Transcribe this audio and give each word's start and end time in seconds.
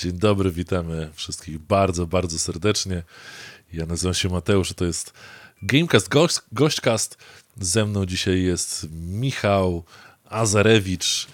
Dzień 0.00 0.12
dobry, 0.12 0.50
witamy 0.50 1.10
wszystkich 1.14 1.58
bardzo, 1.58 2.06
bardzo 2.06 2.38
serdecznie. 2.38 3.02
Ja 3.72 3.86
nazywam 3.86 4.14
się 4.14 4.28
Mateusz, 4.28 4.72
to 4.72 4.84
jest 4.84 5.12
Gamecast 5.62 6.08
Gość, 6.08 6.36
Gośćcast. 6.52 7.16
Ze 7.60 7.84
mną 7.86 8.06
dzisiaj 8.06 8.42
jest 8.42 8.86
Michał 8.92 9.84
Azarewicz. 10.24 11.26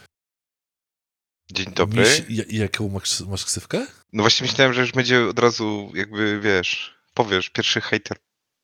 Dzień 1.53 1.67
dobry. 1.75 2.03
Miś, 2.29 2.47
jaką 2.53 2.89
masz, 2.89 3.21
masz 3.21 3.45
ksywkę? 3.45 3.87
No 4.13 4.23
właśnie 4.23 4.47
myślałem, 4.47 4.75
że 4.75 4.81
już 4.81 4.93
będzie 4.93 5.25
od 5.25 5.39
razu 5.39 5.93
jakby, 5.95 6.41
wiesz, 6.41 6.95
powiesz, 7.15 7.51
pierwszy 7.51 7.81
hater 7.81 8.17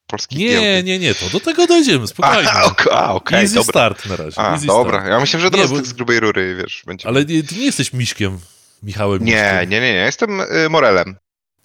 polski 0.07 0.37
Nie, 0.37 0.49
giełdy. 0.49 0.83
nie, 0.85 0.99
nie, 0.99 1.15
to 1.15 1.29
do 1.31 1.41
tego 1.41 1.67
dojdziemy, 1.67 2.07
spokojnie. 2.17 2.51
A, 2.51 2.65
ok- 2.65 2.89
a 2.93 3.15
okej, 3.15 3.41
Easy 3.43 3.55
dobra. 3.55 3.73
start 3.73 4.07
na 4.07 4.17
razie. 4.17 4.39
A, 4.41 4.53
easy 4.55 4.67
dobra, 4.67 4.99
Start. 4.99 5.11
ja 5.11 5.21
myślałem, 5.21 5.41
że 5.43 5.47
od 5.49 5.55
Nie, 5.55 5.61
razu 5.63 5.75
bo- 5.75 5.81
tak 5.81 5.87
z 5.89 5.93
grubej 5.93 6.21
rury, 6.21 6.55
wiesz, 6.63 6.83
będzie. 6.87 7.09
Ale 7.09 7.25
nie, 7.25 7.43
ty 7.43 7.55
nie 7.55 7.65
jesteś 7.65 7.93
Miśkiem, 7.93 8.39
Michałem 8.83 9.25
Nie, 9.25 9.59
nie, 9.61 9.67
nie, 9.67 9.81
nie, 9.81 9.93
jestem 9.93 10.41
y, 10.41 10.69
Morelem. 10.71 11.17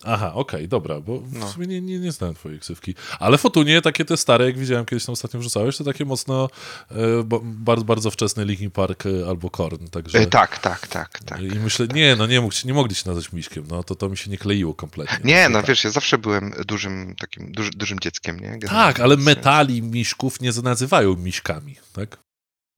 Aha, 0.05 0.33
okej, 0.33 0.67
dobra, 0.67 0.99
bo 1.01 1.19
w 1.19 1.33
No. 1.33 1.47
sumie 1.51 1.67
nie, 1.67 1.81
nie, 1.81 1.99
nie 1.99 2.11
znałem 2.11 2.35
twojej 2.35 2.59
ksywki. 2.59 2.95
Ale 3.19 3.37
Fotunie, 3.37 3.81
takie 3.81 4.05
te 4.05 4.17
stare, 4.17 4.45
jak 4.45 4.57
widziałem 4.57 4.85
kiedyś 4.85 5.05
tam 5.05 5.13
ostatnio 5.13 5.39
wrzucałeś, 5.39 5.77
to 5.77 5.83
takie 5.83 6.05
mocno 6.05 6.49
e, 6.91 6.95
ba- 7.23 7.39
bardzo, 7.43 7.85
bardzo 7.85 8.11
wczesny 8.11 8.45
Linkin 8.45 8.71
Park 8.71 9.03
e, 9.05 9.09
albo 9.29 9.49
Korn, 9.49 9.87
także... 9.87 10.19
Y, 10.19 10.25
tak, 10.25 10.59
tak, 10.59 10.87
tak, 10.87 11.19
tak. 11.25 11.41
I 11.41 11.59
myślę, 11.59 11.87
nie, 11.93 12.15
no 12.15 12.27
nie, 12.27 12.41
mógł, 12.41 12.55
nie 12.65 12.73
mogli 12.73 12.95
się 12.95 13.03
nazwać 13.05 13.33
Miśkiem, 13.33 13.65
no 13.69 13.83
to 13.83 13.95
to 13.95 14.09
mi 14.09 14.17
się 14.17 14.31
nie 14.31 14.37
kleiło 14.37 14.73
kompletnie. 14.73 15.17
Nie, 15.23 15.49
no 15.49 15.59
tak. 15.59 15.67
wiesz, 15.67 15.83
ja 15.83 15.89
zawsze 15.89 16.17
byłem 16.17 16.53
dużym 16.67 17.15
takim, 17.19 17.51
duży, 17.51 17.71
dużym 17.71 17.99
dzieckiem, 17.99 18.39
nie? 18.39 18.41
Generalnie. 18.59 18.93
Tak, 18.93 18.99
ale 18.99 19.17
metali 19.17 19.81
miśków 19.81 20.41
nie 20.41 20.51
nazywają 20.63 21.15
miśkami, 21.15 21.75
tak? 21.93 22.17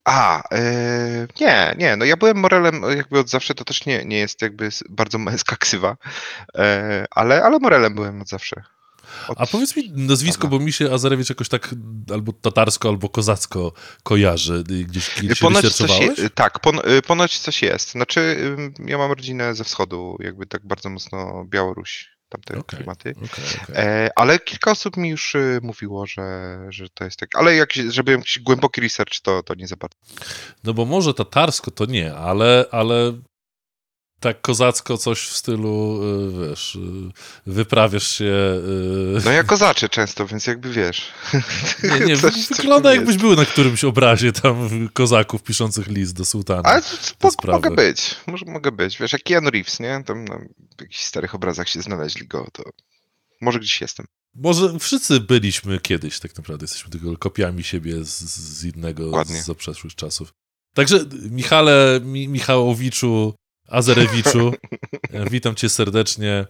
A, 0.05 0.43
y, 0.55 1.27
nie, 1.41 1.75
nie, 1.77 1.95
no 1.95 2.05
ja 2.05 2.17
byłem 2.17 2.37
Morelem 2.37 2.81
jakby 2.97 3.19
od 3.19 3.29
zawsze, 3.29 3.55
to 3.55 3.63
też 3.65 3.85
nie, 3.85 4.05
nie 4.05 4.17
jest 4.17 4.41
jakby 4.41 4.69
bardzo 4.89 5.17
męska 5.17 5.55
ksywa, 5.65 5.97
e, 6.57 7.05
ale, 7.11 7.43
ale 7.43 7.59
Morelem 7.59 7.95
byłem 7.95 8.21
od 8.21 8.29
zawsze. 8.29 8.63
Od... 9.27 9.41
A 9.41 9.45
powiedz 9.45 9.75
mi 9.75 9.91
nazwisko, 9.91 10.47
bo 10.47 10.59
mi 10.59 10.73
się 10.73 10.91
Azarewicz 10.93 11.29
jakoś 11.29 11.49
tak 11.49 11.75
albo 12.13 12.33
tatarsko, 12.33 12.89
albo 12.89 13.09
kozacko 13.09 13.71
kojarzy. 14.03 14.63
Y, 14.71 14.83
Gdzieś 14.83 15.09
kiedyś 15.09 15.39
Ponoć 15.39 15.73
coś, 15.75 15.99
je- 15.99 16.29
tak, 16.29 16.59
pon, 16.59 16.79
y, 16.97 17.01
ponoć 17.01 17.39
coś 17.39 17.61
jest. 17.61 17.91
Znaczy, 17.91 18.37
ja 18.85 18.97
mam 18.97 19.11
rodzinę 19.11 19.55
ze 19.55 19.63
wschodu, 19.63 20.17
jakby 20.19 20.45
tak 20.45 20.67
bardzo 20.67 20.89
mocno 20.89 21.45
Białoruś, 21.45 22.14
tamte 22.29 22.59
Okej. 22.59 22.77
klimaty. 22.77 23.11
Okej, 23.11 23.45
okej. 23.63 23.75
E, 23.75 24.09
ale 24.15 24.39
kilka 24.39 24.71
osób 24.71 24.97
mi 24.97 25.09
już 25.09 25.35
y, 25.35 25.59
mówiło, 25.63 26.07
że, 26.07 26.57
że 26.69 26.89
to 26.89 27.03
jest 27.03 27.19
tak. 27.19 27.29
Ale 27.35 27.55
jak, 27.55 27.73
żeby 27.73 28.11
jakiś 28.11 28.39
głęboki 28.39 28.81
research, 28.81 29.19
to, 29.21 29.43
to 29.43 29.55
nie 29.55 29.67
za 29.67 29.75
bardzo. 29.75 29.97
No 30.63 30.73
bo 30.73 30.85
może 30.85 31.13
tatarsko 31.13 31.71
to 31.71 31.85
nie, 31.85 32.15
ale, 32.15 32.65
ale 32.71 33.13
tak 34.19 34.41
kozacko 34.41 34.97
coś 34.97 35.19
w 35.27 35.35
stylu, 35.37 36.01
y, 36.43 36.49
wiesz, 36.49 36.75
y, 36.75 36.79
wyprawiasz 37.45 38.07
się... 38.07 38.25
y, 39.19 39.25
No 39.25 39.31
ja 39.31 39.43
kozaczę 39.43 39.89
często, 39.89 40.27
więc 40.27 40.47
jakby 40.47 40.73
wiesz. 40.73 41.11
Nie, 41.99 41.99
nie, 42.05 42.17
coś- 42.17 42.47
wygląda 42.57 42.91
jakbyś 42.93 43.09
jest. 43.15 43.21
był 43.21 43.35
na 43.35 43.45
którymś 43.45 43.83
obrazie 43.83 44.31
tam 44.31 44.89
kozaków 44.93 45.43
piszących 45.43 45.87
list 45.87 46.13
do 46.15 46.25
sułtana. 46.25 46.61
Ale 46.63 46.81
to, 47.19 47.31
to, 47.31 47.51
mogę 47.51 47.71
być, 47.71 48.15
może 48.27 48.45
mogę 48.45 48.71
być. 48.71 48.97
Wiesz, 48.97 49.13
jak 49.13 49.23
Keanu 49.23 49.49
Reeves, 49.49 49.79
nie? 49.79 50.03
Tam 50.05 50.25
na 50.25 50.39
jakichś 50.81 51.03
starych 51.03 51.35
obrazach 51.35 51.69
się 51.69 51.81
znaleźli 51.81 52.27
go, 52.27 52.47
to 52.53 52.63
może 53.41 53.59
gdzieś 53.59 53.81
jestem. 53.81 54.05
Może 54.35 54.79
wszyscy 54.79 55.19
byliśmy 55.19 55.79
kiedyś 55.79 56.19
tak 56.19 56.37
naprawdę, 56.37 56.63
jesteśmy 56.63 56.91
tylko 56.91 57.17
kopiami 57.17 57.63
siebie 57.63 58.03
z, 58.05 58.19
z 58.23 58.63
innego, 58.63 59.05
Dokładnie. 59.05 59.41
z 59.41 59.45
zaprzeszłych 59.45 59.95
czasów. 59.95 60.33
Także 60.73 60.99
Michale, 61.29 61.99
Mi, 62.03 62.27
Michałowiczu, 62.27 63.35
Azerewiczu, 63.67 64.51
e, 65.13 65.29
witam 65.29 65.55
cię 65.55 65.69
serdecznie, 65.69 66.45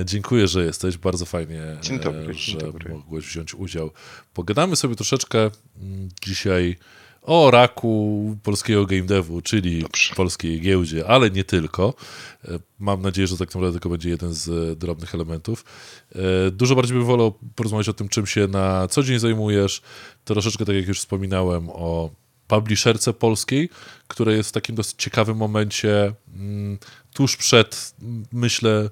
E, 0.00 0.04
dziękuję, 0.04 0.48
że 0.48 0.64
jesteś, 0.64 0.98
bardzo 0.98 1.26
fajnie, 1.26 1.62
Dzień 1.82 1.96
e, 1.96 1.98
dobry, 2.00 2.24
dzień 2.34 2.34
że 2.36 2.58
dobry. 2.58 2.94
mogłeś 2.94 3.24
wziąć 3.26 3.54
udział. 3.54 3.90
Pogadamy 4.34 4.76
sobie 4.76 4.96
troszeczkę 4.96 5.38
mm, 5.82 6.08
dzisiaj 6.22 6.76
o 7.22 7.50
raku 7.50 8.36
polskiego 8.42 8.86
game 8.86 9.02
devu, 9.02 9.40
czyli 9.42 9.82
Dobrze. 9.82 10.14
polskiej 10.14 10.60
giełdzie, 10.60 11.06
ale 11.08 11.30
nie 11.30 11.44
tylko. 11.44 11.94
E, 12.44 12.58
Mam 12.78 13.02
nadzieję, 13.02 13.26
że 13.26 13.36
tak 13.38 13.48
naprawdę 13.48 13.72
tylko 13.72 13.88
będzie 13.88 14.08
jeden 14.10 14.34
z 14.34 14.48
e, 14.72 14.76
drobnych 14.76 15.14
elementów. 15.14 15.64
E, 16.14 16.50
Dużo 16.50 16.74
bardziej 16.76 16.96
bym 16.96 17.06
wolał 17.06 17.34
porozmawiać 17.54 17.88
o 17.88 17.92
tym, 17.92 18.08
czym 18.08 18.26
się 18.26 18.46
na 18.46 18.88
co 18.88 19.02
dzień 19.02 19.18
zajmujesz. 19.18 19.82
Troszeczkę, 20.24 20.64
tak 20.64 20.76
jak 20.76 20.88
już 20.88 20.98
wspominałem, 21.00 21.68
o 21.68 22.10
publisherce 22.50 23.12
polskiej, 23.12 23.68
która 24.08 24.32
jest 24.32 24.48
w 24.48 24.52
takim 24.52 24.76
dosyć 24.76 24.94
ciekawym 24.98 25.36
momencie, 25.36 26.12
mm, 26.34 26.78
tuż 27.12 27.36
przed, 27.36 27.94
myślę, 28.32 28.90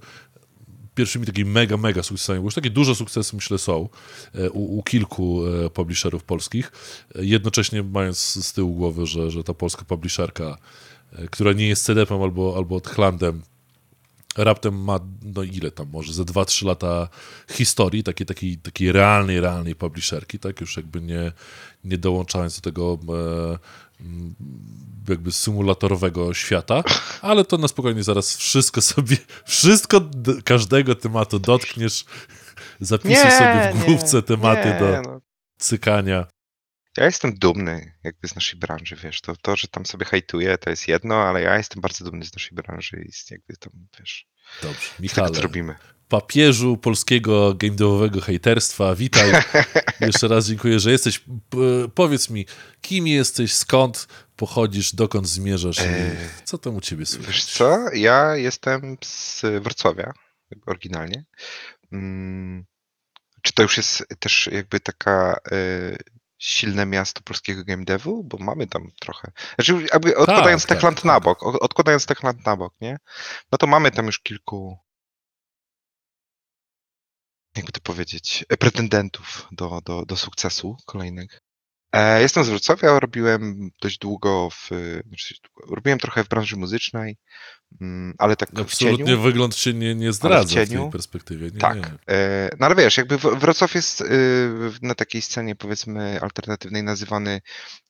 pierwszymi 0.94 1.26
takimi 1.26 1.50
mega, 1.50 1.76
mega 1.76 2.02
sukcesami, 2.02 2.38
bo 2.38 2.44
już 2.44 2.54
takie 2.54 2.70
duże 2.70 2.94
sukcesy, 2.94 3.36
myślę, 3.36 3.58
są 3.58 3.88
e, 4.34 4.50
u, 4.50 4.78
u 4.78 4.82
kilku 4.82 5.46
e, 5.46 5.70
publisherów 5.70 6.24
polskich, 6.24 6.72
E, 7.14 7.24
jednocześnie 7.24 7.82
mając 7.82 8.18
z 8.18 8.52
tyłu 8.52 8.74
głowy, 8.74 9.06
że, 9.06 9.30
że 9.30 9.44
ta 9.44 9.54
polska 9.54 9.84
publisherka, 9.84 10.58
która 11.30 11.52
nie 11.52 11.68
jest 11.68 11.84
CD-em 11.84 12.22
albo, 12.22 12.54
albo 12.56 12.80
Hlandem, 12.80 13.42
raptem 14.36 14.84
ma, 14.84 15.00
no 15.22 15.42
ile 15.42 15.70
tam, 15.70 15.88
może 15.92 16.12
ze 16.12 16.22
2-3 16.22 16.66
lata 16.66 17.08
historii, 17.50 18.02
takiej, 18.02 18.26
takiej, 18.26 18.58
takiej 18.58 18.92
realnej, 18.92 19.40
realnej 19.40 19.74
publisherki, 19.74 20.38
tak, 20.38 20.60
już 20.60 20.76
jakby 20.76 21.00
nie, 21.00 21.32
nie 21.84 21.98
dołączając 21.98 22.60
do 22.60 22.62
tego 22.62 22.98
e, 23.08 23.58
jakby 25.08 25.32
symulatorowego 25.32 26.34
świata, 26.34 26.82
ale 27.22 27.44
to 27.44 27.58
na 27.58 27.68
spokojnie 27.68 28.02
zaraz 28.02 28.36
wszystko 28.36 28.82
sobie, 28.82 29.16
wszystko 29.44 30.00
każdego 30.44 30.94
tematu 30.94 31.38
dotkniesz, 31.38 32.04
zapisuj 32.80 33.30
sobie 33.30 33.72
w 33.74 33.84
główce 33.84 34.22
tematy 34.22 34.68
nie, 34.68 34.78
do 34.80 35.02
no. 35.02 35.20
cykania. 35.58 36.26
Ja 36.98 37.04
jestem 37.04 37.34
dumny 37.34 37.92
jakby 38.04 38.28
z 38.28 38.34
naszej 38.34 38.58
branży, 38.58 38.96
wiesz, 38.96 39.20
to, 39.20 39.36
to, 39.36 39.56
że 39.56 39.68
tam 39.68 39.86
sobie 39.86 40.06
hejtuję, 40.06 40.58
to 40.58 40.70
jest 40.70 40.88
jedno, 40.88 41.14
ale 41.22 41.42
ja 41.42 41.56
jestem 41.56 41.80
bardzo 41.82 42.04
dumny 42.04 42.24
z 42.24 42.32
naszej 42.32 42.52
branży 42.56 43.04
i 43.08 43.12
z 43.12 43.30
jakby 43.30 43.56
tam, 43.56 43.72
wiesz, 43.98 44.28
Dobrze, 44.62 44.80
tego, 44.88 45.02
Michale, 45.02 45.30
co 45.30 45.42
robimy. 45.42 45.74
papieżu 46.08 46.76
polskiego 46.76 47.54
game 47.54 47.74
devowego 47.76 48.20
hejterstwa, 48.20 48.94
witaj. 48.94 49.32
Jeszcze 50.00 50.28
raz 50.28 50.46
dziękuję, 50.46 50.80
że 50.80 50.90
jesteś. 50.90 51.24
Powiedz 51.94 52.30
mi, 52.30 52.46
kim 52.80 53.06
jesteś, 53.06 53.54
skąd 53.54 54.08
pochodzisz, 54.36 54.94
dokąd 54.94 55.28
zmierzasz 55.28 55.78
i 55.78 55.82
Eee, 55.82 56.16
co 56.44 56.58
tam 56.58 56.76
u 56.76 56.80
ciebie 56.80 57.06
słychać? 57.06 57.26
Wiesz 57.34 57.44
co, 57.44 57.78
ja 57.94 58.36
jestem 58.36 58.96
z 59.04 59.42
Wrocławia, 59.62 60.12
oryginalnie. 60.66 61.24
Mm, 61.92 62.64
Czy 63.42 63.52
to 63.52 63.62
już 63.62 63.76
jest 63.76 64.04
też 64.18 64.48
jakby 64.52 64.80
taka 64.80 65.36
e, 65.52 65.96
silne 66.38 66.86
miasto 66.86 67.20
polskiego 67.22 67.64
game 67.64 67.84
devu? 67.84 68.24
Bo 68.24 68.38
mamy 68.38 68.66
tam 68.66 68.90
trochę. 69.00 69.32
Znaczy, 69.54 69.86
jakby 69.92 70.16
odkładając 70.16 70.62
tak, 70.66 70.68
Techland 70.76 70.96
tak. 70.96 71.04
na 71.04 71.20
bok, 71.20 71.42
o- 71.42 71.60
odkładając 71.60 72.06
Techland 72.06 72.46
na 72.46 72.56
bok, 72.56 72.74
nie? 72.80 72.98
No 73.52 73.58
to 73.58 73.66
mamy 73.66 73.90
tam 73.90 74.06
już 74.06 74.20
kilku 74.20 74.78
jakby 77.56 77.72
to 77.72 77.80
powiedzieć, 77.80 78.44
pretendentów 78.58 79.48
do, 79.52 79.80
do, 79.80 80.04
do 80.06 80.16
sukcesu 80.16 80.76
kolejnych. 80.86 81.40
E, 81.92 82.22
Jestem 82.22 82.44
z 82.44 82.48
Wrocławia, 82.48 83.00
robiłem 83.00 83.70
dość 83.82 83.98
długo 83.98 84.48
w, 84.50 84.68
znaczy, 85.08 85.34
robiłem 85.70 85.98
trochę 85.98 86.24
w 86.24 86.28
branży 86.28 86.56
muzycznej, 86.56 87.16
mm, 87.80 88.14
ale 88.18 88.36
tak 88.36 88.50
w 88.54 88.60
Absolutnie 88.60 89.04
cieniu. 89.06 89.20
wygląd 89.22 89.56
się 89.56 89.74
nie, 89.74 89.94
nie 89.94 90.12
zdradza 90.12 90.48
w, 90.48 90.52
cieniu? 90.68 90.82
tej 90.82 90.90
perspektywie. 90.92 91.46
Nie, 91.50 91.58
Tak. 91.60 91.76
nie. 91.76 92.14
E, 92.14 92.50
No 92.58 92.66
ale 92.66 92.74
wiesz, 92.74 92.96
jakby 92.96 93.18
W- 93.18 93.38
Wrocław 93.40 93.74
jest 93.74 94.00
y, 94.00 94.06
na 94.82 94.94
takiej 94.94 95.22
scenie 95.22 95.54
powiedzmy 95.56 96.20
alternatywnej 96.20 96.82
nazywany 96.82 97.40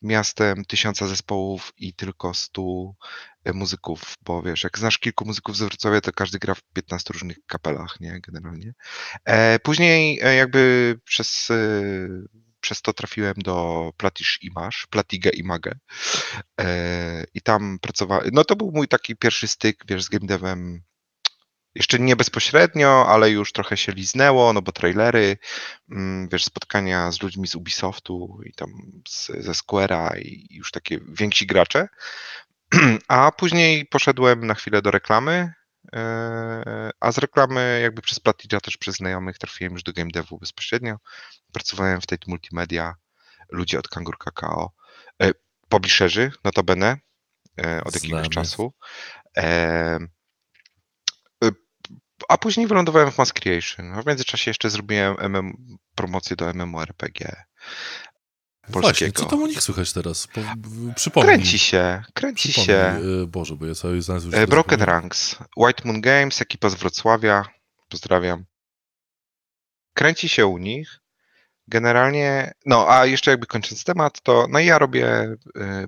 miastem 0.03 0.65
tysiąca 0.65 1.07
zespołów 1.07 1.73
i 1.79 1.95
tylko 1.95 2.35
stu 2.35 2.95
e, 3.45 3.53
muzyków, 3.53 4.15
bo 4.23 4.43
wiesz, 4.43 4.65
jak 4.65 4.79
znasz 4.79 4.99
kilku 4.99 5.25
muzyków 5.25 5.57
z 5.57 5.61
Wrocławia, 5.63 6.01
to 6.01 6.13
każdy 6.13 6.39
gra 6.39 6.55
w 6.55 6.63
15 6.73 7.13
różnych 7.13 7.37
kapelach, 7.47 8.01
nie, 8.01 8.21
generalnie. 8.21 8.73
Później 9.63 10.17
jakby 10.37 10.95
przez, 11.05 11.49
przez 12.61 12.83
to 12.83 12.93
trafiłem 12.93 13.35
do 13.37 13.91
Platisz 13.97 14.39
Image, 14.43 14.77
Platigę 14.91 15.31
Image 15.31 15.75
e, 16.61 17.25
i 17.35 17.43
tam 17.43 17.79
pracowałem, 17.79 18.31
no 18.33 18.45
to 18.45 18.57
był 18.57 18.73
mój 18.73 18.89
taki 18.89 19.17
pierwszy 19.17 19.49
styk, 19.49 19.85
wiesz, 19.89 20.05
z 20.05 20.09
game 20.09 20.27
devem 20.27 20.83
jeszcze 21.75 21.99
nie 21.99 22.17
bezpośrednio, 22.17 23.07
ale 23.09 23.31
już 23.31 23.53
trochę 23.53 23.77
się 23.77 23.93
liznęło, 23.93 24.53
no 24.53 24.63
bo 24.63 24.73
trailery, 24.73 25.37
mm, 25.91 26.29
wiesz, 26.29 26.45
spotkania 26.45 27.13
z 27.13 27.23
ludźmi 27.23 27.49
z 27.49 27.55
Ubisoftu 27.55 28.41
i 28.45 28.53
tam 28.53 28.71
z, 29.09 29.27
ze 29.27 29.53
Square'a 29.53 30.19
i 30.19 30.47
już 30.51 30.71
takie 30.71 30.99
więksi 31.09 31.47
gracze. 31.47 31.89
A 33.09 33.33
później 33.33 33.87
poszedłem 33.87 34.47
na 34.47 34.55
chwilę 34.55 34.83
do 34.83 34.91
reklamy, 34.91 35.53
a 37.01 37.13
z 37.13 37.19
reklamy 37.19 37.81
jakby 37.83 38.03
przez 38.03 38.21
Platidża 38.21 38.61
też 38.61 38.77
przez 38.77 38.97
znajomych 38.97 39.39
trafiłem 39.39 39.73
już 39.73 39.83
do 39.83 39.93
game 39.93 40.11
devu 40.11 40.39
bezpośrednio. 40.39 40.97
Pracowałem 41.53 42.01
w 42.01 42.07
Tate 42.07 42.25
Multimedia, 42.27 42.95
ludzie 43.51 43.79
od 43.79 43.89
Kangur 43.89 44.19
Kakao, 44.19 44.73
e, 45.23 45.31
publisherzy 45.69 46.33
notabene 46.45 46.97
e, 47.61 47.85
od 47.85 47.95
jakiegoś 47.95 48.21
Znamy. 48.21 48.35
czasu. 48.35 48.73
E, 49.37 49.99
a 52.29 52.39
później 52.39 52.67
wylądowałem 52.67 53.11
w 53.11 53.19
Mass 53.19 53.33
Creation. 53.33 54.03
W 54.03 54.07
międzyczasie 54.07 54.51
jeszcze 54.51 54.71
zrobiłem 54.71 55.17
MM, 55.19 55.53
promocję 55.95 56.37
do 56.37 56.55
MMORPG. 56.55 57.45
Właśnie, 58.71 58.83
polskiego. 58.83 59.23
co 59.23 59.27
tam 59.27 59.43
u 59.43 59.47
nich 59.47 59.63
słychać 59.63 59.93
teraz? 59.93 60.27
Po, 60.27 60.41
przypomnij. 60.97 61.35
Kręci 61.35 61.59
się, 61.59 62.03
kręci 62.15 62.49
przypomnij. 62.49 62.77
się. 62.77 63.21
e, 63.23 63.27
Boże, 63.27 63.57
bo 63.57 63.67
ja 63.67 63.75
cały 63.75 64.03
znalazł 64.03 64.27
już 64.27 64.35
E, 64.37 64.47
Broken. 64.47 64.83
Ranks, 64.83 65.37
White 65.57 65.83
Moon 65.85 66.01
Games, 66.01 66.43
ekipa 66.43 66.69
z 66.69 66.75
Wrocławia, 66.75 67.45
pozdrawiam. 67.89 68.45
Kręci 69.95 70.29
się 70.29 70.47
u 70.47 70.59
nich. 70.59 71.01
Generalnie, 71.71 72.53
no 72.67 72.87
a 72.89 73.07
jeszcze 73.07 73.31
jakby 73.31 73.47
kończąc 73.47 73.85
temat, 73.85 74.21
to 74.23 74.47
no 74.51 74.59
ja 74.59 74.79
robię 74.79 75.07
e, 75.07 75.37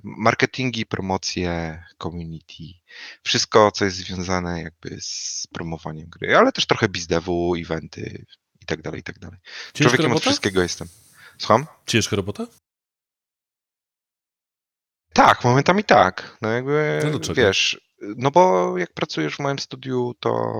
marketingi, 0.03 0.85
promocje, 0.85 1.83
community, 2.03 2.63
wszystko 3.23 3.71
co 3.71 3.85
jest 3.85 3.97
związane 3.97 4.61
jakby 4.61 4.97
z 5.01 5.47
promowaniem 5.53 6.09
gry, 6.09 6.37
ale 6.37 6.51
też 6.51 6.65
trochę 6.65 6.89
bizdevu, 6.89 7.55
eventy 7.55 8.25
i 8.61 8.65
tak 8.65 8.81
dalej, 8.81 8.99
i 8.99 9.03
tak 9.03 9.19
dalej. 9.19 9.39
Ciężka 9.73 9.73
Człowiekiem 9.83 10.05
od 10.05 10.09
robota? 10.09 10.21
wszystkiego 10.29 10.61
jestem. 10.61 10.87
Słucham? 11.37 11.65
Ciężka 11.87 12.15
robota? 12.15 12.47
Tak, 15.13 15.43
momentami 15.43 15.83
tak. 15.83 16.37
No 16.41 16.49
jakby, 16.49 16.99
No 17.03 17.09
dlaczego? 17.09 17.41
wiesz, 17.41 17.81
no 18.17 18.31
bo 18.31 18.77
jak 18.77 18.93
pracujesz 18.93 19.35
w 19.35 19.39
moim 19.39 19.59
studiu, 19.59 20.13
to, 20.19 20.53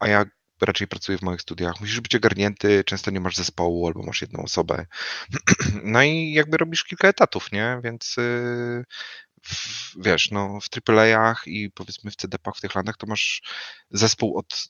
a 0.00 0.08
ja 0.08 0.24
raczej 0.60 0.88
pracuję 0.88 1.18
w 1.18 1.22
moich 1.22 1.40
studiach, 1.40 1.80
musisz 1.80 2.00
być 2.00 2.14
ogarnięty, 2.14 2.84
często 2.84 3.10
nie 3.10 3.20
masz 3.20 3.36
zespołu 3.36 3.86
albo 3.86 4.02
masz 4.02 4.20
jedną 4.20 4.42
osobę. 4.42 4.86
No 5.84 6.02
i 6.02 6.32
jakby 6.32 6.56
robisz 6.56 6.84
kilka 6.84 7.08
etatów, 7.08 7.52
nie? 7.52 7.80
Więc 7.84 8.16
yy, 8.16 8.84
w, 9.42 9.92
wiesz, 10.04 10.30
no 10.30 10.58
w 10.60 10.90
AAA-ach 10.90 11.42
i 11.46 11.70
powiedzmy 11.70 12.10
w 12.10 12.16
CDP-ach, 12.16 12.56
w 12.56 12.60
tych 12.60 12.74
landach, 12.74 12.96
to 12.96 13.06
masz 13.06 13.42
zespół 13.90 14.38
od 14.38 14.68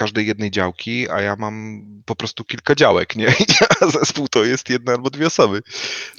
każdej 0.00 0.26
jednej 0.26 0.50
działki, 0.50 1.10
a 1.10 1.20
ja 1.20 1.36
mam 1.36 1.84
po 2.06 2.16
prostu 2.16 2.44
kilka 2.44 2.74
działek, 2.74 3.16
nie? 3.16 3.28
A 3.80 3.86
zespół 3.86 4.28
to 4.28 4.44
jest 4.44 4.70
jedna 4.70 4.92
albo 4.92 5.10
dwie 5.10 5.26
osoby, 5.26 5.62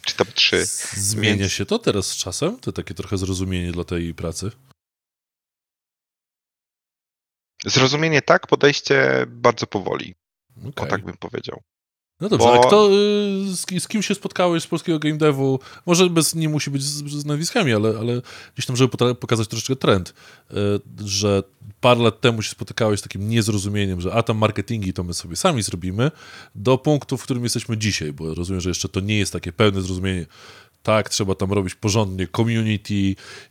czy 0.05 0.15
tam 0.15 0.27
trzy. 0.33 0.65
Zmienia 0.93 1.37
Więc- 1.37 1.51
się 1.51 1.65
to 1.65 1.79
teraz 1.79 2.07
z 2.07 2.15
czasem? 2.15 2.59
To 2.59 2.71
takie 2.71 2.93
trochę 2.93 3.17
zrozumienie 3.17 3.71
dla 3.71 3.83
tej 3.83 4.13
pracy? 4.13 4.51
Zrozumienie 7.65 8.21
tak, 8.21 8.47
podejście 8.47 9.25
bardzo 9.27 9.67
powoli. 9.67 10.15
Okej. 10.57 10.85
O 10.85 10.85
tak 10.85 11.05
bym 11.05 11.17
powiedział. 11.17 11.61
No 12.21 12.29
dobrze, 12.29 12.47
Bo- 12.47 12.53
a 12.53 12.67
kto, 12.67 12.89
y, 12.91 13.55
z, 13.55 13.65
ki- 13.65 13.79
z 13.79 13.87
kim 13.87 14.01
się 14.03 14.15
spotkałeś 14.15 14.63
z 14.63 14.67
polskiego 14.67 14.99
game 14.99 15.17
devu? 15.17 15.59
Może 15.85 16.09
bez, 16.09 16.35
nie 16.35 16.49
musi 16.49 16.71
być 16.71 16.83
z, 16.83 17.03
z 17.21 17.25
nazwiskami, 17.25 17.73
ale, 17.73 17.89
ale 17.99 18.21
gdzieś 18.55 18.65
tam, 18.65 18.75
żeby 18.75 18.97
pokazać 19.15 19.47
troszeczkę 19.47 19.75
trend, 19.75 20.13
y, 20.51 20.55
że 21.05 21.43
parę 21.81 22.01
lat 22.01 22.21
temu 22.21 22.41
się 22.41 22.49
spotykałeś 22.49 22.99
z 22.99 23.03
takim 23.03 23.29
niezrozumieniem, 23.29 24.01
że 24.01 24.13
a 24.13 24.23
tam 24.23 24.37
marketingi 24.37 24.93
to 24.93 25.03
my 25.03 25.13
sobie 25.13 25.35
sami 25.35 25.61
zrobimy, 25.63 26.11
do 26.55 26.77
punktu, 26.77 27.17
w 27.17 27.23
którym 27.23 27.43
jesteśmy 27.43 27.77
dzisiaj, 27.77 28.13
bo 28.13 28.33
rozumiem, 28.35 28.61
że 28.61 28.69
jeszcze 28.69 28.89
to 28.89 28.99
nie 28.99 29.17
jest 29.17 29.33
takie 29.33 29.53
pełne 29.53 29.81
zrozumienie. 29.81 30.25
Tak, 30.83 31.09
trzeba 31.09 31.35
tam 31.35 31.51
robić 31.53 31.75
porządnie 31.75 32.27
community 32.27 32.93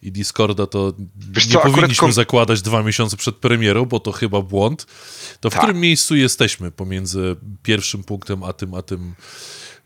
i 0.03 0.13
Discorda, 0.13 0.67
to 0.67 0.93
Wiesz 1.17 1.47
nie 1.47 1.53
co, 1.53 1.61
powinniśmy 1.61 1.95
kom- 1.97 2.13
zakładać 2.13 2.63
dwa 2.63 2.83
miesiące 2.83 3.17
przed 3.17 3.37
premierą, 3.37 3.85
bo 3.87 4.01
to 4.01 4.13
chyba 4.13 4.43
błąd. 4.43 4.87
To 5.41 5.51
w 5.51 5.53
Tak. 5.53 5.63
którym 5.63 5.81
miejscu 5.81 6.17
jesteśmy 6.17 6.71
pomiędzy 6.71 7.37
pierwszym 7.63 8.05
punktem, 8.05 8.45
a 8.45 8.53
tym, 8.53 8.75
a 8.75 8.83
tym 8.83 9.15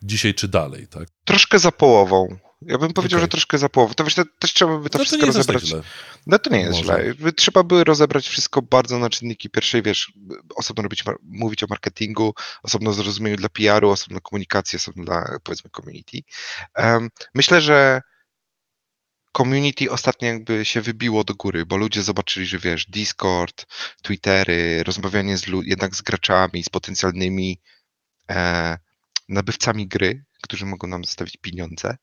dzisiaj 0.02 0.34
czy 0.34 0.48
dalej, 0.48 0.86
tak? 0.88 1.08
Troszkę 1.24 1.58
za 1.58 1.72
połową. 1.72 2.36
Ja 2.66 2.78
bym 2.78 2.92
powiedział, 2.92 3.18
Okej. 3.18 3.24
że 3.24 3.28
troszkę 3.28 3.58
za 3.58 3.68
połową. 3.68 3.94
To 3.94 4.04
wiesz, 4.04 4.14
to 4.14 4.24
też 4.38 4.52
trzeba 4.52 4.78
by 4.78 4.90
to 4.90 4.98
no 4.98 5.04
to 5.04 5.04
wszystko 5.04 5.28
aż 5.28 5.34
tak 5.46 5.54
rozebrać. 5.54 5.84
No 6.26 6.38
to 6.38 6.50
nie 6.50 6.60
jest 6.60 6.72
Może. 6.72 7.14
źle. 7.14 7.32
Trzeba 7.32 7.62
by 7.62 7.84
rozebrać 7.84 8.28
wszystko 8.28 8.62
bardzo 8.62 8.98
na 8.98 9.10
czynniki 9.10 9.50
pierwszej, 9.50 9.82
wiesz, 9.82 10.12
osobno 10.56 10.82
robić, 10.82 11.04
mówić 11.22 11.62
o 11.62 11.66
marketingu, 11.70 12.34
osobno 12.62 12.92
zrozumieniu 12.92 13.36
dla 13.36 13.48
PR-u, 13.48 13.90
osobno 13.90 14.20
komunikacji, 14.20 14.76
osobno 14.76 15.04
dla, 15.04 15.38
powiedzmy, 15.42 15.70
community. 15.70 16.18
Em, 16.74 17.10
myślę, 17.34 17.60
że 17.60 18.00
community 19.36 19.90
ostatnio 19.90 20.28
jakby 20.28 20.64
się 20.64 20.80
wybiło 20.80 21.24
do 21.24 21.34
góry, 21.34 21.66
bo 21.66 21.76
ludzie 21.76 22.02
zobaczyli, 22.02 22.46
że 22.46 22.58
wiesz, 22.58 22.86
Discord, 22.86 23.66
Twittery, 24.02 24.82
rozmawianie 24.84 25.38
z 25.38 25.46
jednak 25.62 25.96
z 25.96 26.02
graczami, 26.02 26.64
z 26.64 26.68
potencjalnymi 26.68 27.60
e, 28.30 28.78
nabywcami 29.28 29.88
gry, 29.88 30.24
którzy 30.44 30.66
mogą 30.66 30.88
nam 30.88 31.04
zostawić 31.04 31.36
pieniądze, 31.36 31.96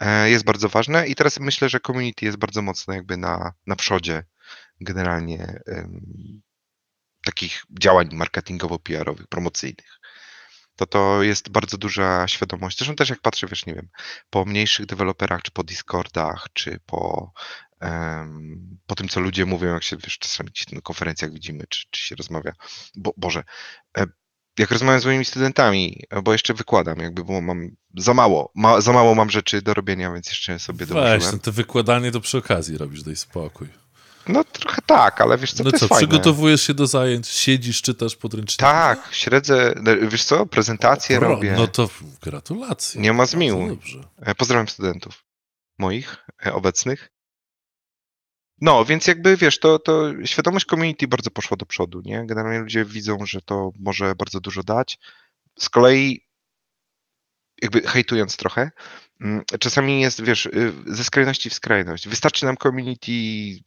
e, 0.00 0.30
jest 0.30 0.44
bardzo 0.44 0.68
ważne 0.68 1.08
i 1.08 1.14
teraz 1.14 1.40
myślę, 1.40 1.68
że 1.68 1.80
community 1.80 2.24
jest 2.24 2.38
bardzo 2.38 2.62
mocno 2.62 2.94
jakby 2.94 3.16
na, 3.16 3.52
na 3.66 3.76
przodzie 3.76 4.24
generalnie 4.80 5.60
em, 5.66 6.42
takich 7.24 7.62
działań 7.80 8.08
marketingowo-PR-owych, 8.12 9.26
promocyjnych. 9.26 9.98
To 10.76 10.86
to 10.86 11.22
jest 11.22 11.48
bardzo 11.48 11.78
duża 11.78 12.28
świadomość. 12.28 12.78
Zresztą 12.78 12.94
też 12.96 13.08
jak 13.10 13.20
patrzę, 13.20 13.46
wiesz, 13.46 13.66
nie 13.66 13.74
wiem, 13.74 13.88
po 14.30 14.44
mniejszych 14.44 14.86
deweloperach, 14.86 15.42
czy 15.42 15.50
po 15.50 15.64
Discordach, 15.64 16.46
czy 16.52 16.80
po, 16.86 17.32
em, 17.80 18.78
po 18.86 18.94
tym, 18.94 19.08
co 19.08 19.20
ludzie 19.20 19.46
mówią, 19.46 19.74
jak 19.74 19.82
się, 19.82 19.96
wiesz, 19.96 20.18
czasami 20.18 20.50
na 20.72 20.80
konferencjach 20.80 21.32
widzimy, 21.32 21.64
czy, 21.68 21.86
czy 21.90 22.02
się 22.02 22.14
rozmawia. 22.14 22.52
Bo, 22.94 23.14
Boże, 23.16 23.44
e, 23.98 24.06
jak 24.58 24.70
rozmawiam 24.70 25.00
z 25.00 25.04
moimi 25.06 25.24
studentami, 25.24 26.02
bo 26.22 26.32
jeszcze 26.32 26.54
wykładam, 26.54 26.98
jakby, 26.98 27.24
bo 27.24 27.40
mam 27.40 27.68
za 27.96 28.14
mało, 28.14 28.52
ma, 28.54 28.80
za 28.80 28.92
mało 28.92 29.14
mam 29.14 29.30
rzeczy 29.30 29.62
do 29.62 29.74
robienia, 29.74 30.12
więc 30.12 30.28
jeszcze 30.28 30.58
sobie 30.58 30.86
Weź, 30.86 30.88
dołożyłem. 30.88 31.32
no 31.32 31.38
to 31.38 31.52
wykładanie 31.52 32.12
to 32.12 32.20
przy 32.20 32.38
okazji 32.38 32.78
robisz, 32.78 33.02
daj 33.02 33.16
spokój. 33.16 33.68
No 34.28 34.44
trochę 34.44 34.82
tak, 34.86 35.20
ale 35.20 35.38
wiesz 35.38 35.52
co, 35.52 35.64
no 35.64 35.70
to 35.70 35.78
co, 35.78 35.94
przygotowujesz 35.96 36.62
się 36.62 36.74
do 36.74 36.86
zajęć, 36.86 37.28
siedzisz, 37.28 37.82
czytasz 37.82 38.16
podręczniki? 38.16 38.60
Tak, 38.60 39.08
śledzę, 39.12 39.74
no, 39.82 39.90
wiesz 40.08 40.24
co, 40.24 40.46
prezentacje 40.46 41.20
robię. 41.20 41.54
No 41.56 41.66
to 41.66 41.90
gratulacje. 42.22 43.00
Nie 43.00 43.12
ma. 43.12 43.24
Dobrze. 43.68 44.04
E, 44.22 44.34
Pozdrawiam 44.34 44.68
studentów 44.68 45.24
moich 45.78 46.16
e, 46.46 46.52
obecnych. 46.52 47.12
No, 48.60 48.84
więc 48.84 49.06
jakby 49.06 49.36
wiesz, 49.36 49.58
to, 49.58 49.78
to 49.78 50.12
świadomość 50.24 50.66
community 50.66 51.08
bardzo 51.08 51.30
poszła 51.30 51.56
do 51.56 51.66
przodu, 51.66 52.00
nie? 52.04 52.26
Generalnie 52.26 52.58
ludzie 52.58 52.84
widzą, 52.84 53.26
że 53.26 53.42
to 53.42 53.70
może 53.78 54.14
bardzo 54.14 54.40
dużo 54.40 54.62
dać. 54.62 54.98
Z 55.58 55.68
kolei, 55.68 56.26
jakby 57.62 57.82
hejtując 57.82 58.36
trochę, 58.36 58.70
mm, 59.20 59.44
czasami 59.60 60.00
jest, 60.00 60.24
wiesz, 60.24 60.46
y, 60.46 60.72
ze 60.86 61.04
skrajności 61.04 61.50
w 61.50 61.54
skrajność. 61.54 62.08
Wystarczy 62.08 62.44
nam 62.44 62.56
community, 62.56 63.12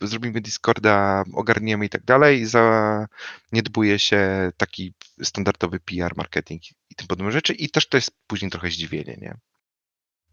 zrobimy 0.01 0.41
Discorda, 0.41 1.23
ogarniemy 1.33 1.85
i 1.85 1.89
tak 1.89 2.03
dalej, 2.03 2.45
zaniedbuje 2.45 3.99
się 3.99 4.51
taki 4.57 4.93
standardowy 5.23 5.79
PR, 5.79 6.17
marketing 6.17 6.63
i 6.89 6.95
tym 6.95 7.07
podobne 7.07 7.31
rzeczy 7.31 7.53
i 7.53 7.69
też 7.69 7.87
to 7.87 7.97
jest 7.97 8.11
później 8.27 8.51
trochę 8.51 8.71
zdziwienie, 8.71 9.17
nie? 9.21 9.37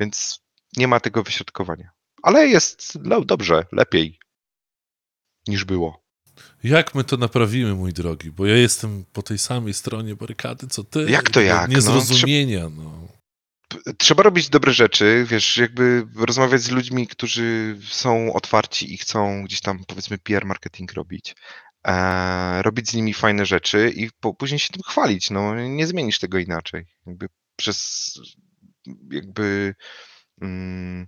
Więc 0.00 0.40
nie 0.76 0.88
ma 0.88 1.00
tego 1.00 1.22
wyśrodkowania. 1.22 1.90
Ale 2.22 2.48
jest 2.48 2.98
no, 3.02 3.20
dobrze, 3.20 3.66
lepiej 3.72 4.18
niż 5.48 5.64
było. 5.64 6.06
Jak 6.64 6.94
my 6.94 7.04
to 7.04 7.16
naprawimy, 7.16 7.74
mój 7.74 7.92
drogi? 7.92 8.30
Bo 8.30 8.46
ja 8.46 8.56
jestem 8.56 9.04
po 9.12 9.22
tej 9.22 9.38
samej 9.38 9.74
stronie 9.74 10.16
barykady, 10.16 10.66
co 10.66 10.84
ty. 10.84 11.06
Jak 11.10 11.30
to 11.30 11.40
jak? 11.40 11.68
No, 11.68 11.74
Niezrozumienia, 11.74 12.68
no. 12.68 13.08
Trzeba 13.98 14.22
robić 14.22 14.48
dobre 14.48 14.72
rzeczy, 14.72 15.26
wiesz, 15.28 15.56
jakby 15.56 16.06
rozmawiać 16.16 16.62
z 16.62 16.70
ludźmi, 16.70 17.06
którzy 17.06 17.78
są 17.88 18.32
otwarci 18.32 18.94
i 18.94 18.98
chcą 18.98 19.44
gdzieś 19.44 19.60
tam, 19.60 19.84
powiedzmy, 19.86 20.18
PR 20.18 20.46
marketing 20.46 20.92
robić. 20.92 21.34
E, 21.86 22.62
robić 22.62 22.90
z 22.90 22.94
nimi 22.94 23.14
fajne 23.14 23.46
rzeczy 23.46 23.92
i 23.96 24.10
po, 24.20 24.34
później 24.34 24.58
się 24.58 24.68
tym 24.72 24.82
chwalić. 24.82 25.30
No, 25.30 25.68
nie 25.68 25.86
zmienisz 25.86 26.18
tego 26.18 26.38
inaczej. 26.38 26.86
Jakby 27.06 27.28
przez 27.56 28.12
jakby 29.10 29.74
mm, 30.40 31.06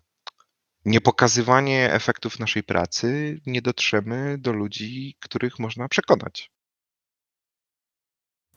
niepokazywanie 0.89 1.93
efektów 1.93 2.39
naszej 2.39 2.63
pracy 2.63 3.41
nie 3.47 3.63
dotrzemy 3.63 4.39
do 4.39 4.53
ludzi, 4.53 5.17
których 5.21 5.59
można 5.59 5.89
przekonać. 5.89 6.51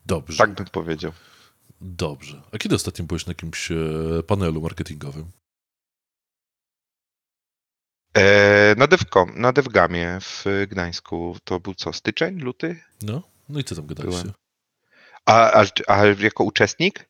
Dobrze. 0.05 0.37
Tak 0.37 0.53
bym 0.53 0.65
powiedział. 0.65 1.11
Dobrze. 1.81 2.41
A 2.51 2.57
kiedy 2.57 2.75
ostatnio 2.75 3.05
byłeś 3.05 3.25
na 3.25 3.31
jakimś 3.31 3.71
e, 3.71 3.75
panelu 4.27 4.61
marketingowym? 4.61 5.31
E, 8.17 8.75
na 8.77 8.87
Devcom, 8.87 9.31
na 9.35 9.53
Devgamie 9.53 10.19
w 10.21 10.45
Gdańsku 10.69 11.37
to 11.43 11.59
był 11.59 11.75
co, 11.75 11.93
styczeń, 11.93 12.39
luty? 12.39 12.79
No? 13.01 13.21
No 13.49 13.59
i 13.59 13.63
co 13.63 13.75
tam 13.75 13.87
gadaliście? 13.87 14.33
A, 15.25 15.61
a, 15.61 15.65
a 15.87 16.05
jako 16.05 16.43
uczestnik? 16.43 17.09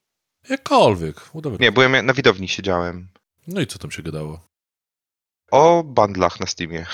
Jakkolwiek. 0.49 1.19
Whatever. 1.19 1.59
Nie, 1.59 1.71
byłem 1.71 2.05
na 2.05 2.13
widowni 2.13 2.47
siedziałem. 2.47 3.07
No 3.47 3.61
i 3.61 3.67
co 3.67 3.79
tam 3.79 3.91
się 3.91 4.03
gadało? 4.03 4.50
O 5.51 5.83
bandlach 5.83 6.39
na 6.39 6.47
Steamie. 6.47 6.85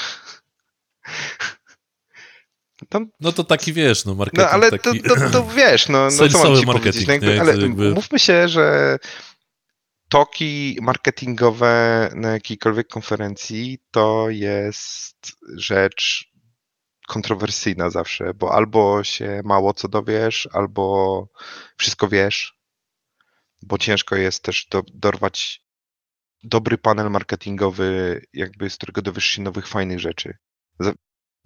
Tam, 2.89 3.09
No 3.19 3.31
to 3.31 3.43
taki, 3.43 3.73
wiesz, 3.73 4.05
no 4.05 4.15
marketing 4.15 4.47
no 4.47 4.53
ale 4.53 4.71
to, 4.71 4.77
taki... 4.77 5.01
to, 5.01 5.29
to 5.29 5.45
wiesz, 5.55 5.89
no, 5.89 6.03
no 6.03 6.29
co 6.29 6.43
mam 6.43 6.59
ci 6.59 6.65
powiedzieć? 6.65 7.07
No, 7.07 7.13
jakby, 7.13 7.33
nie? 7.33 7.41
ale 7.41 7.53
To 7.53 7.61
jakby- 7.61 7.93
mówmy 7.93 8.19
się, 8.19 8.47
że 8.47 8.97
toki 10.09 10.77
marketingowe 10.81 12.09
na 12.15 12.31
jakiejkolwiek 12.31 12.87
konferencji 12.87 13.79
to 13.91 14.29
jest 14.29 15.31
rzecz 15.55 16.31
kontrowersyjna 17.07 17.89
zawsze, 17.89 18.33
bo 18.33 18.53
albo 18.53 19.03
się 19.03 19.41
mało 19.45 19.73
co 19.73 19.87
dowiesz, 19.87 20.49
albo 20.53 21.27
wszystko 21.77 22.07
wiesz, 22.07 22.57
bo 23.61 23.77
ciężko 23.77 24.15
jest 24.15 24.43
też 24.43 24.67
do, 24.71 24.83
dorwać 24.93 25.66
dobry 26.43 26.77
panel 26.77 27.11
marketingowy, 27.11 28.21
jakby 28.33 28.69
z 28.69 28.75
którego 28.75 29.01
dowiesz 29.01 29.25
się 29.25 29.41
nowych, 29.41 29.67
fajnych 29.67 29.99
rzeczy. 29.99 30.37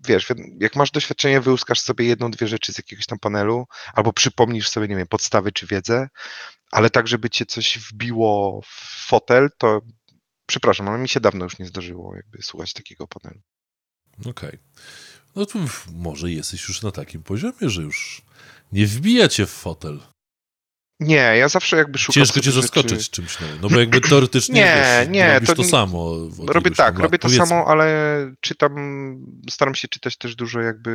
Wiesz, 0.08 0.28
jak 0.60 0.76
masz 0.76 0.92
doświadczenie, 0.92 1.42
wyłuskasz 1.42 1.80
sobie 1.80 2.06
jedną, 2.06 2.32
dwie 2.32 2.48
rzeczy 2.48 2.74
z 2.74 2.78
jakiegoś 2.78 3.06
tam 3.06 3.20
panelu, 3.20 3.66
albo 3.94 4.14
przypomnisz 4.14 4.70
sobie, 4.70 4.88
nie 4.88 4.96
wiem, 4.96 5.08
podstawy 5.08 5.52
czy 5.52 5.68
wiedzę, 5.68 6.08
ale 6.72 6.90
tak, 6.90 7.08
żeby 7.08 7.30
cię 7.30 7.46
coś 7.46 7.78
wbiło 7.78 8.62
w 8.62 9.06
fotel, 9.08 9.50
to 9.58 9.82
przepraszam, 10.46 10.88
ale 10.88 10.98
mi 10.98 11.10
się 11.10 11.20
dawno 11.20 11.44
już 11.44 11.60
nie 11.60 11.66
zdarzyło 11.66 12.16
jakby 12.16 12.42
słuchać 12.42 12.74
takiego 12.74 13.08
panelu. 13.08 13.42
Okej. 14.20 14.32
Okay. 14.32 14.60
No 15.36 15.46
to 15.46 15.60
może 15.94 16.32
jesteś 16.32 16.68
już 16.68 16.82
na 16.82 16.92
takim 16.92 17.24
poziomie, 17.24 17.70
że 17.70 17.82
już 17.82 18.22
nie 18.72 18.88
wbija 18.88 19.28
cię 19.28 19.46
w 19.46 19.52
fotel. 19.52 20.00
Nie, 21.02 21.16
ja 21.16 21.50
zawsze 21.50 21.78
jakby 21.78 21.98
szukam. 21.98 22.14
Ciężko 22.14 22.40
cię 22.40 22.52
zaskoczyć 22.52 22.92
rzeczy... 22.92 23.12
czymś 23.12 23.40
nowym. 23.40 23.58
No 23.62 23.70
bo 23.70 23.80
jakby 23.80 24.02
teoretycznie 24.02 24.56
nie, 24.56 24.76
wiesz, 24.76 25.10
nie, 25.10 25.34
robisz 25.34 25.50
to, 25.50 25.56
to 25.56 25.64
samo. 25.64 26.16
Robię 26.48 26.72
tak, 26.72 27.00
robię 27.00 27.20
to 27.20 27.28
Powiedzmy. 27.28 27.48
samo, 27.48 27.68
ale 27.68 27.86
czytam, 28.42 28.76
staram 29.50 29.76
się 29.76 29.88
czytać 29.88 30.18
też 30.18 30.36
dużo 30.36 30.62
jakby 30.62 30.92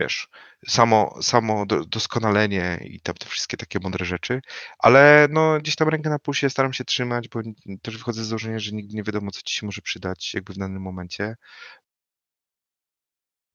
wiesz, 0.00 0.28
samo, 0.68 1.22
samo 1.22 1.66
doskonalenie 1.66 2.80
i 2.84 3.00
tam 3.00 3.14
te 3.14 3.26
wszystkie 3.26 3.56
takie 3.56 3.78
mądre 3.82 4.04
rzeczy, 4.06 4.40
ale 4.78 5.28
no 5.30 5.58
gdzieś 5.58 5.76
tam 5.76 5.88
rękę 5.88 6.10
na 6.10 6.18
pulsie 6.18 6.50
staram 6.50 6.72
się 6.72 6.84
trzymać, 6.84 7.28
bo 7.28 7.40
też 7.82 7.96
wychodzę 7.96 8.24
z 8.24 8.26
założenia, 8.26 8.58
że 8.58 8.72
nigdy 8.72 8.96
nie 8.96 9.02
wiadomo, 9.02 9.30
co 9.30 9.40
ci 9.44 9.54
się 9.54 9.66
może 9.66 9.82
przydać 9.82 10.34
jakby 10.34 10.52
w 10.52 10.58
danym 10.58 10.82
momencie. 10.82 11.36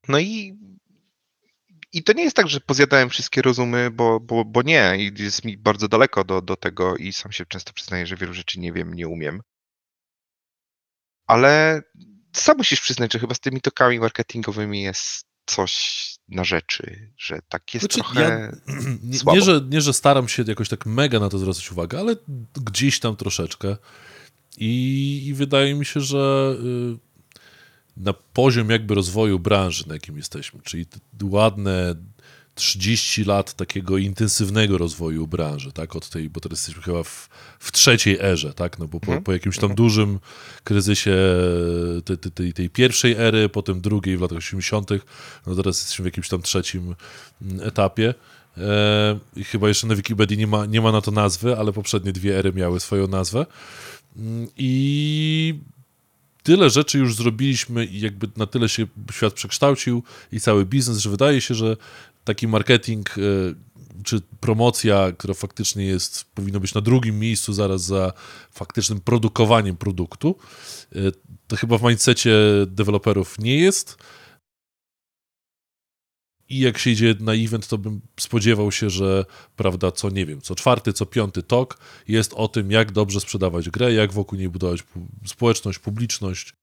No 0.08 0.20
i 0.20 0.58
i 1.96 2.04
to 2.04 2.14
nie 2.14 2.24
jest 2.24 2.36
tak, 2.36 2.48
że 2.48 2.60
pozjadałem 2.60 3.10
wszystkie 3.10 3.42
rozumy, 3.42 3.92
bo, 3.92 4.20
bo, 4.20 4.46
bo 4.46 4.62
nie, 4.62 4.98
i 5.00 5.24
jest 5.24 5.46
mi 5.46 5.58
bardzo 5.58 5.88
daleko 5.88 6.24
do, 6.24 6.42
do 6.42 6.56
tego 6.56 6.98
i 6.98 7.14
sam 7.14 7.32
się 7.32 7.46
często 7.46 7.74
przyznaję, 7.74 8.08
że 8.08 8.16
wielu 8.16 8.34
rzeczy 8.34 8.60
nie 8.60 8.74
wiem, 8.74 8.94
nie 8.94 9.08
umiem. 9.08 9.42
Ale 11.28 11.82
sam 12.34 12.58
musisz 12.58 12.82
przyznać, 12.82 13.14
że 13.14 13.20
chyba 13.20 13.36
z 13.36 13.40
tymi 13.40 13.62
tokami 13.62 14.00
marketingowymi 14.00 14.82
jest 14.82 15.26
coś 15.46 16.06
na 16.28 16.44
rzeczy, 16.44 17.12
że 17.18 17.40
tak 17.50 17.74
jest 17.74 17.94
znaczy, 17.94 18.00
trochę 18.00 18.22
ja, 18.22 18.76
nie, 19.04 19.34
nie, 19.34 19.42
że, 19.42 19.62
nie, 19.70 19.82
że 19.82 19.94
staram 19.94 20.28
się 20.28 20.44
jakoś 20.48 20.70
tak 20.70 20.86
mega 20.86 21.20
na 21.20 21.30
to 21.30 21.38
zwracać 21.38 21.72
uwagę, 21.72 22.00
ale 22.00 22.16
gdzieś 22.56 23.00
tam 23.00 23.16
troszeczkę. 23.16 23.78
I, 24.58 25.24
i 25.28 25.34
wydaje 25.34 25.76
mi 25.76 25.86
się, 25.86 26.02
że 26.02 26.56
y, 26.60 27.05
na 27.98 28.14
poziom 28.14 28.70
jakby 28.70 28.96
rozwoju 28.96 29.40
branży, 29.40 29.88
na 29.88 29.94
jakim 29.94 30.18
jesteśmy, 30.18 30.60
czyli 30.64 30.86
ładne 31.24 31.96
30 32.56 33.24
lat 33.24 33.54
takiego 33.54 33.98
intensywnego 33.98 34.78
rozwoju 34.78 35.28
branży, 35.28 35.72
tak, 35.72 35.96
od 35.96 36.10
tej, 36.10 36.30
bo 36.30 36.40
teraz 36.40 36.60
jesteśmy 36.60 36.82
chyba 36.82 37.04
w, 37.04 37.30
w 37.60 37.72
trzeciej 37.72 38.18
erze, 38.22 38.54
tak, 38.54 38.80
no 38.80 38.88
bo 38.88 39.00
po, 39.00 39.06
mhm. 39.06 39.24
po 39.24 39.34
jakimś 39.34 39.56
tam 39.56 39.72
mhm. 39.72 39.76
dużym 39.76 40.20
kryzysie 40.64 41.16
tej, 42.06 42.18
tej, 42.18 42.54
tej, 42.54 42.70
pierwszej 42.70 43.14
ery, 43.14 43.50
potem 43.50 43.82
drugiej 43.82 44.18
w 44.18 44.22
latach 44.22 44.38
80., 44.38 44.90
no 45.48 45.56
teraz 45.56 45.80
jesteśmy 45.80 46.04
w 46.04 46.06
jakimś 46.06 46.30
tam 46.30 46.42
trzecim 46.42 46.96
mm, 47.42 47.68
etapie. 47.68 48.14
E, 48.58 49.20
I 49.36 49.44
chyba 49.44 49.68
jeszcze 49.68 49.88
na 49.88 49.96
Wikipedii 49.96 50.38
nie 50.38 50.48
ma, 50.48 50.66
nie 50.66 50.82
ma 50.82 50.92
na 50.92 51.02
to 51.02 51.12
nazwy, 51.12 51.58
ale 51.58 51.74
poprzednie 51.74 52.14
dwie 52.14 52.38
ery 52.38 52.54
miały 52.54 52.80
swoją 52.80 53.08
nazwę. 53.08 53.46
Mm, 54.18 54.48
I 54.58 55.60
tyle 56.46 56.70
rzeczy 56.70 56.98
już 56.98 57.16
zrobiliśmy 57.16 57.86
i 57.86 58.00
jakby 58.00 58.28
na 58.38 58.46
tyle 58.46 58.70
się 58.70 58.88
świat 59.12 59.34
przekształcił 59.34 60.04
i 60.32 60.40
cały 60.40 60.66
biznes, 60.66 60.98
że 60.98 61.10
wydaje 61.10 61.42
się, 61.42 61.56
że 61.56 61.78
taki 62.24 62.48
marketing 62.48 63.10
e, 63.18 63.22
czy 64.04 64.22
promocja, 64.40 65.12
która 65.18 65.34
faktycznie 65.34 65.86
jest, 65.86 66.26
powinno 66.36 66.60
być 66.60 66.74
na 66.74 66.82
drugim 66.82 67.20
miejscu 67.20 67.54
zaraz 67.54 67.84
za 67.84 68.14
faktycznym 68.52 69.00
produkowaniem 69.00 69.78
produktu, 69.78 70.36
e, 70.96 71.00
to 71.48 71.56
chyba 71.56 71.78
w 71.78 71.84
mindsetie 71.84 72.36
deweloperów 72.68 73.40
nie 73.40 73.58
jest. 73.58 73.98
I 76.50 76.60
jak 76.60 76.78
się 76.78 76.90
idzie 76.90 77.16
na 77.20 77.34
event, 77.34 77.68
to 77.68 77.78
bym 77.78 78.02
spodziewał 78.20 78.72
się, 78.72 78.90
że 78.90 79.26
prawda, 79.56 79.92
co 79.92 80.10
nie 80.10 80.26
wiem, 80.26 80.42
co 80.42 80.56
czwarty, 80.56 80.94
co 80.94 81.06
piąty 81.06 81.44
tok 81.44 81.80
jest 82.08 82.34
o 82.34 82.48
tym, 82.48 82.72
jak 82.72 82.92
dobrze 82.92 83.20
sprzedawać 83.20 83.70
grę, 83.70 83.94
jak 83.94 84.14
wokół 84.14 84.40
niej 84.40 84.50
budować 84.50 84.84
społeczność, 85.26 85.80
publiczność, 85.80 86.54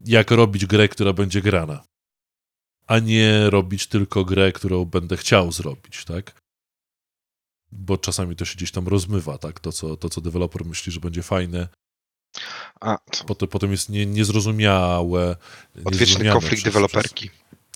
jak 0.00 0.30
robić 0.30 0.66
grę, 0.66 0.88
która 0.88 1.12
będzie 1.12 1.42
grana, 1.42 1.84
a 2.86 2.98
nie 2.98 3.50
robić 3.50 3.86
tylko 3.86 4.24
grę, 4.24 4.52
którą 4.52 4.84
będę 4.84 5.16
chciał 5.16 5.52
zrobić, 5.52 6.04
tak? 6.04 6.40
Bo 7.72 7.98
czasami 7.98 8.36
to 8.36 8.44
się 8.44 8.56
gdzieś 8.56 8.70
tam 8.72 8.88
rozmywa, 8.88 9.38
tak? 9.38 9.60
To, 9.60 9.72
co, 9.72 9.96
to, 9.96 10.10
co 10.10 10.20
deweloper 10.20 10.64
myśli, 10.64 10.92
że 10.92 11.00
będzie 11.00 11.22
fajne, 11.22 11.68
a, 12.80 12.98
potem, 13.26 13.48
potem 13.48 13.70
jest 13.70 13.88
nie, 13.88 14.06
niezrozumiałe. 14.06 15.36
Odwieczny 15.84 16.32
konflikt 16.32 16.64
deweloperki. 16.64 17.30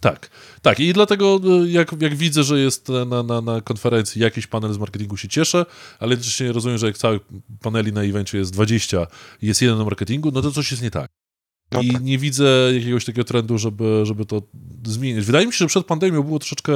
Tak, 0.04 0.30
tak. 0.62 0.80
I 0.80 0.92
dlatego 0.92 1.40
e, 1.44 1.68
jak, 1.68 1.92
jak 2.00 2.14
widzę, 2.14 2.44
że 2.44 2.60
jest 2.60 2.88
na, 2.88 3.22
na, 3.22 3.40
na 3.40 3.60
konferencji 3.60 4.22
jakiś 4.22 4.46
panel 4.46 4.72
z 4.72 4.78
marketingu, 4.78 5.16
się 5.16 5.28
cieszę, 5.28 5.66
ale 5.98 6.10
jednocześnie 6.10 6.52
rozumiem, 6.52 6.78
że 6.78 6.86
jak 6.86 6.98
całych 6.98 7.22
paneli 7.60 7.92
na 7.92 8.02
evencie 8.02 8.38
jest 8.38 8.52
20 8.52 9.06
i 9.42 9.46
jest 9.46 9.62
jeden 9.62 9.78
na 9.78 9.84
marketingu, 9.84 10.30
no 10.30 10.42
to 10.42 10.52
coś 10.52 10.70
jest 10.70 10.82
nie 10.82 10.90
tak. 10.90 11.10
No 11.72 11.80
I 11.80 11.90
tak. 11.90 12.02
nie 12.02 12.18
widzę 12.18 12.70
jakiegoś 12.74 13.04
takiego 13.04 13.24
trendu, 13.24 13.58
żeby, 13.58 14.00
żeby 14.06 14.26
to 14.26 14.42
zmienić. 14.86 15.24
Wydaje 15.24 15.46
mi 15.46 15.52
się, 15.52 15.58
że 15.58 15.66
przed 15.66 15.86
pandemią 15.86 16.22
było 16.22 16.38
troszeczkę 16.38 16.72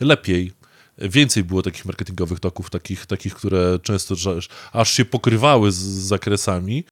lepiej. 0.00 0.52
Więcej 0.98 1.44
było 1.44 1.62
takich 1.62 1.84
marketingowych 1.84 2.40
toków, 2.40 2.70
takich, 2.70 3.06
takich 3.06 3.34
które 3.34 3.78
często 3.82 4.14
aż 4.72 4.92
się 4.92 5.04
pokrywały 5.04 5.72
z 5.72 5.78
zakresami. 5.82 6.84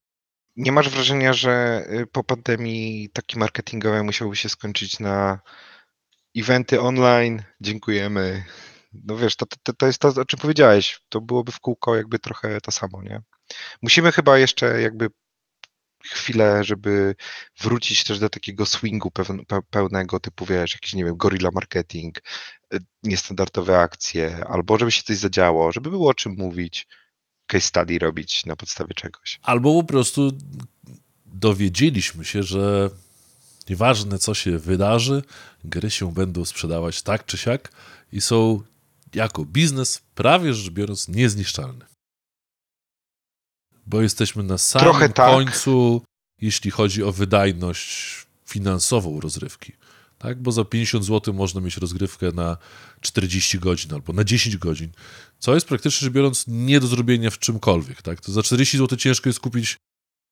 Nie 0.59 0.73
masz 0.73 0.88
wrażenia, 0.88 1.33
że 1.33 1.85
y, 1.91 2.07
po 2.07 2.25
pandemii 2.25 3.11
taki 3.12 3.38
marketingowy 3.38 4.03
musiałby 4.03 4.37
się 4.37 4.49
skończyć 4.49 5.00
na 5.00 5.41
eventy 6.37 6.81
online, 6.81 7.43
dziękujemy. 7.61 8.45
No 8.93 9.17
wiesz, 9.17 9.37
to, 9.37 9.47
to, 9.62 9.73
to 9.73 9.87
jest 9.87 9.99
to, 9.99 10.09
o 10.09 10.25
czym 10.25 10.38
powiedziałeś. 10.38 11.00
To 11.09 11.21
byłoby 11.21 11.53
w 11.53 11.61
kółko 11.61 11.97
jakby 11.97 12.19
trochę 12.19 12.61
to 12.61 12.71
samo, 12.71 13.03
nie? 13.03 13.23
Musimy 13.83 14.12
chyba 14.12 14.38
jeszcze 14.38 14.81
jakby 14.81 15.09
chwilę, 16.05 16.65
żeby 16.65 17.15
wrócić 17.61 18.05
też 18.05 18.19
do 18.19 18.29
takiego 18.29 18.67
swingu 18.67 19.11
pełnego 19.71 20.21
typu, 20.21 20.47
wiesz, 20.47 20.75
jakiś, 20.75 20.95
nie 20.95 21.05
wiem, 21.05 21.17
gorilla 21.17 21.50
marketing, 21.53 22.19
y, 22.75 22.79
niestandardowe 23.03 23.79
akcje, 23.81 24.45
albo 24.49 24.79
żeby 24.79 24.91
się 24.91 25.03
coś 25.03 25.17
zadziało, 25.17 25.73
żeby 25.73 25.91
było 25.91 26.11
o 26.11 26.15
czym 26.15 26.35
mówić, 26.38 26.87
case 27.49 27.67
study 27.67 27.99
robić 27.99 28.47
na 28.47 28.57
podstawie 28.57 28.95
czegoś. 28.95 29.40
Albo 29.43 29.83
po 29.83 29.87
prostu 29.87 30.33
dowiedzieliśmy 31.26 32.25
się, 32.25 32.43
że 32.43 32.90
Nieważne, 33.69 34.19
co 34.19 34.35
się 34.35 34.59
wydarzy, 34.59 35.23
gry 35.64 35.90
się 35.90 36.12
będą 36.12 36.45
sprzedawać 36.45 37.02
tak 37.02 37.26
czy 37.26 37.38
siak 37.38 37.73
i 38.12 38.21
są 38.21 38.62
jako 39.14 39.45
biznes, 39.45 40.02
prawie 40.14 40.55
rzecz 40.55 40.71
biorąc, 40.71 41.09
niezniszczalne. 41.09 41.87
Bo 43.87 44.02
jesteśmy 44.02 44.43
na 44.43 44.59
samym 44.59 45.12
tak. 45.12 45.31
końcu, 45.31 46.02
jeśli 46.40 46.71
chodzi 46.71 47.02
o 47.02 47.12
wydajność 47.12 48.17
finansową 48.47 49.21
rozrywki. 49.21 49.73
Tak? 50.19 50.43
Bo 50.43 50.53
za 50.53 50.65
50 50.65 51.05
zł 51.05 51.35
można 51.35 51.61
mieć 51.61 51.77
rozgrywkę 51.77 52.33
na 52.33 52.57
40 53.01 53.59
godzin 53.59 53.95
albo 53.95 54.13
na 54.13 54.25
10 54.25 54.57
godzin, 54.57 54.91
co 55.39 55.55
jest 55.55 55.69
praktycznie 55.69 56.05
rzecz 56.05 56.13
biorąc 56.13 56.45
nie 56.47 56.81
do 56.81 56.87
zrobienia 56.87 57.31
w 57.31 57.39
czymkolwiek. 57.39 58.03
Tak? 58.03 58.21
To 58.21 58.33
za 58.33 58.43
40 58.43 58.79
zł 58.79 58.99
ciężko 58.99 59.29
jest 59.29 59.41
kupić 59.41 59.77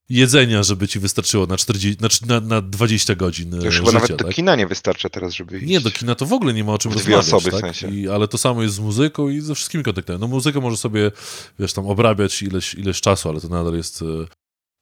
jedzenia, 0.08 0.62
żeby 0.62 0.88
ci 0.88 0.98
wystarczyło 0.98 1.46
na, 1.46 1.56
40, 1.56 2.02
na, 2.26 2.40
na, 2.40 2.46
na 2.46 2.60
20 2.60 3.14
godzin 3.14 3.54
Już 3.54 3.64
życia, 3.64 3.76
chyba 3.78 3.92
nawet 3.92 4.08
tak? 4.08 4.26
do 4.26 4.32
kina 4.32 4.56
nie 4.56 4.66
wystarcza 4.66 5.08
teraz, 5.08 5.34
żeby 5.34 5.58
iść. 5.58 5.66
Nie, 5.66 5.80
do 5.80 5.90
kina 5.90 6.14
to 6.14 6.26
w 6.26 6.32
ogóle 6.32 6.54
nie 6.54 6.64
ma 6.64 6.72
o 6.72 6.78
czym 6.78 6.92
dwie 6.92 7.16
rozmawiać. 7.16 7.44
osoby 7.44 7.50
tak? 7.50 7.60
w 7.60 7.60
sensie. 7.60 7.96
I, 7.96 8.08
ale 8.08 8.28
to 8.28 8.38
samo 8.38 8.62
jest 8.62 8.74
z 8.74 8.78
muzyką 8.80 9.28
i 9.28 9.40
ze 9.40 9.54
wszystkimi 9.54 9.84
kontaktami. 9.84 10.18
No 10.20 10.26
muzykę 10.26 10.60
może 10.60 10.76
sobie, 10.76 11.12
wiesz, 11.58 11.72
tam 11.72 11.86
obrabiać 11.86 12.42
ileś, 12.42 12.74
ileś 12.74 13.00
czasu, 13.00 13.28
ale 13.28 13.40
to 13.40 13.48
nadal 13.48 13.74
jest... 13.74 14.02
E, 14.02 14.04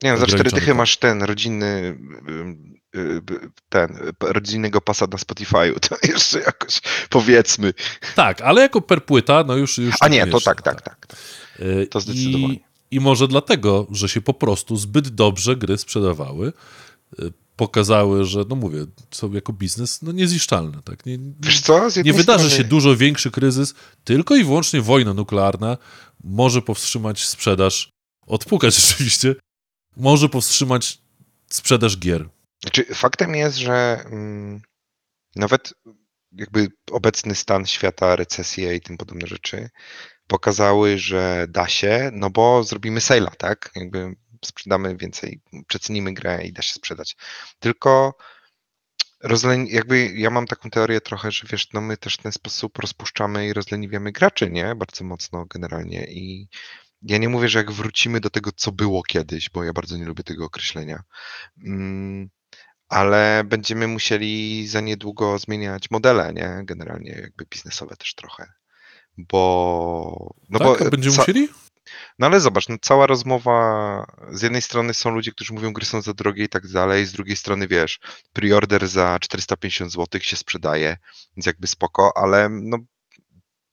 nie 0.02 0.10
wiem, 0.10 0.18
za 0.18 0.26
cztery 0.26 0.50
dychy 0.50 0.74
masz 0.74 0.96
ten 0.96 1.22
rodzinny 1.22 1.98
ten, 3.68 3.98
rodzinnego 4.20 4.80
pasa 4.80 5.06
na 5.06 5.16
Spotify'u, 5.16 5.80
to 5.88 5.96
jeszcze 6.12 6.40
jakoś 6.40 6.80
powiedzmy. 7.10 7.74
Tak, 8.14 8.40
ale 8.40 8.60
jako 8.60 8.80
per 8.80 9.04
płyta, 9.04 9.44
no 9.46 9.56
już... 9.56 9.78
już 9.78 9.94
A 10.00 10.08
nie, 10.08 10.26
to 10.26 10.40
tak, 10.40 10.62
tak, 10.62 10.82
tak. 10.82 11.06
tak. 11.06 11.18
E, 11.58 11.86
to 11.86 12.00
zdecydowanie. 12.00 12.54
I 12.54 12.74
i 12.94 13.00
może 13.00 13.28
dlatego, 13.28 13.86
że 13.90 14.08
się 14.08 14.20
po 14.20 14.34
prostu 14.34 14.76
zbyt 14.76 15.08
dobrze 15.08 15.56
gry 15.56 15.78
sprzedawały, 15.78 16.52
y, 17.22 17.32
pokazały, 17.56 18.24
że, 18.24 18.44
no 18.48 18.56
mówię, 18.56 18.86
są 19.10 19.32
jako 19.32 19.52
biznes 19.52 20.02
no 20.02 20.12
niezniszczalne. 20.12 20.82
Tak? 20.84 21.06
Nie, 21.06 21.18
Wiesz 21.40 21.60
co? 21.60 21.88
nie 22.04 22.12
wydarzy 22.12 22.50
się 22.50 22.64
dużo 22.64 22.96
większy 22.96 23.30
kryzys, 23.30 23.74
tylko 24.04 24.36
i 24.36 24.44
wyłącznie 24.44 24.80
wojna 24.80 25.14
nuklearna 25.14 25.76
może 26.24 26.62
powstrzymać 26.62 27.26
sprzedaż, 27.26 27.90
odpukać 28.26 28.76
rzeczywiście, 28.80 29.34
może 29.96 30.28
powstrzymać 30.28 30.98
sprzedaż 31.50 31.98
gier. 31.98 32.28
Znaczy, 32.64 32.94
faktem 32.94 33.34
jest, 33.34 33.56
że 33.56 34.04
mm, 34.06 34.62
nawet 35.36 35.74
jakby 36.32 36.68
obecny 36.90 37.34
stan 37.34 37.66
świata, 37.66 38.16
recesje 38.16 38.76
i 38.76 38.80
tym 38.80 38.96
podobne 38.96 39.26
rzeczy 39.26 39.68
pokazały, 40.26 40.98
że 40.98 41.46
da 41.48 41.68
się, 41.68 42.10
no 42.12 42.30
bo 42.30 42.64
zrobimy 42.64 43.00
sale'a, 43.00 43.36
tak? 43.36 43.70
Jakby 43.76 44.16
sprzedamy 44.44 44.96
więcej, 44.96 45.40
przecenimy 45.66 46.14
grę 46.14 46.44
i 46.44 46.52
da 46.52 46.62
się 46.62 46.72
sprzedać. 46.72 47.16
Tylko 47.58 48.14
rozlen... 49.22 49.66
jakby 49.66 50.06
ja 50.06 50.30
mam 50.30 50.46
taką 50.46 50.70
teorię 50.70 51.00
trochę, 51.00 51.30
że 51.30 51.46
wiesz, 51.50 51.72
no 51.72 51.80
my 51.80 51.96
też 51.96 52.14
w 52.14 52.22
ten 52.22 52.32
sposób 52.32 52.78
rozpuszczamy 52.78 53.46
i 53.46 53.52
rozleniwiamy 53.52 54.12
graczy, 54.12 54.50
nie? 54.50 54.74
Bardzo 54.74 55.04
mocno 55.04 55.46
generalnie 55.46 56.04
i 56.04 56.48
ja 57.02 57.18
nie 57.18 57.28
mówię, 57.28 57.48
że 57.48 57.58
jak 57.58 57.72
wrócimy 57.72 58.20
do 58.20 58.30
tego, 58.30 58.50
co 58.52 58.72
było 58.72 59.02
kiedyś, 59.02 59.50
bo 59.50 59.64
ja 59.64 59.72
bardzo 59.72 59.96
nie 59.96 60.04
lubię 60.04 60.24
tego 60.24 60.44
określenia, 60.44 61.02
mm, 61.66 62.30
ale 62.94 63.44
będziemy 63.44 63.88
musieli 63.88 64.66
za 64.68 64.80
niedługo 64.80 65.38
zmieniać 65.38 65.90
modele, 65.90 66.32
nie? 66.32 66.60
Generalnie 66.64 67.10
jakby 67.10 67.46
biznesowe 67.50 67.96
też 67.96 68.14
trochę. 68.14 68.52
Bo. 69.18 70.34
No 70.48 70.58
tak, 70.58 70.84
bo 70.84 70.90
będziemy 70.90 71.16
musieli? 71.16 71.48
no 72.18 72.26
ale 72.26 72.40
zobacz, 72.40 72.68
no 72.68 72.76
cała 72.82 73.06
rozmowa, 73.06 74.06
z 74.30 74.42
jednej 74.42 74.62
strony 74.62 74.94
są 74.94 75.10
ludzie, 75.10 75.32
którzy 75.32 75.52
mówią, 75.52 75.72
gry 75.72 75.86
są 75.86 76.02
za 76.02 76.14
drogie 76.14 76.44
i 76.44 76.48
tak 76.48 76.68
dalej, 76.68 77.06
z 77.06 77.12
drugiej 77.12 77.36
strony 77.36 77.68
wiesz, 77.68 78.00
preorder 78.32 78.88
za 78.88 79.18
450 79.20 79.92
zł 79.92 80.20
się 80.20 80.36
sprzedaje, 80.36 80.96
więc 81.36 81.46
jakby 81.46 81.66
spoko, 81.66 82.16
ale 82.16 82.48
no 82.48 82.78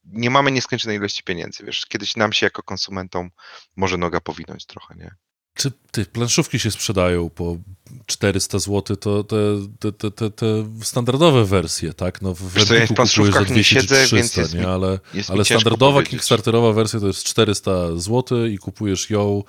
nie 0.04 0.30
mamy 0.30 0.52
nieskończonej 0.52 0.96
ilości 0.96 1.22
pieniędzy, 1.22 1.64
wiesz, 1.64 1.86
kiedyś 1.86 2.16
nam 2.16 2.32
się 2.32 2.46
jako 2.46 2.62
konsumentom 2.62 3.30
może 3.76 3.98
noga 3.98 4.20
powinąć 4.20 4.66
trochę, 4.66 4.94
nie? 4.94 5.14
Czy 5.54 5.72
ty, 5.90 6.06
planszówki 6.06 6.58
się 6.58 6.70
sprzedają 6.70 7.30
po 7.30 7.56
400 8.06 8.58
zł, 8.58 8.96
to 8.96 9.24
te, 9.24 9.36
te, 9.92 10.10
te, 10.10 10.30
te, 10.30 10.46
standardowe 10.82 11.44
wersje, 11.44 11.94
tak? 11.94 12.22
No 12.22 12.34
w 12.34 12.52
Wiesz 12.54 12.64
co, 12.64 12.74
ja 12.74 12.86
w 12.86 12.92
planszówkach 12.94 13.48
nie 13.48 13.54
200 13.54 13.74
czy 13.74 13.80
siedzę, 13.80 13.96
więc 13.96 14.30
300, 14.30 14.40
jest 14.40 14.54
mi- 14.54 14.60
nie? 14.60 14.68
Ale, 14.68 14.98
Jest 15.14 15.30
ale 15.30 15.44
standardowa 15.44 15.92
powiedzieć. 15.92 16.10
kickstarterowa 16.10 16.72
wersja 16.72 17.00
to 17.00 17.06
jest 17.06 17.24
400 17.24 17.96
zł 17.96 18.46
i 18.46 18.58
kupujesz 18.58 19.10
ją 19.10 19.42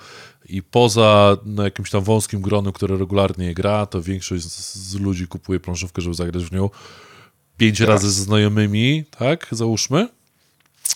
i 0.48 0.62
poza 0.62 1.36
no, 1.44 1.62
jakimś 1.62 1.90
tam 1.90 2.04
wąskim 2.04 2.40
gronem, 2.42 2.72
które 2.72 2.96
regularnie 2.98 3.54
gra, 3.54 3.86
to 3.86 4.02
większość 4.02 4.44
z, 4.44 4.94
ludzi 4.94 5.26
kupuje 5.26 5.60
planszówkę, 5.60 6.02
żeby 6.02 6.14
zagrać 6.14 6.44
w 6.44 6.52
nią 6.52 6.70
pięć 7.56 7.78
Tak. 7.78 7.88
razy 7.88 8.10
ze 8.10 8.22
znajomymi, 8.22 9.04
tak? 9.18 9.48
Załóżmy. 9.50 10.08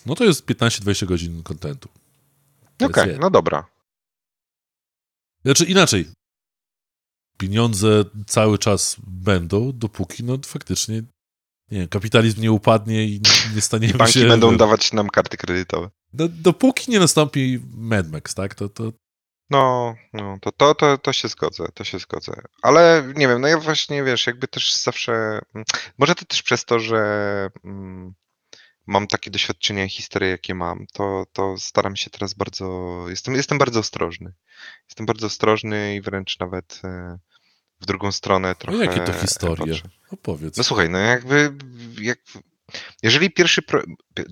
No 0.07 0.15
to 0.15 0.25
jest 0.25 0.47
15-20 0.47 1.07
godzin 1.07 1.43
kontentu. 1.43 1.89
Jest 2.81 2.93
Okej, 2.93 3.13
je. 3.13 3.19
no 3.19 3.31
dobra. 3.31 3.65
Znaczy 5.49 5.65
inaczej. 5.65 6.07
Pieniądze 7.39 8.05
cały 8.27 8.59
czas 8.59 8.97
będą, 9.07 9.73
dopóki 9.73 10.25
no 10.25 10.39
faktycznie 10.47 11.03
nie 11.71 11.79
wiem, 11.79 11.89
kapitalizm 11.89 12.41
nie 12.43 12.53
upadnie 12.53 13.05
i 13.05 13.21
nie 13.55 13.61
staniemy 13.61 13.95
Banki 13.95 14.13
się... 14.13 14.29
będą 14.29 14.57
dawać 14.57 14.93
nam 14.93 15.09
karty 15.09 15.37
kredytowe. 15.37 15.91
No, 16.13 16.29
dopóki 16.29 16.91
nie 16.91 16.99
nastąpi 16.99 17.61
Mad 17.75 18.11
Max, 18.11 18.35
tak? 18.35 18.55
To, 18.55 18.69
to 18.69 18.93
No, 19.51 19.95
no 20.13 20.39
to, 20.41 20.53
to, 20.53 20.75
to, 20.75 20.99
to 20.99 21.13
się 21.13 21.29
zgodzę, 21.29 21.67
to 21.75 21.85
się 21.85 21.99
zgodzę. 21.99 22.33
Ale 22.63 23.13
nie 23.17 23.29
wiem, 23.29 23.41
no 23.41 23.49
ja 23.49 23.59
właśnie, 23.59 24.05
wiesz, 24.05 24.27
jakby 24.27 24.49
też 24.49 24.75
zawsze, 24.75 25.41
może 25.99 26.15
to 26.15 26.25
też 26.25 26.43
przez 26.43 26.65
to, 26.65 26.81
że 26.81 26.99
mm, 27.65 28.15
mam 28.89 29.07
takie 29.07 29.31
doświadczenia 29.31 29.85
i 29.85 29.89
historie, 29.89 30.31
jakie 30.31 30.55
mam, 30.55 30.87
to, 30.93 31.27
to 31.33 31.59
staram 31.59 31.97
się 31.97 32.11
teraz 32.11 32.35
bardzo, 32.35 33.05
jestem, 33.09 33.35
jestem 33.35 33.59
bardzo 33.59 33.81
ostrożny. 33.81 34.33
Jestem 34.89 35.07
bardzo 35.07 35.27
ostrożny 35.27 35.97
i 35.97 36.01
wręcz 36.01 36.39
nawet 36.39 36.81
e, 36.85 37.19
w 37.81 37.87
drugą 37.87 38.13
stronę 38.13 38.49
no 38.49 38.55
trochę 38.55 38.85
jakie 38.85 39.01
to 39.01 39.13
historie? 39.13 39.57
patrzę. 39.57 39.89
Opowiedz. 40.11 40.57
No 40.57 40.65
słuchaj, 40.65 40.91
no 40.91 40.99
jakby, 40.99 41.55
jak, 42.01 42.19
jeżeli 43.03 43.31
pierwszy, 43.31 43.63
pro, 43.63 43.83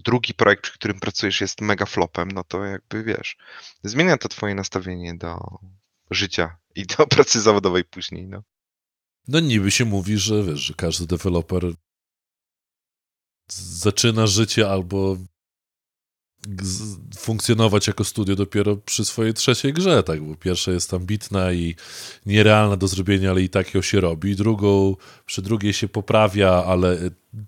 drugi 0.05 0.35
projekt, 0.35 0.63
przy 0.63 0.73
którym 0.73 1.01
pracujesz 1.01 1.41
jest 1.41 1.61
mega 1.61 1.87
flopem, 1.87 2.31
no 2.31 2.45
to 2.45 2.65
jakby 2.65 3.05
wiesz, 3.05 3.37
zmienia 3.83 4.17
to 4.17 4.29
twoje 4.29 4.55
nastawienie 4.55 5.15
do 5.15 5.59
życia 6.11 6.57
i 6.75 6.87
do 6.87 7.07
pracy 7.07 7.41
zawodowej 7.41 7.85
później, 7.85 8.27
no. 8.27 8.43
No 9.29 9.41
niby 9.41 9.71
się 9.71 9.85
mówi, 9.85 10.19
że 10.19 10.43
wiesz, 10.43 10.61
że 10.61 10.75
każdy 10.75 11.07
deweloper 11.07 11.63
zaczyna 13.53 14.27
życie 14.27 14.71
albo 14.71 15.17
funkcjonować 17.19 17.87
jako 17.87 18.05
studio 18.05 18.37
dopiero 18.37 18.77
przy 18.77 19.05
swojej 19.05 19.35
trzeciej 19.35 19.73
grze, 19.73 20.03
tak, 20.03 20.23
bo 20.23 20.35
pierwsza 20.35 20.73
jest 20.73 20.95
ambitna 20.95 21.53
i 21.53 21.75
nierealna 22.27 22.77
do 22.77 22.89
zrobienia, 22.89 23.31
ale 23.31 23.43
i 23.43 23.49
tak 23.49 23.75
ją 23.75 23.83
się 23.83 24.01
robi, 24.01 24.37
drugą, 24.37 24.97
przy 25.27 25.43
drugiej 25.43 25.73
się 25.73 25.89
poprawia, 25.89 26.65
ale 26.67 26.99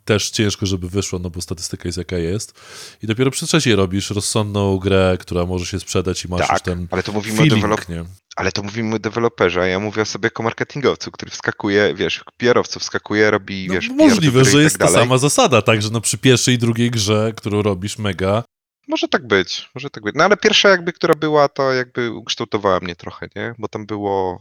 też 0.04 0.30
ciężko, 0.30 0.66
żeby 0.66 0.88
wyszło, 0.88 1.18
no 1.18 1.30
bo 1.30 1.40
statystyka 1.40 1.88
jest 1.88 1.98
jaka 1.98 2.16
jest. 2.18 2.60
I 3.02 3.06
dopiero 3.06 3.30
przy 3.30 3.46
trzeciej 3.46 3.74
robisz 3.74 4.10
rozsądną 4.10 4.78
grę, 4.78 5.16
która 5.20 5.46
może 5.46 5.66
się 5.66 5.80
sprzedać 5.80 6.24
i 6.24 6.28
masz 6.28 6.40
już 6.40 6.48
Tak, 6.48 6.60
ten 6.60 6.86
ale 6.90 7.02
to 7.02 7.12
mówimy 7.12 7.42
o 7.42 7.44
dewelop- 7.44 7.84
feeling, 7.84 8.08
ale 8.36 8.52
to 8.52 8.62
mówimy 8.62 8.94
o 8.94 8.98
deweloperze, 8.98 9.60
a 9.60 9.66
ja 9.66 9.78
mówię 9.80 10.02
o 10.02 10.04
sobie 10.04 10.26
jako 10.26 10.42
marketingowcu, 10.42 11.10
który 11.10 11.30
wskakuje, 11.30 11.94
wiesz, 11.94 12.24
PR-owcu 12.36 12.80
wskakuje, 12.80 13.30
robi, 13.30 13.66
No, 13.68 13.74
wiesz, 13.74 13.88
możliwe, 13.88 14.44
że 14.44 14.60
i 14.60 14.62
jest 14.62 14.78
tak 14.78 14.88
ta 14.88 14.94
sama 14.94 15.18
zasada, 15.18 15.62
tak, 15.62 15.82
że 15.82 15.90
no 15.90 16.00
przy 16.00 16.18
pierwszej 16.18 16.54
i 16.54 16.58
drugiej 16.58 16.90
grze, 16.90 17.32
którą 17.36 17.62
robisz 17.62 17.98
mega, 17.98 18.44
Może 18.88 19.08
tak 19.08 19.26
być, 19.26 19.70
może 19.74 19.90
tak 19.90 20.04
być. 20.04 20.14
No 20.14 20.24
ale 20.24 20.36
pierwsza 20.36 20.68
jakby, 20.68 20.92
która 20.92 21.14
była, 21.14 21.48
to 21.48 21.72
jakby 21.72 22.12
ukształtowała 22.12 22.80
mnie 22.80 22.96
trochę, 22.96 23.28
nie? 23.36 23.54
Bo 23.58 23.68
tam 23.68 23.86
było 23.86 24.38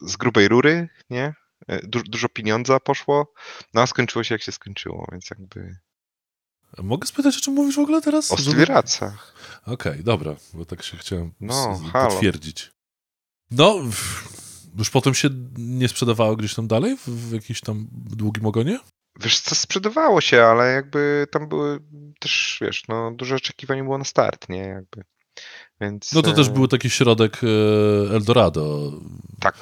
z 0.00 0.16
grubej 0.16 0.48
rury, 0.48 0.88
nie? 1.10 1.34
E, 1.68 1.86
Du 1.86 2.02
dużo 2.02 2.28
pieniądza 2.28 2.80
poszło, 2.80 3.32
no 3.74 3.80
a 3.82 3.86
skończyło 3.86 4.24
się 4.24 4.34
jak 4.34 4.42
się 4.42 4.52
skończyło, 4.52 5.06
więc 5.12 5.30
jakby 5.30 5.76
Mogę 6.78 7.06
spytać, 7.06 7.36
o 7.36 7.40
czym 7.40 7.54
mówisz 7.54 7.76
w 7.76 7.78
ogóle 7.78 8.02
teraz? 8.02 8.32
o 8.32 8.36
stywieracach. 8.36 9.34
Okej, 9.66 10.04
dobra, 10.04 10.36
bo 10.54 10.64
tak 10.64 10.82
się 10.82 10.96
chciałem 10.96 11.32
No, 11.40 11.80
potwierdzić. 11.92 12.70
No, 13.50 13.76
już 14.78 14.90
potem 14.90 15.14
się 15.14 15.28
nie 15.56 15.88
sprzedawało 15.88 16.36
gdzieś 16.36 16.54
tam 16.54 16.66
dalej, 16.68 16.96
w, 16.96 17.08
w 17.08 17.32
jakimś 17.32 17.60
tam 17.60 17.88
długim 17.92 18.46
ogonie? 18.46 18.78
Wiesz 19.20 19.40
co, 19.40 19.54
sprzedawało 19.54 20.20
się, 20.20 20.42
ale 20.42 20.72
jakby 20.72 21.26
tam 21.30 21.48
były 21.48 21.80
też, 22.20 22.58
wiesz, 22.60 22.82
no 22.88 23.10
duże 23.10 23.34
oczekiwanie 23.34 23.82
było 23.82 23.98
na 23.98 24.04
start, 24.04 24.48
nie? 24.48 24.58
Jakby. 24.58 25.04
Więc, 25.80 26.12
No 26.12 26.22
to 26.22 26.32
też 26.32 26.48
e, 26.48 26.50
był 26.50 26.68
taki 26.68 26.90
środek 26.90 27.40
e, 27.44 27.46
Eldorado. 28.14 28.92
Tak. 29.40 29.54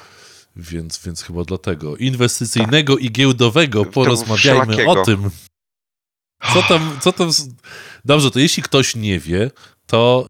Więc, 0.55 1.05
więc 1.05 1.23
chyba 1.23 1.43
dlatego. 1.43 1.97
Inwestycyjnego 1.97 2.97
i 2.97 3.11
giełdowego, 3.11 3.85
porozmawiajmy 3.85 4.87
o 4.87 5.05
tym. 5.05 5.29
Co 6.53 6.63
tam, 6.63 6.97
co 7.01 7.11
tam... 7.11 7.29
Dobrze, 8.05 8.31
to 8.31 8.39
jeśli 8.39 8.63
ktoś 8.63 8.95
nie 8.95 9.19
wie, 9.19 9.51
to 9.85 10.27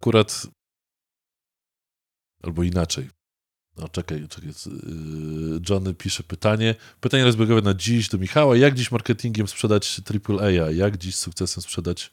akurat... 0.00 0.46
Albo 2.42 2.62
inaczej. 2.62 3.10
No 3.76 3.88
czekaj, 3.88 4.28
czekaj. 4.28 4.50
yy, 4.66 5.60
Johnny 5.68 5.94
pisze 5.94 6.22
pytanie. 6.22 6.74
Pytanie 7.00 7.24
rozbiegowe 7.24 7.62
na 7.62 7.74
dziś 7.74 8.08
do 8.08 8.18
Michała. 8.18 8.56
Jak 8.56 8.74
dziś 8.74 8.90
marketingiem 8.90 9.48
sprzedać 9.48 10.00
AAA? 10.28 10.50
Jak 10.70 10.96
dziś 10.96 11.14
z 11.16 11.18
sukcesem 11.18 11.62
sprzedać 11.62 12.10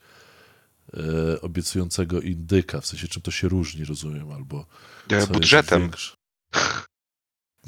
e, 0.94 1.42
obiecującego 1.42 2.22
indyka? 2.22 2.82
W 2.82 2.86
sensie, 2.86 3.08
czym 3.08 3.22
to 3.22 3.32
się 3.32 3.50
różni, 3.50 3.86
rozumiem, 3.86 4.32
albo 4.32 4.66
jest 5.12 5.32
budżetem. 5.32 5.92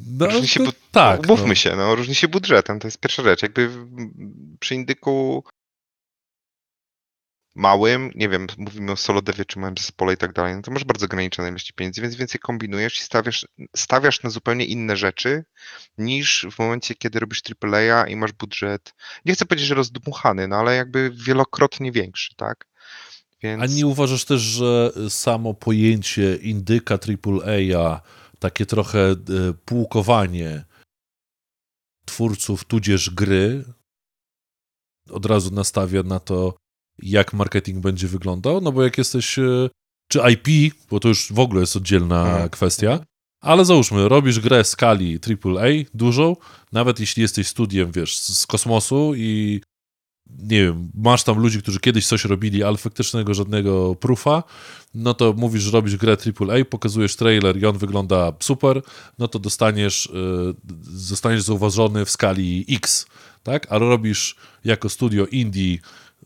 No, 0.08 0.26
Różni 0.26 0.48
się 0.48 0.60
bud- 0.60 0.76
tak. 0.92 1.28
Mówmy 1.28 1.48
no. 1.48 1.56
się, 1.56 1.76
no 1.76 1.96
różni 1.96 2.16
się 2.16 2.28
budżetem, 2.28 2.80
to 2.80 2.88
jest 2.88 3.00
pierwsza 3.00 3.24
rzecz. 3.24 3.42
Jakby 3.42 3.70
przy 4.60 4.76
indyku 4.76 5.44
małym, 7.56 8.12
nie 8.16 8.30
wiem, 8.30 8.48
mówimy 8.58 8.92
o 8.92 8.96
solo 8.96 9.22
devie 9.22 9.46
czy 9.46 9.60
małym 9.60 9.78
zespole 9.78 10.14
i 10.14 10.18
tak 10.18 10.34
dalej, 10.34 10.56
no 10.56 10.62
to 10.62 10.72
masz 10.72 10.84
bardzo 10.84 11.06
ograniczone 11.06 11.50
ilości 11.50 11.74
pieniędzy, 11.74 12.02
więc 12.02 12.16
więcej 12.16 12.40
kombinujesz 12.40 13.00
i 13.00 13.04
stawiasz, 13.04 13.48
stawiasz 13.76 14.24
na 14.24 14.30
zupełnie 14.30 14.66
inne 14.66 14.98
rzeczy 14.98 15.44
niż 15.98 16.48
w 16.52 16.60
momencie, 16.60 16.96
kiedy 16.96 17.20
robisz 17.20 17.42
AAA 17.62 18.08
i 18.08 18.16
masz 18.16 18.32
budżet, 18.32 18.94
nie 19.26 19.34
chcę 19.34 19.46
powiedzieć, 19.46 19.68
że 19.68 19.76
rozdmuchany, 19.76 20.48
no 20.48 20.56
ale 20.56 20.76
jakby 20.76 21.12
wielokrotnie 21.14 21.92
większy, 21.92 22.36
tak? 22.36 22.68
Więc 23.44 23.64
A 23.64 23.66
nie 23.66 23.88
uważasz 23.88 24.26
też, 24.26 24.42
że 24.42 24.92
samo 25.10 25.54
pojęcie 25.54 26.36
indyka 26.36 26.96
AAA, 26.96 28.02
takie 28.40 28.66
trochę 28.66 29.12
e, 29.12 29.16
pułkowanie 29.66 30.66
twórców 32.06 32.66
tudzież 32.66 33.10
gry 33.10 33.66
od 35.10 35.26
razu 35.26 35.52
nastawia 35.52 36.04
na 36.04 36.20
to, 36.20 36.58
jak 37.04 37.34
marketing 37.34 37.80
będzie 37.80 38.08
wyglądał? 38.08 38.62
No 38.62 38.72
bo 38.72 38.84
jak 38.84 38.98
jesteś, 38.98 39.40
e, 39.40 39.70
czy 40.12 40.20
IP, 40.32 40.74
bo 40.90 41.00
to 41.00 41.08
już 41.08 41.32
w 41.34 41.40
ogóle 41.40 41.62
jest 41.62 41.76
oddzielna 41.76 42.22
Mhm. 42.28 42.50
kwestia, 42.50 43.00
ale 43.42 43.66
załóżmy, 43.66 44.10
robisz 44.10 44.40
grę 44.40 44.64
skali 44.64 45.20
AAA, 45.20 45.68
dużą, 45.94 46.36
nawet 46.72 47.00
jeśli 47.00 47.22
jesteś 47.22 47.48
studiem, 47.48 47.92
wiesz, 47.92 48.18
z 48.18 48.48
kosmosu 48.48 49.14
i 49.16 49.62
nie 50.40 50.64
wiem, 50.64 50.92
masz 50.94 51.24
tam 51.24 51.40
ludzi, 51.40 51.62
którzy 51.62 51.80
kiedyś 51.80 52.08
coś 52.08 52.26
robili, 52.26 52.64
ale 52.64 52.78
faktycznego 52.78 53.34
żadnego 53.34 53.96
proofa, 53.96 54.44
no 54.94 55.14
to 55.14 55.34
mówisz, 55.38 55.64
że 55.64 55.72
robisz 55.72 55.98
grę 55.98 56.18
AAA, 56.40 56.66
pokazujesz 56.66 57.16
trailer 57.16 57.58
i 57.58 57.66
on 57.66 57.78
wygląda 57.78 58.34
super, 58.40 58.82
no 59.20 59.28
to 59.28 59.40
dostaniesz, 59.40 60.06
y, 60.06 60.54
zostaniesz 60.84 61.42
zauważony 61.42 62.06
w 62.06 62.10
skali 62.10 62.66
X, 62.70 63.06
tak? 63.44 63.68
Ale 63.70 63.80
robisz 63.80 64.36
jako 64.64 64.90
studio 64.90 65.26
indie 65.26 65.78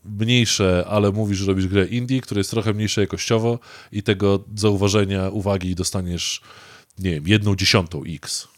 mniejsze, 0.08 0.84
ale 0.88 1.12
mówisz, 1.12 1.38
że 1.38 1.46
robisz 1.46 1.66
grę 1.66 1.86
indie, 1.86 2.20
która 2.20 2.38
jest 2.38 2.50
trochę 2.50 2.74
mniejsza 2.74 3.00
jakościowo 3.00 3.58
i 3.92 4.02
tego 4.02 4.44
zauważenia, 4.54 5.28
uwagi 5.28 5.74
dostaniesz, 5.74 6.40
nie 6.98 7.10
wiem, 7.10 7.28
jedną 7.28 7.56
dziesiątą 7.56 8.02
X. 8.08 8.48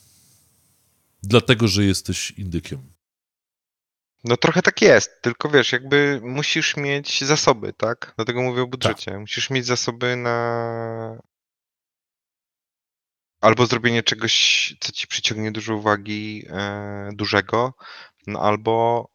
Dlatego, 1.23 1.69
że 1.69 1.85
jesteś 1.85 2.31
indykiem. 2.31 2.79
No 4.25 4.37
trochę 4.37 4.63
tak 4.63 4.83
jest, 4.83 5.11
tylko 5.23 5.49
wiesz, 5.49 5.73
jakby 5.73 6.21
musisz 6.23 6.77
mieć 6.77 7.25
zasoby, 7.25 7.73
tak? 7.73 8.13
Dlatego 8.17 8.43
mówię 8.43 8.63
o 8.63 8.67
budżecie. 8.67 9.19
Musisz 9.19 9.51
mieć 9.51 9.67
zasoby 9.67 10.17
na 10.17 11.19
albo 13.41 13.67
zrobienie 13.67 14.03
czegoś, 14.03 14.75
co 14.81 14.93
ci 14.93 15.07
przyciągnie 15.07 15.53
dużo 15.53 15.77
uwagi 15.77 16.45
e, 16.51 17.11
dużego, 17.13 17.75
no 18.27 18.41
albo 18.41 19.07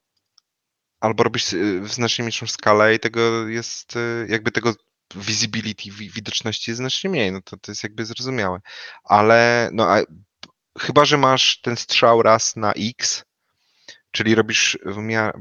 albo 1.03 1.23
robisz 1.23 1.53
y, 1.53 1.81
w 1.81 1.93
znacznie 1.93 2.23
mniejszą 2.23 2.47
skalę 2.47 2.95
i 2.95 2.99
tego 2.99 3.47
jest 3.47 3.95
y, 3.95 4.27
jakby 4.29 4.51
tego 4.51 4.73
visibility, 5.15 5.91
wi- 5.91 6.09
widoczności 6.09 6.71
jest 6.71 6.77
znacznie 6.77 7.09
mniej, 7.09 7.31
no 7.31 7.41
to, 7.41 7.57
to 7.57 7.71
jest 7.71 7.83
jakby 7.83 8.05
zrozumiałe. 8.05 8.59
Ale 9.03 9.69
no 9.73 9.89
a, 9.91 10.01
chyba, 10.79 11.05
że 11.05 11.17
masz 11.17 11.61
ten 11.61 11.77
strzał 11.77 12.21
raz 12.21 12.55
na 12.55 12.73
X, 12.73 13.23
czyli 14.11 14.35
robisz 14.35 14.77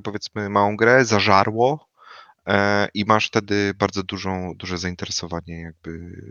powiedzmy 0.04 0.48
małą 0.48 0.76
grę, 0.76 1.04
zażarło 1.04 1.88
e, 2.46 2.88
i 2.94 3.04
masz 3.04 3.26
wtedy 3.26 3.74
bardzo 3.74 4.02
dużą, 4.02 4.54
duże 4.56 4.78
zainteresowanie 4.78 5.60
jakby 5.60 6.22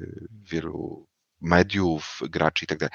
wielu 0.44 1.08
mediów, 1.42 2.20
graczy 2.30 2.66
i 2.66 2.68
tak 2.68 2.78
dalej. 2.78 2.94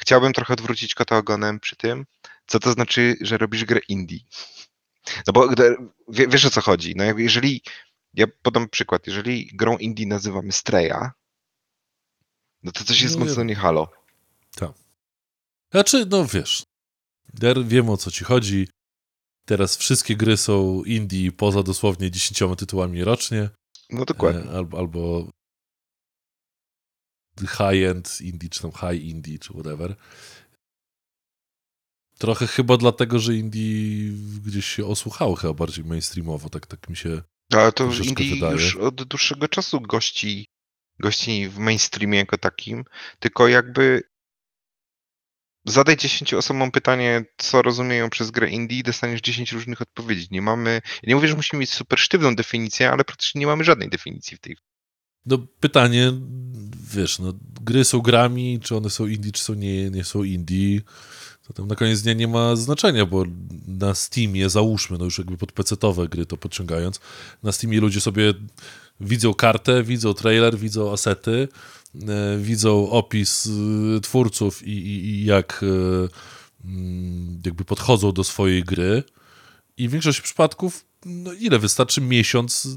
Chciałbym 0.00 0.32
trochę 0.32 0.52
odwrócić 0.52 0.94
kota 0.94 1.16
ogonem 1.16 1.60
przy 1.60 1.76
tym, 1.76 2.06
co 2.46 2.58
to 2.58 2.72
znaczy, 2.72 3.16
że 3.20 3.38
robisz 3.38 3.64
grę 3.64 3.80
indie. 3.88 4.18
No 5.26 5.32
bo 5.32 5.48
wiesz 6.08 6.44
o 6.44 6.50
co 6.50 6.60
chodzi. 6.60 6.94
No 6.96 7.04
jeżeli, 7.04 7.62
ja 8.14 8.26
podam 8.42 8.68
przykład, 8.68 9.06
jeżeli 9.06 9.46
grą 9.46 9.76
indie 9.76 10.06
nazywamy 10.06 10.52
Streja, 10.52 11.12
no 12.62 12.72
to 12.72 12.84
coś 12.84 13.00
jest 13.00 13.18
No, 13.18 13.24
mocno 13.24 13.44
nie 13.44 13.54
halo. 13.54 13.88
Znaczy, 15.70 16.06
no 16.10 16.26
wiesz, 16.26 16.62
ja 17.42 17.54
wiem 17.64 17.90
o 17.90 17.96
co 17.96 18.10
ci 18.10 18.24
chodzi. 18.24 18.68
Teraz 19.44 19.76
wszystkie 19.76 20.16
gry 20.16 20.36
są 20.36 20.84
indie 20.84 21.32
poza 21.32 21.62
dosłownie 21.62 22.10
10 22.10 22.42
tytułami 22.58 23.04
rocznie. 23.04 23.50
No 23.90 24.04
dokładnie. 24.04 24.50
E, 24.50 24.56
albo, 24.56 24.78
albo 24.78 25.30
high-end 27.40 28.20
indie, 28.20 28.48
czy 28.48 28.62
tam 28.62 28.70
high 28.72 29.04
indie, 29.04 29.38
czy 29.38 29.52
whatever. 29.52 29.96
Trochę 32.18 32.46
chyba 32.46 32.76
dlatego, 32.76 33.18
że 33.18 33.34
indie 33.34 34.12
gdzieś 34.46 34.66
się 34.66 34.86
osłuchało 34.86 35.34
chyba 35.34 35.54
bardziej 35.54 35.84
mainstreamowo, 35.84 36.48
tak, 36.48 36.66
tak 36.66 36.88
mi 36.88 36.96
się... 36.96 37.22
Ale 37.52 37.72
to 37.72 37.84
indie 38.04 38.34
wydaje. 38.34 38.52
już 38.52 38.76
od 38.76 39.04
dłuższego 39.04 39.48
czasu 39.48 39.80
gości, 39.80 40.46
gości 41.00 41.48
w 41.48 41.58
mainstreamie 41.58 42.18
jako 42.18 42.38
takim, 42.38 42.84
tylko 43.18 43.48
jakby 43.48 44.02
zadaj 45.64 45.96
10 45.96 46.34
osobom 46.34 46.70
pytanie, 46.70 47.24
co 47.36 47.62
rozumieją 47.62 48.10
przez 48.10 48.30
grę 48.30 48.50
indie 48.50 48.78
i 48.78 48.82
dostaniesz 48.82 49.20
10 49.20 49.52
różnych 49.52 49.82
odpowiedzi. 49.82 50.28
Nie 50.30 50.42
mamy, 50.42 50.80
nie 51.02 51.14
mówię, 51.14 51.28
że 51.28 51.34
musimy 51.34 51.60
mieć 51.60 51.70
super 51.70 51.98
sztywną 51.98 52.36
definicję, 52.36 52.90
ale 52.90 53.04
praktycznie 53.04 53.38
nie 53.38 53.46
mamy 53.46 53.64
żadnej 53.64 53.88
definicji 53.88 54.36
w 54.36 54.40
tej 54.40 54.56
No 55.26 55.38
pytanie, 55.60 56.12
wiesz, 56.94 57.18
no 57.18 57.32
gry 57.60 57.84
są 57.84 58.00
grami, 58.00 58.60
czy 58.62 58.76
one 58.76 58.90
są 58.90 59.06
indie, 59.06 59.32
czy 59.32 59.42
są 59.42 59.54
nie, 59.54 59.90
nie 59.90 60.04
są 60.04 60.22
indie, 60.22 60.80
na 61.58 61.74
koniec 61.74 62.02
dnia 62.02 62.12
nie 62.12 62.28
ma 62.28 62.56
znaczenia, 62.56 63.06
bo 63.06 63.24
na 63.66 63.94
Steamie, 63.94 64.48
załóżmy, 64.48 64.98
no 64.98 65.04
już 65.04 65.18
jakby 65.18 65.36
pod 65.36 65.52
PC-owe 65.52 66.08
gry 66.08 66.26
to 66.26 66.36
podciągając, 66.36 67.00
na 67.42 67.52
Steamie 67.52 67.80
ludzie 67.80 68.00
sobie 68.00 68.34
widzą 69.00 69.34
kartę, 69.34 69.82
widzą 69.82 70.14
trailer, 70.14 70.58
widzą 70.58 70.92
asety, 70.92 71.48
e, 72.08 72.38
widzą 72.38 72.90
opis 72.90 73.48
e, 73.96 74.00
twórców 74.00 74.66
i, 74.66 74.70
i, 74.70 75.04
i 75.04 75.24
jak 75.24 75.60
e, 75.62 76.68
mm, 76.68 77.42
jakby 77.46 77.64
podchodzą 77.64 78.12
do 78.12 78.24
swojej 78.24 78.64
gry. 78.64 79.02
I 79.76 79.88
w 79.88 79.92
większości 79.92 80.22
przypadków, 80.22 80.84
no 81.04 81.32
ile 81.32 81.58
wystarczy 81.58 82.00
miesiąc 82.00 82.68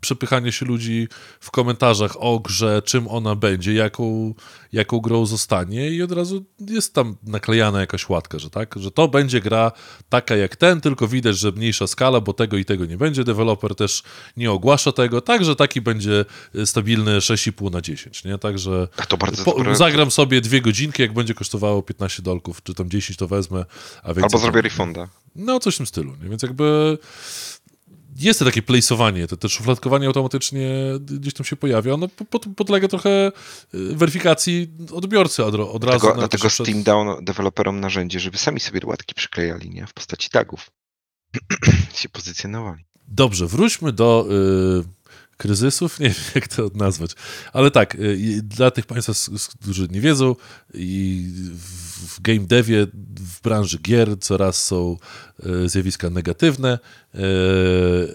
przepychanie 0.00 0.52
się 0.52 0.66
ludzi 0.66 1.08
w 1.40 1.50
komentarzach 1.50 2.16
o 2.18 2.38
grze, 2.38 2.82
czym 2.84 3.08
ona 3.08 3.34
będzie, 3.34 3.74
jaką, 3.74 4.34
jaką 4.72 5.00
grą 5.00 5.26
zostanie 5.26 5.90
i 5.90 6.02
od 6.02 6.12
razu 6.12 6.44
jest 6.60 6.94
tam 6.94 7.16
naklejana 7.22 7.80
jakaś 7.80 8.08
łatka, 8.08 8.38
że 8.38 8.50
tak, 8.50 8.74
że 8.76 8.90
to 8.90 9.08
będzie 9.08 9.40
gra 9.40 9.72
taka 10.08 10.36
jak 10.36 10.56
ten, 10.56 10.80
tylko 10.80 11.08
widać, 11.08 11.38
że 11.38 11.52
mniejsza 11.52 11.86
skala, 11.86 12.20
bo 12.20 12.32
tego 12.32 12.56
i 12.56 12.64
tego 12.64 12.86
nie 12.86 12.96
będzie, 12.96 13.24
deweloper 13.24 13.74
też 13.74 14.02
nie 14.36 14.50
ogłasza 14.50 14.92
tego, 14.92 15.20
także 15.20 15.56
taki 15.56 15.80
będzie 15.80 16.24
stabilny 16.64 17.18
6,5 17.18 17.72
na 17.72 17.80
10, 17.80 18.24
nie, 18.24 18.38
także 18.38 18.88
A 18.96 19.06
to 19.06 19.16
bardzo 19.16 19.44
po, 19.44 19.74
zagram 19.74 20.10
sobie 20.10 20.40
dwie 20.40 20.60
godzinki, 20.60 21.02
jak 21.02 21.12
będzie 21.12 21.34
kosztowało 21.34 21.82
15 21.82 22.22
dolków, 22.22 22.62
czy 22.62 22.74
tam 22.74 22.90
10 22.90 23.16
to 23.16 23.28
wezmę, 23.28 23.64
a 24.02 24.08
więcej 24.08 24.24
Albo 24.24 24.38
zrobię 24.38 24.62
refonda. 24.62 25.08
no, 25.36 25.60
coś 25.60 25.74
w 25.74 25.76
tym 25.76 25.86
stylu. 25.86 26.16
Nie? 26.22 26.28
Więc 26.28 26.42
jakby 26.42 26.98
jest 28.22 28.38
to 28.38 28.44
takie 28.44 28.62
place'owanie, 28.62 29.26
to, 29.26 29.36
to 29.36 29.48
szufladkowanie 29.48 30.06
automatycznie 30.06 30.70
gdzieś 31.00 31.34
tam 31.34 31.44
się 31.46 31.56
pojawia. 31.56 31.94
Ono 31.94 32.08
po- 32.08 32.24
pod, 32.24 32.46
podlega 32.56 32.88
trochę 32.88 33.32
y, 33.74 33.96
weryfikacji 33.96 34.68
odbiorcy 34.92 35.44
od, 35.44 35.54
od 35.54 35.84
razu. 35.84 35.98
Dlatego, 35.98 36.14
dlatego 36.14 36.48
przed- 36.48 36.66
Steam 36.66 36.82
dał 36.82 37.22
deweloperom 37.22 37.80
narzędzie, 37.80 38.20
żeby 38.20 38.38
sami 38.38 38.60
sobie 38.60 38.80
łatki 38.84 39.14
przyklejali, 39.14 39.70
nie? 39.70 39.86
W 39.86 39.92
postaci 39.94 40.30
tagów. 40.30 40.70
się 41.94 42.08
pozycjonowali. 42.08 42.84
Dobrze, 43.08 43.46
wróćmy 43.46 43.92
do 43.92 44.26
y, 44.30 44.99
kryzysów, 45.40 45.98
nie 46.00 46.08
wiem 46.08 46.24
jak 46.34 46.48
to 46.48 46.70
nazwać, 46.74 47.10
ale 47.52 47.70
tak, 47.70 47.94
y, 47.94 48.40
dla 48.42 48.70
tych 48.70 48.86
Państwa, 48.86 49.12
którzy 49.60 49.88
nie 49.90 50.00
wiedzą, 50.00 50.36
i 50.74 51.24
w 52.08 52.20
game 52.20 52.46
devie, 52.46 52.86
w 53.16 53.40
branży 53.42 53.78
gier 53.78 54.18
coraz 54.20 54.64
są 54.64 54.96
y, 55.46 55.68
zjawiska 55.68 56.10
negatywne. 56.10 56.78
Y, 57.14 57.18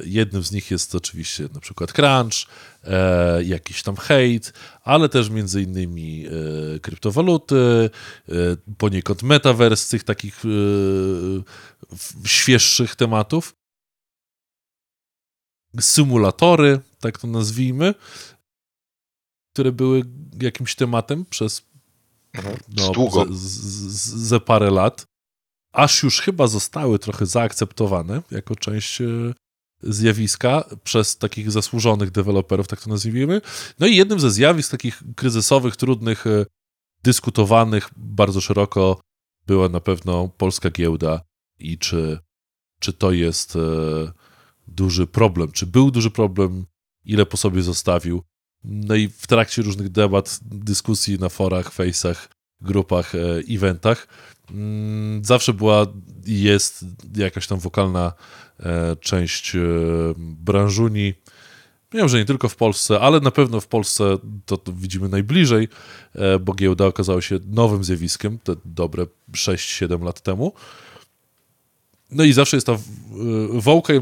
Jednym 0.05 0.43
z 0.43 0.51
nich 0.51 0.71
jest 0.71 0.95
oczywiście 0.95 1.49
na 1.53 1.59
przykład 1.59 1.93
crunch, 1.93 2.47
e, 2.87 3.43
jakiś 3.43 3.83
tam 3.83 3.95
hate, 3.95 4.51
ale 4.83 5.09
też 5.09 5.29
między 5.29 5.61
innymi 5.61 6.25
e, 6.75 6.79
kryptowaluty, 6.79 7.89
e, 8.29 8.33
poniekąd 8.77 9.23
metaverse 9.23 9.85
z 9.85 9.89
tych 9.89 10.03
takich 10.03 10.43
świeższych 12.25 12.95
tematów 12.95 13.55
symulatory, 15.79 16.79
tak 16.99 17.17
to 17.17 17.27
nazwijmy, 17.27 17.93
które 19.53 19.71
były 19.71 20.03
jakimś 20.41 20.75
tematem 20.75 21.25
przez 21.25 21.65
no, 22.77 22.91
Długo. 22.91 23.25
ze 23.29 24.39
parę 24.39 24.71
lat, 24.71 25.05
aż 25.73 26.03
już 26.03 26.21
chyba 26.21 26.47
zostały 26.47 26.99
trochę 26.99 27.25
zaakceptowane 27.25 28.21
jako 28.31 28.55
część 28.55 29.01
e, 29.01 29.05
zjawiska 29.83 30.63
przez 30.83 31.17
takich 31.17 31.51
zasłużonych 31.51 32.11
deweloperów, 32.11 32.67
tak 32.67 32.81
to 32.81 32.89
nazwijmy. 32.89 33.41
No 33.79 33.87
i 33.87 33.95
jednym 33.95 34.19
ze 34.19 34.31
zjawisk 34.31 34.71
takich 34.71 35.03
kryzysowych, 35.15 35.75
trudnych, 35.75 36.27
e, 36.27 36.45
dyskutowanych 37.03 37.89
bardzo 37.97 38.41
szeroko 38.41 38.99
była 39.47 39.69
na 39.69 39.79
pewno 39.79 40.29
polska 40.37 40.69
giełda 40.69 41.21
i 41.59 41.77
czy, 41.77 42.19
czy 42.79 42.93
to 42.93 43.11
jest 43.11 43.55
e, 43.55 43.59
duży 44.75 45.07
problem, 45.07 45.51
czy 45.51 45.65
był 45.65 45.91
duży 45.91 46.11
problem, 46.11 46.65
ile 47.05 47.25
po 47.25 47.37
sobie 47.37 47.61
zostawił. 47.61 48.23
No 48.63 48.95
i 48.95 49.07
w 49.07 49.27
trakcie 49.27 49.61
różnych 49.61 49.89
debat, 49.89 50.39
dyskusji 50.41 51.19
na 51.19 51.29
forach, 51.29 51.75
face'ach, 51.75 52.27
grupach, 52.61 53.15
e, 53.15 53.19
eventach, 53.49 54.07
mm, 54.51 55.25
zawsze 55.25 55.53
była 55.53 55.85
i 56.25 56.41
jest 56.41 56.85
jakaś 57.15 57.47
tam 57.47 57.59
wokalna 57.59 58.13
e, 58.59 58.95
część 58.95 59.55
e, 59.55 59.59
branżuni. 60.17 61.13
Wiem, 61.91 62.09
że 62.09 62.17
nie 62.17 62.25
tylko 62.25 62.49
w 62.49 62.55
Polsce, 62.55 62.99
ale 62.99 63.19
na 63.19 63.31
pewno 63.31 63.61
w 63.61 63.67
Polsce 63.67 64.17
to, 64.45 64.57
to 64.57 64.73
widzimy 64.73 65.09
najbliżej, 65.09 65.67
bo 66.41 66.53
giełda 66.53 66.85
okazała 66.85 67.21
się 67.21 67.39
nowym 67.45 67.83
zjawiskiem 67.83 68.39
te 68.39 68.55
dobre 68.65 69.05
6-7 69.31 70.03
lat 70.03 70.21
temu. 70.21 70.53
No 72.11 72.23
i 72.23 72.33
zawsze 72.33 72.57
jest 72.57 72.67
ta 72.67 72.75
w- 72.75 72.83
vocal, 73.61 74.01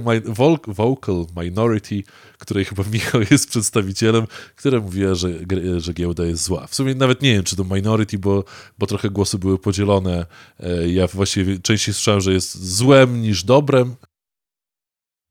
vocal 0.67 1.25
minority, 1.43 2.03
której 2.37 2.65
chyba 2.65 2.83
Michał 2.91 3.21
jest 3.31 3.49
przedstawicielem, 3.49 4.27
która 4.55 4.79
mówiła, 4.79 5.15
że, 5.15 5.29
że 5.77 5.93
giełda 5.93 6.25
jest 6.25 6.43
zła. 6.43 6.67
W 6.67 6.75
sumie 6.75 6.95
nawet 6.95 7.21
nie 7.21 7.33
wiem, 7.33 7.43
czy 7.43 7.55
to 7.55 7.63
minority, 7.63 8.17
bo, 8.19 8.43
bo 8.79 8.87
trochę 8.87 9.09
głosy 9.09 9.37
były 9.39 9.59
podzielone. 9.59 10.25
E, 10.59 10.89
Ja 10.89 11.07
właściwie 11.07 11.59
częściej 11.59 11.93
słyszałem, 11.93 12.21
że 12.21 12.33
jest 12.33 12.63
złem 12.75 13.21
niż 13.21 13.43
dobrem, 13.43 13.95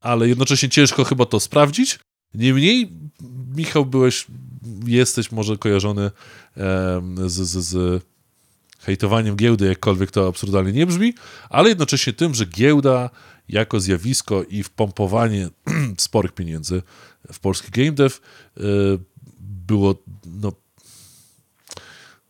ale 0.01 0.27
jednocześnie 0.27 0.69
ciężko 0.69 1.03
chyba 1.03 1.25
to 1.25 1.39
sprawdzić. 1.39 1.99
Niemniej, 2.33 2.91
Michał, 3.55 3.85
byłeś, 3.85 4.27
jesteś 4.85 5.31
może 5.31 5.57
kojarzony 5.57 6.11
z, 7.27 7.33
z, 7.33 7.57
z 7.65 8.03
hejtowaniem 8.83 9.35
giełdy, 9.35 9.65
jakkolwiek 9.65 10.11
to 10.11 10.27
absurdalnie 10.27 10.71
nie 10.71 10.85
brzmi, 10.85 11.13
ale 11.49 11.69
jednocześnie 11.69 12.13
tym, 12.13 12.33
że 12.33 12.45
giełda 12.45 13.09
jako 13.49 13.79
zjawisko 13.79 14.43
i 14.43 14.63
wpompowanie 14.63 15.49
sporych 15.97 16.31
pieniędzy 16.31 16.81
w 17.33 17.39
polski 17.39 17.71
game 17.71 17.91
dev 17.91 18.15
e, 18.57 18.61
było 19.39 19.95
no, 20.25 20.51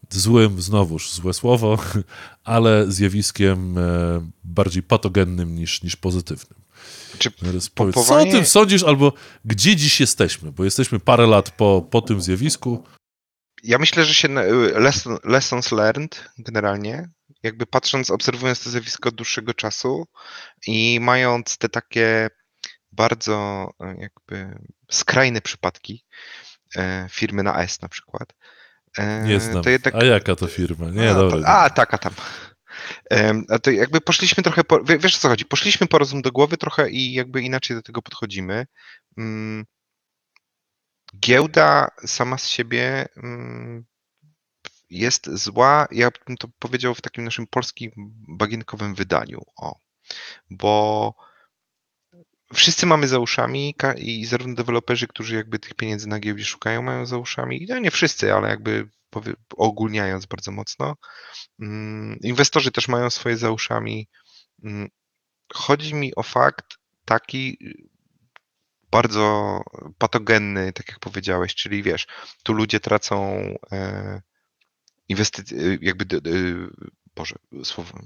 złym, 0.10 0.62
znowuż 0.62 1.12
złe 1.12 1.34
słowo, 1.34 1.78
ale 2.44 2.92
zjawiskiem 2.92 3.78
e, 3.78 3.82
bardziej 4.44 4.84
patogennym 4.84 5.56
niż, 5.56 5.84
niż 5.84 5.96
pozytywnym. 5.96 6.64
Czy 7.20 7.32
Powiedz, 7.32 7.70
pompowanie... 7.70 8.32
co 8.32 8.38
o 8.38 8.40
tym 8.40 8.46
sądzisz, 8.46 8.84
albo 8.84 9.14
gdzie 9.46 9.76
dziś 9.76 10.00
jesteśmy? 10.00 10.52
Bo 10.52 10.64
jesteśmy 10.64 11.00
parę 11.00 11.28
lat 11.28 11.52
po, 11.52 11.88
po 11.90 12.02
tym 12.02 12.22
zjawisku. 12.22 12.84
Ja 13.64 13.78
myślę, 13.78 14.06
że 14.06 14.14
się 14.14 14.28
lesson, 14.76 15.18
lessons 15.24 15.72
learned 15.72 16.30
generalnie, 16.38 17.10
jakby 17.44 17.66
patrząc, 17.66 18.12
obserwując 18.12 18.64
to 18.64 18.70
zjawisko 18.70 19.10
od 19.10 19.16
dłuższego 19.16 19.54
czasu 19.54 20.08
i 20.68 21.00
mając 21.02 21.58
te 21.58 21.70
takie 21.70 22.30
bardzo 22.92 23.70
e, 23.80 23.96
jakby 24.00 24.60
skrajne 24.92 25.42
przypadki 25.42 26.06
e, 26.76 27.08
firmy 27.12 27.44
na 27.44 27.64
S 27.64 27.82
na 27.82 27.90
przykład. 27.90 28.34
E, 28.98 29.24
Nie 29.24 29.40
znam. 29.40 29.64
To 29.64 29.70
jednak... 29.70 29.96
A 29.96 30.04
jaka 30.04 30.36
to 30.36 30.48
firma? 30.48 30.90
Nie, 30.90 31.12
a, 31.12 31.14
dobra. 31.14 31.48
A, 31.48 31.70
taka 31.70 31.98
tam. 31.98 32.14
A 33.50 33.60
to 33.60 33.72
jakby 33.72 34.02
poszliśmy 34.02 34.44
trochę, 34.44 34.64
po, 34.64 34.84
wiesz 34.84 35.16
o 35.16 35.20
co 35.20 35.30
chodzi, 35.30 35.46
poszliśmy 35.46 35.88
po 35.88 35.98
rozum 35.98 36.22
do 36.22 36.32
głowy 36.32 36.58
trochę 36.58 36.90
i 36.90 37.14
jakby 37.14 37.42
inaczej 37.42 37.76
do 37.76 37.82
tego 37.82 38.02
podchodzimy. 38.02 38.66
Giełda 41.20 41.88
sama 42.06 42.38
z 42.38 42.48
siebie 42.48 43.06
mm, 43.18 43.86
jest 44.90 45.30
zła, 45.30 45.88
ja 45.92 46.10
bym 46.28 46.38
to 46.38 46.48
powiedział 46.60 46.96
w 46.96 47.02
takim 47.02 47.24
naszym 47.24 47.48
polskim 47.48 47.92
bagienkowym 48.28 48.96
wydaniu, 48.96 49.42
o, 49.58 49.76
bo 50.50 51.14
wszyscy 52.54 52.86
mamy 52.86 53.08
za 53.08 53.20
uszami 53.20 53.76
i 53.98 54.26
zarówno 54.26 54.56
deweloperzy, 54.56 55.08
którzy 55.08 55.36
jakby 55.36 55.60
tych 55.60 55.74
pieniędzy 55.74 56.08
na 56.08 56.20
giełdzie 56.20 56.46
szukają, 56.46 56.82
mają 56.82 57.06
za 57.06 57.18
uszami, 57.18 57.66
no 57.70 57.80
nie 57.80 57.92
wszyscy, 57.92 58.34
ale 58.34 58.50
jakby 58.50 58.90
ogólniając 59.58 60.26
bardzo 60.26 60.52
mocno. 60.52 60.96
Mm, 61.60 62.20
inwestorzy 62.22 62.72
też 62.72 62.88
mają 62.88 63.10
swoje 63.10 63.38
za 63.38 63.52
uszami. 63.52 64.08
Mm, 64.64 64.90
chodzi 65.54 65.96
mi 65.96 66.16
o 66.16 66.24
fakt 66.24 66.66
taki 67.06 67.58
bardzo 68.94 69.62
patogenny, 69.98 70.74
tak 70.74 70.88
jak 70.88 71.00
powiedziałeś, 71.00 71.56
czyli 71.56 71.84
wiesz, 71.84 72.08
tu 72.44 72.54
ludzie 72.54 72.80
tracą 72.80 73.38
e, 73.72 74.22
inwestycje, 75.10 75.78
jakby 75.82 76.06
Boże, 77.16 77.36
słowo, 77.64 78.00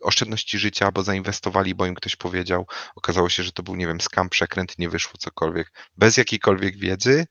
oszczędności 0.00 0.58
życia, 0.58 0.92
bo 0.92 1.02
zainwestowali, 1.02 1.74
bo 1.74 1.86
im 1.86 1.94
ktoś 1.94 2.16
powiedział. 2.16 2.66
Okazało 2.96 3.28
się, 3.28 3.42
że 3.42 3.52
to 3.52 3.62
był, 3.62 3.76
nie 3.76 3.86
wiem, 3.86 4.00
skam, 4.00 4.28
przekręt, 4.28 4.78
nie 4.78 4.88
wyszło 4.88 5.12
cokolwiek. 5.18 5.72
Bez 5.96 6.16
jakiejkolwiek 6.16 6.76
wiedzy. 6.78 7.26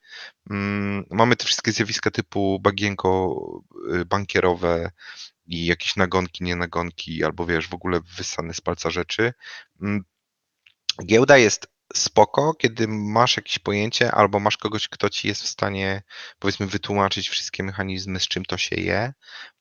Mm, 0.50 1.06
mamy 1.12 1.36
te 1.36 1.46
wszystkie 1.46 1.72
zjawiska 1.72 2.12
typu 2.12 2.60
bagienko 2.60 3.36
y, 3.94 4.06
bankierowe 4.06 4.92
i 5.46 5.66
jakieś 5.66 5.96
nagonki, 5.96 6.44
nie 6.44 6.56
nagonki, 6.56 7.24
albo 7.24 7.46
wiesz, 7.46 7.68
w 7.68 7.74
ogóle 7.74 8.00
wysane 8.18 8.54
z 8.54 8.62
palca 8.62 8.90
rzeczy. 8.90 9.34
Mm, 9.82 10.04
giełda 11.06 11.38
jest 11.38 11.68
spoko, 11.94 12.54
kiedy 12.54 12.88
masz 12.88 13.38
jakieś 13.38 13.60
pojęcie 13.60 14.12
albo 14.12 14.40
masz 14.40 14.58
kogoś, 14.58 14.88
kto 14.88 15.10
ci 15.10 15.28
jest 15.28 15.44
w 15.44 15.48
stanie 15.48 16.02
powiedzmy 16.40 16.68
wytłumaczyć 16.68 17.30
wszystkie 17.30 17.64
mechanizmy, 17.64 18.20
z 18.20 18.28
czym 18.28 18.46
to 18.46 18.58
się 18.58 18.76
je. 18.76 19.14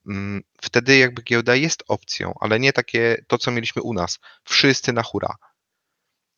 Mm, 0.09 0.43
wtedy 0.63 0.99
jakby 0.99 1.23
giełda 1.23 1.55
jest 1.55 1.85
opcją, 1.89 2.35
ale 2.41 2.61
nie 2.61 2.73
takie 2.73 3.25
to, 3.27 3.39
co 3.39 3.51
mieliśmy 3.51 3.83
u 3.83 3.95
nas. 3.95 4.19
Wszyscy 4.45 4.93
na 4.93 5.03
hura. 5.03 5.35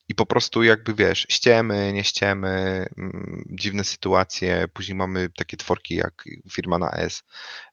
I 0.08 0.14
po 0.14 0.26
prostu 0.26 0.62
jakby 0.62 0.94
wiesz, 0.94 1.26
ściemy, 1.30 1.92
nie 1.92 2.04
ściemy, 2.04 2.86
mm, 2.98 3.44
dziwne 3.50 3.84
sytuacje. 3.84 4.68
Później 4.68 4.96
mamy 4.96 5.28
takie 5.36 5.56
tworki 5.56 5.94
jak 5.94 6.24
firma 6.52 6.78
na 6.78 6.90
S. 6.90 7.22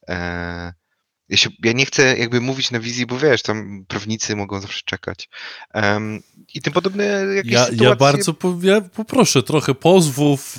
E, 0.09 0.73
ja, 1.29 1.37
się, 1.37 1.49
ja 1.63 1.71
nie 1.71 1.85
chcę 1.85 2.17
jakby 2.17 2.41
mówić 2.41 2.71
na 2.71 2.79
wizji, 2.79 3.05
bo 3.05 3.17
wiesz, 3.17 3.41
tam 3.41 3.85
prawnicy 3.87 4.35
mogą 4.35 4.61
zawsze 4.61 4.81
czekać. 4.85 5.29
Um, 5.73 6.23
I 6.53 6.61
tym 6.61 6.73
podobne 6.73 7.05
jakieś 7.35 7.51
ja, 7.51 7.65
sytuacje... 7.65 7.87
Ja 7.87 7.95
bardzo 7.95 8.33
po, 8.33 8.57
ja 8.61 8.81
poproszę 8.81 9.43
trochę 9.43 9.75
pozwów, 9.75 10.57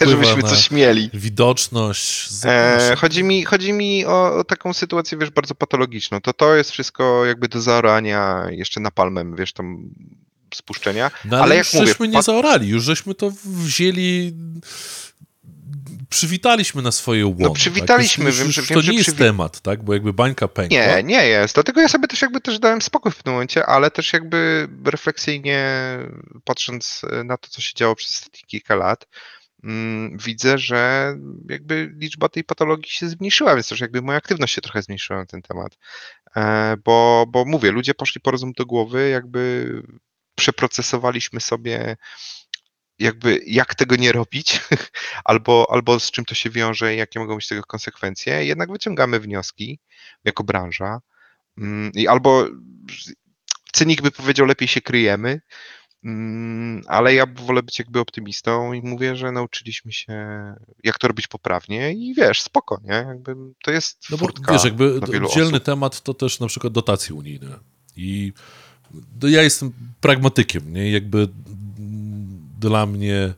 yy, 0.00 0.10
żebyśmy 0.10 0.42
coś 0.42 0.70
mieli. 0.70 1.10
Widoczność. 1.14 2.28
E, 2.44 2.96
chodzi 2.98 3.24
mi, 3.24 3.44
chodzi 3.44 3.72
mi 3.72 4.06
o, 4.06 4.36
o, 4.36 4.44
taką 4.44 4.72
sytuację, 4.72 5.18
wiesz, 5.18 5.30
bardzo 5.30 5.54
patologiczną. 5.54 6.20
To 6.20 6.32
to 6.32 6.54
jest 6.54 6.70
wszystko 6.70 7.24
jakby 7.24 7.48
do 7.48 7.60
zaorania 7.60 8.46
jeszcze 8.50 8.80
na 8.80 8.90
palmem, 8.90 9.36
wiesz, 9.36 9.52
tam 9.52 9.90
spuszczenia. 10.54 11.10
No, 11.24 11.36
ale, 11.36 11.42
ale 11.42 11.56
jak 11.56 11.64
już 11.66 11.74
mówię, 11.74 11.86
żeśmy 11.86 12.08
nie 12.08 12.22
zaorali, 12.22 12.68
już 12.68 12.84
żeśmy 12.84 13.14
to 13.14 13.32
wzięli 13.44 14.34
przywitaliśmy 16.08 16.82
na 16.82 16.92
swoje 16.92 17.26
łono. 17.26 17.36
No 17.40 17.50
przywitaliśmy, 17.50 18.24
tak? 18.24 18.34
wiem, 18.34 18.50
że, 18.52 18.62
wiem, 18.62 18.82
To 18.82 18.90
nie 18.90 18.98
jest 18.98 19.18
temat, 19.18 19.60
tak? 19.60 19.82
Bo 19.82 19.94
jakby 19.94 20.12
bańka 20.12 20.48
pękła. 20.48 20.78
Nie, 20.78 21.02
nie 21.02 21.26
jest. 21.26 21.54
Dlatego 21.54 21.80
ja 21.80 21.88
sobie 21.88 22.08
też 22.08 22.22
jakby 22.22 22.40
też 22.40 22.58
dałem 22.58 22.82
spokój 22.82 23.12
w 23.12 23.22
tym 23.22 23.32
momencie, 23.32 23.66
ale 23.66 23.90
też 23.90 24.12
jakby 24.12 24.68
refleksyjnie 24.84 25.68
patrząc 26.44 27.02
na 27.24 27.36
to, 27.36 27.48
co 27.48 27.60
się 27.60 27.72
działo 27.74 27.94
przez 27.94 28.30
kilka 28.46 28.74
lat, 28.74 29.08
mm, 29.64 30.18
widzę, 30.18 30.58
że 30.58 31.14
jakby 31.48 31.94
liczba 31.96 32.28
tej 32.28 32.44
patologii 32.44 32.90
się 32.90 33.08
zmniejszyła, 33.08 33.54
więc 33.54 33.68
też 33.68 33.80
jakby 33.80 34.02
moja 34.02 34.18
aktywność 34.18 34.54
się 34.54 34.60
trochę 34.60 34.82
zmniejszyła 34.82 35.18
na 35.18 35.26
ten 35.26 35.42
temat. 35.42 35.78
E, 36.36 36.76
bo, 36.84 37.26
bo 37.28 37.44
mówię, 37.44 37.70
ludzie 37.70 37.94
poszli 37.94 38.20
po 38.20 38.30
rozum 38.30 38.52
do 38.52 38.66
głowy, 38.66 39.08
jakby 39.08 39.72
przeprocesowaliśmy 40.34 41.40
sobie 41.40 41.96
jakby 42.98 43.40
jak 43.46 43.74
tego 43.74 43.96
nie 43.96 44.12
robić, 44.12 44.60
albo, 45.24 45.66
albo 45.70 46.00
z 46.00 46.10
czym 46.10 46.24
to 46.24 46.34
się 46.34 46.50
wiąże, 46.50 46.94
jakie 46.94 47.20
mogą 47.20 47.34
być 47.34 47.48
tego 47.48 47.62
konsekwencje, 47.62 48.44
jednak 48.44 48.72
wyciągamy 48.72 49.20
wnioski 49.20 49.78
jako 50.24 50.44
branża 50.44 51.00
mm, 51.58 51.92
i 51.94 52.08
albo 52.08 52.46
cynik 53.72 54.02
by 54.02 54.10
powiedział, 54.10 54.46
lepiej 54.46 54.68
się 54.68 54.80
kryjemy, 54.80 55.40
mm, 56.04 56.82
ale 56.86 57.14
ja 57.14 57.26
wolę 57.26 57.62
być 57.62 57.78
jakby 57.78 58.00
optymistą 58.00 58.72
i 58.72 58.82
mówię, 58.82 59.16
że 59.16 59.32
nauczyliśmy 59.32 59.92
się, 59.92 60.14
jak 60.84 60.98
to 60.98 61.08
robić 61.08 61.26
poprawnie 61.26 61.92
i 61.92 62.14
wiesz, 62.14 62.42
spoko, 62.42 62.80
nie? 62.84 62.94
Jakby 62.94 63.34
to 63.64 63.70
jest 63.70 63.98
no 64.10 64.16
bo, 64.16 64.28
wiesz, 64.52 64.64
jakby 64.64 65.00
oddzielny 65.00 65.56
osób. 65.56 65.64
temat 65.64 66.00
to 66.02 66.14
też 66.14 66.40
na 66.40 66.46
przykład 66.46 66.72
dotacje 66.72 67.14
unijne 67.14 67.58
i 67.96 68.32
ja 69.22 69.42
jestem 69.42 69.72
pragmatykiem, 70.00 70.72
nie? 70.72 70.90
Jakby 70.90 71.28
dla 72.58 72.86
mnie 72.86 73.34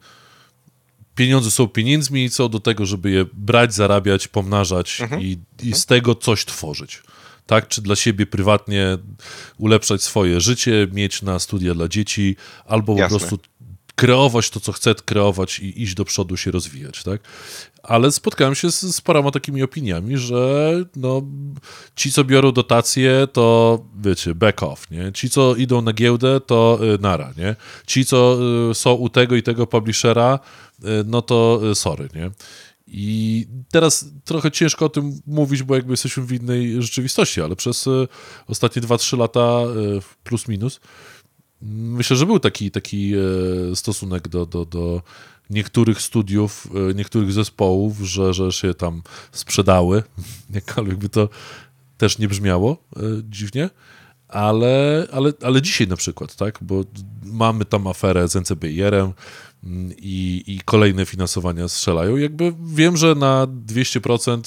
pieniądze 1.15 1.51
są 1.51 1.69
pieniędzmi, 1.69 2.31
co 2.31 2.49
do 2.49 2.61
tego, 2.61 2.87
żeby 2.87 3.11
je 3.11 3.25
brać, 3.33 3.75
zarabiać, 3.75 4.29
pomnażać 4.29 5.01
mhm. 5.01 5.23
i, 5.23 5.39
i 5.63 5.75
z 5.75 5.87
tego 5.87 6.15
coś 6.15 6.45
tworzyć. 6.45 7.03
Tak, 7.47 7.69
czy 7.69 7.83
dla 7.83 7.97
siebie 7.97 8.27
prywatnie 8.27 8.99
ulepszać 9.59 10.03
swoje 10.03 10.41
życie, 10.41 10.89
mieć 10.93 11.23
na 11.23 11.39
studia 11.39 11.75
dla 11.75 11.89
dzieci, 11.89 12.37
albo 12.67 12.97
Jasne. 12.97 13.19
po 13.19 13.27
prostu 13.27 13.39
kreować 13.95 14.51
to, 14.51 14.61
co 14.61 14.73
chcę 14.73 14.95
kreować 14.95 15.59
i 15.59 15.83
iść 15.83 15.95
do 15.95 16.05
przodu, 16.05 16.37
się 16.37 16.51
rozwijać, 16.51 17.03
tak? 17.03 17.21
Ale 17.83 18.13
spotkałem 18.13 18.55
się 18.55 18.71
z, 18.71 18.81
z 18.81 19.01
paroma 19.01 19.31
takimi 19.31 19.63
opiniami, 19.63 20.17
że 20.17 20.73
no, 20.97 21.23
ci, 21.97 22.13
co 22.13 22.25
biorą 22.25 22.53
dotacje, 22.53 23.29
to 23.33 23.79
wiecie, 24.01 24.35
back 24.35 24.63
off, 24.63 24.91
nie? 24.91 25.13
Ci, 25.13 25.31
co 25.31 25.57
idą 25.57 25.83
na 25.83 25.93
giełdę, 25.93 26.41
to 26.41 26.79
y, 26.95 26.99
nara, 26.99 27.33
nie? 27.37 27.57
Ci, 27.87 28.05
co 28.05 28.39
y, 28.71 28.75
są 28.75 28.93
u 28.93 29.09
tego 29.09 29.37
i 29.37 29.43
tego 29.43 29.67
publishera, 29.67 30.39
y, 30.79 30.87
no 31.07 31.23
to 31.23 31.61
y, 31.71 31.75
sorry, 31.75 32.09
nie? 32.15 32.31
I 32.93 33.47
teraz 33.71 34.05
trochę 34.25 34.51
ciężko 34.51 34.87
o 34.87 34.89
tym 34.89 35.21
mówić, 35.27 35.63
bo 35.63 35.75
jakby 35.75 35.93
jesteśmy 35.93 36.23
w 36.23 36.33
innej 36.33 36.83
rzeczywistości, 36.83 37.41
ale 37.41 37.57
przez 37.57 37.87
y, 37.87 38.09
ostatnie 38.47 38.83
2-3 38.83 39.19
lata 39.19 39.61
y, 39.99 40.25
plus 40.25 40.49
minus 40.49 40.81
Myślę, 41.63 42.17
że 42.17 42.27
był 42.27 42.39
taki, 42.39 42.71
taki 42.71 43.13
e, 43.15 43.77
stosunek 43.77 44.29
do, 44.29 44.47
do, 44.47 44.65
do 44.65 45.03
niektórych 45.51 46.03
studiów, 46.03 46.69
e, 46.91 46.95
niektórych 46.95 47.33
zespołów, 47.33 47.99
że, 47.99 48.35
że 48.35 48.53
się 48.53 48.75
tam 48.75 49.03
sprzedały, 49.33 50.03
jakkolwiek 50.51 50.97
by 50.97 51.09
to 51.09 51.29
też 51.99 52.19
nie 52.19 52.29
brzmiało 52.29 52.77
e, 52.97 53.01
dziwnie, 53.25 53.71
ale, 54.29 55.07
ale, 55.13 55.33
ale 55.43 55.63
dzisiaj 55.63 55.89
na 55.89 55.97
przykład, 55.97 56.37
tak, 56.37 56.59
bo 56.63 56.85
mamy 57.25 57.65
tam 57.65 57.87
aferę 57.87 58.29
z 58.29 58.35
NCBIR-em 58.35 59.13
mm, 59.65 59.93
i, 59.99 60.45
i 60.47 60.61
kolejne 60.65 61.07
finansowania 61.07 61.69
strzelają. 61.69 62.17
Jakby 62.17 62.55
wiem, 62.65 62.97
że 62.97 63.15
na 63.15 63.47
200% 63.67 64.41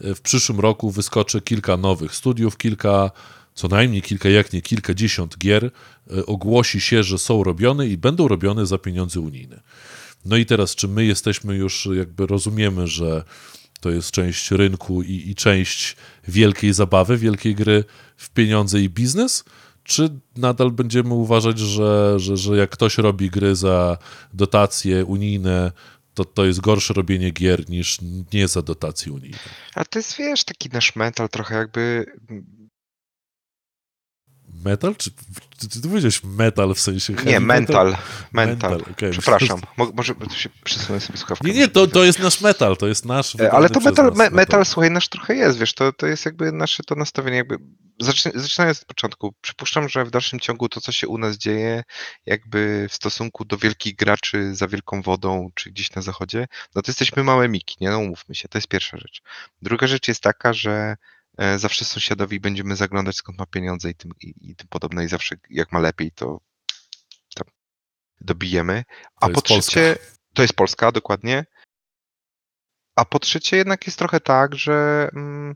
w 0.00 0.20
przyszłym 0.20 0.60
roku 0.60 0.90
wyskoczy 0.90 1.40
kilka 1.40 1.76
nowych 1.76 2.14
studiów, 2.14 2.56
kilka 2.56 3.10
co 3.54 3.68
najmniej 3.68 4.02
kilka, 4.02 4.28
jak 4.28 4.52
nie 4.52 4.62
kilkadziesiąt 4.62 5.38
gier 5.38 5.64
e, 5.64 6.26
ogłosi 6.26 6.80
się, 6.80 7.02
że 7.02 7.18
są 7.18 7.44
robione 7.44 7.88
i 7.88 7.96
będą 7.96 8.28
robione 8.28 8.66
za 8.66 8.78
pieniądze 8.78 9.20
unijne. 9.20 9.60
No 10.24 10.36
i 10.36 10.46
teraz, 10.46 10.74
czy 10.74 10.88
my 10.88 11.04
jesteśmy 11.04 11.56
już, 11.56 11.88
jakby 11.92 12.26
rozumiemy, 12.26 12.86
że 12.86 13.24
to 13.80 13.90
jest 13.90 14.10
część 14.10 14.50
rynku 14.50 15.02
i, 15.02 15.30
i 15.30 15.34
część 15.34 15.96
wielkiej 16.28 16.72
zabawy, 16.72 17.16
wielkiej 17.16 17.54
gry 17.54 17.84
w 18.16 18.30
pieniądze 18.30 18.80
i 18.80 18.88
biznes? 18.88 19.44
Czy 19.84 20.08
nadal 20.36 20.70
będziemy 20.70 21.14
uważać, 21.14 21.58
że, 21.58 22.20
że, 22.20 22.36
że 22.36 22.56
jak 22.56 22.70
ktoś 22.70 22.98
robi 22.98 23.30
gry 23.30 23.56
za 23.56 23.98
dotacje 24.34 25.04
unijne, 25.04 25.72
to 26.14 26.24
to 26.24 26.44
jest 26.44 26.60
gorsze 26.60 26.94
robienie 26.94 27.30
gier 27.30 27.70
niż 27.70 27.98
nie 28.32 28.48
za 28.48 28.62
dotacje 28.62 29.12
unijne? 29.12 29.38
A 29.74 29.84
to 29.84 29.98
jest, 29.98 30.16
wiesz, 30.16 30.44
taki 30.44 30.68
nasz 30.68 30.96
mental 30.96 31.28
trochę 31.28 31.54
jakby 31.54 32.06
Metal? 34.64 34.96
Czy, 34.96 35.10
czy 35.58 35.68
ty 35.68 35.88
powiedziałeś 35.88 36.20
metal 36.24 36.74
w 36.74 36.80
sensie 36.80 37.14
heavy 37.14 37.30
Nie, 37.30 37.40
metal? 37.40 37.86
mental. 37.86 38.02
Mental. 38.32 38.70
Mental, 38.70 38.92
okej. 38.92 39.10
Przepraszam. 39.10 39.60
Mo- 39.76 39.92
może 39.94 40.14
tu 40.14 40.34
się 40.34 40.48
przesunę 40.64 41.00
sobie 41.00 41.18
słuchawkę. 41.18 41.48
Nie, 41.48 41.54
nie, 41.54 41.68
to, 41.68 41.86
to 41.86 42.04
jest 42.04 42.18
nasz 42.18 42.40
metal, 42.40 42.76
to 42.76 42.86
jest 42.86 43.04
nasz. 43.04 43.40
E, 43.40 43.52
Ale 43.52 43.70
to 43.70 43.80
metal, 43.80 44.06
nas 44.06 44.16
me, 44.18 44.30
metal, 44.30 44.66
słuchaj, 44.66 44.90
nasz 44.90 45.08
trochę 45.08 45.34
jest, 45.34 45.58
wiesz, 45.58 45.74
to, 45.74 45.92
to 45.92 46.06
jest 46.06 46.24
jakby 46.24 46.52
nasze 46.52 46.82
to 46.82 46.94
nastawienie, 46.94 47.36
jakby 47.36 47.58
zaczyna- 48.02 48.38
zaczynając 48.40 48.78
od 48.80 48.84
początku, 48.84 49.34
przypuszczam, 49.40 49.88
że 49.88 50.04
w 50.04 50.10
dalszym 50.10 50.40
ciągu 50.40 50.68
to, 50.68 50.80
co 50.80 50.92
się 50.92 51.08
u 51.08 51.18
nas 51.18 51.36
dzieje, 51.36 51.82
jakby 52.26 52.86
w 52.90 52.94
stosunku 52.94 53.44
do 53.44 53.56
wielkich 53.58 53.96
graczy 53.96 54.54
za 54.54 54.68
wielką 54.68 55.02
wodą, 55.02 55.50
czy 55.54 55.70
gdzieś 55.70 55.94
na 55.94 56.02
zachodzie, 56.02 56.46
no 56.74 56.82
to 56.82 56.90
jesteśmy 56.90 57.24
małe 57.24 57.48
miki, 57.48 57.76
nie, 57.80 57.90
no 57.90 57.98
umówmy 57.98 58.34
się, 58.34 58.48
to 58.48 58.58
jest 58.58 58.68
pierwsza 58.68 58.96
rzecz. 58.96 59.22
Druga 59.62 59.86
rzecz 59.86 60.08
jest 60.08 60.20
taka, 60.22 60.52
że 60.52 60.96
zawsze 61.56 61.84
sąsiadowi 61.84 62.40
będziemy 62.40 62.76
zaglądać, 62.76 63.16
skąd 63.16 63.38
ma 63.38 63.46
pieniądze 63.46 63.90
i 63.90 63.94
tym, 63.94 64.12
i, 64.22 64.34
i 64.40 64.56
tym 64.56 64.68
podobne, 64.68 65.04
i 65.04 65.08
zawsze 65.08 65.36
jak 65.50 65.72
ma 65.72 65.78
lepiej, 65.78 66.12
to 66.12 66.40
dobijemy. 68.20 68.84
A 69.16 69.26
To 69.26 69.26
po 69.26 69.30
jest 69.30 69.48
Polska. 69.48 69.70
trzecie, 69.70 69.96
to 70.34 70.42
jest 70.42 70.54
Polska, 70.54 70.92
dokładnie. 70.92 71.44
A 72.96 73.04
po 73.04 73.18
trzecie 73.18 73.56
jednak 73.56 73.86
jest 73.86 73.98
trochę 73.98 74.20
tak, 74.20 74.54
że 74.54 75.08
mm, 75.16 75.54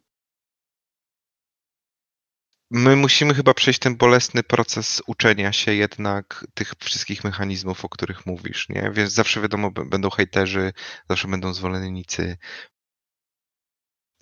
my 2.70 2.96
musimy 2.96 3.34
chyba 3.34 3.54
przejść 3.54 3.80
ten 3.80 3.96
bolesny 3.96 4.42
proces 4.42 5.02
uczenia 5.06 5.52
się 5.52 5.74
jednak 5.74 6.46
tych 6.54 6.72
wszystkich 6.80 7.24
mechanizmów, 7.24 7.84
o 7.84 7.88
których 7.88 8.26
mówisz, 8.26 8.68
nie? 8.68 8.90
Więc 8.92 9.12
zawsze 9.12 9.40
wiadomo, 9.40 9.70
będą 9.70 10.10
hejterzy, 10.10 10.72
zawsze 11.08 11.28
będą 11.28 11.54
zwolennicy. 11.54 12.36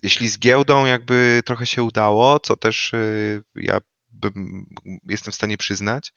Jeśli 0.03 0.29
z 0.29 0.39
giełdą 0.39 0.85
jakby 0.85 1.41
trochę 1.45 1.65
się 1.65 1.83
udało, 1.83 2.39
co 2.39 2.57
też 2.57 2.93
y, 2.93 3.43
ja 3.55 3.79
bym, 4.09 4.65
jestem 5.05 5.31
w 5.31 5.35
stanie 5.35 5.57
przyznać, 5.57 6.13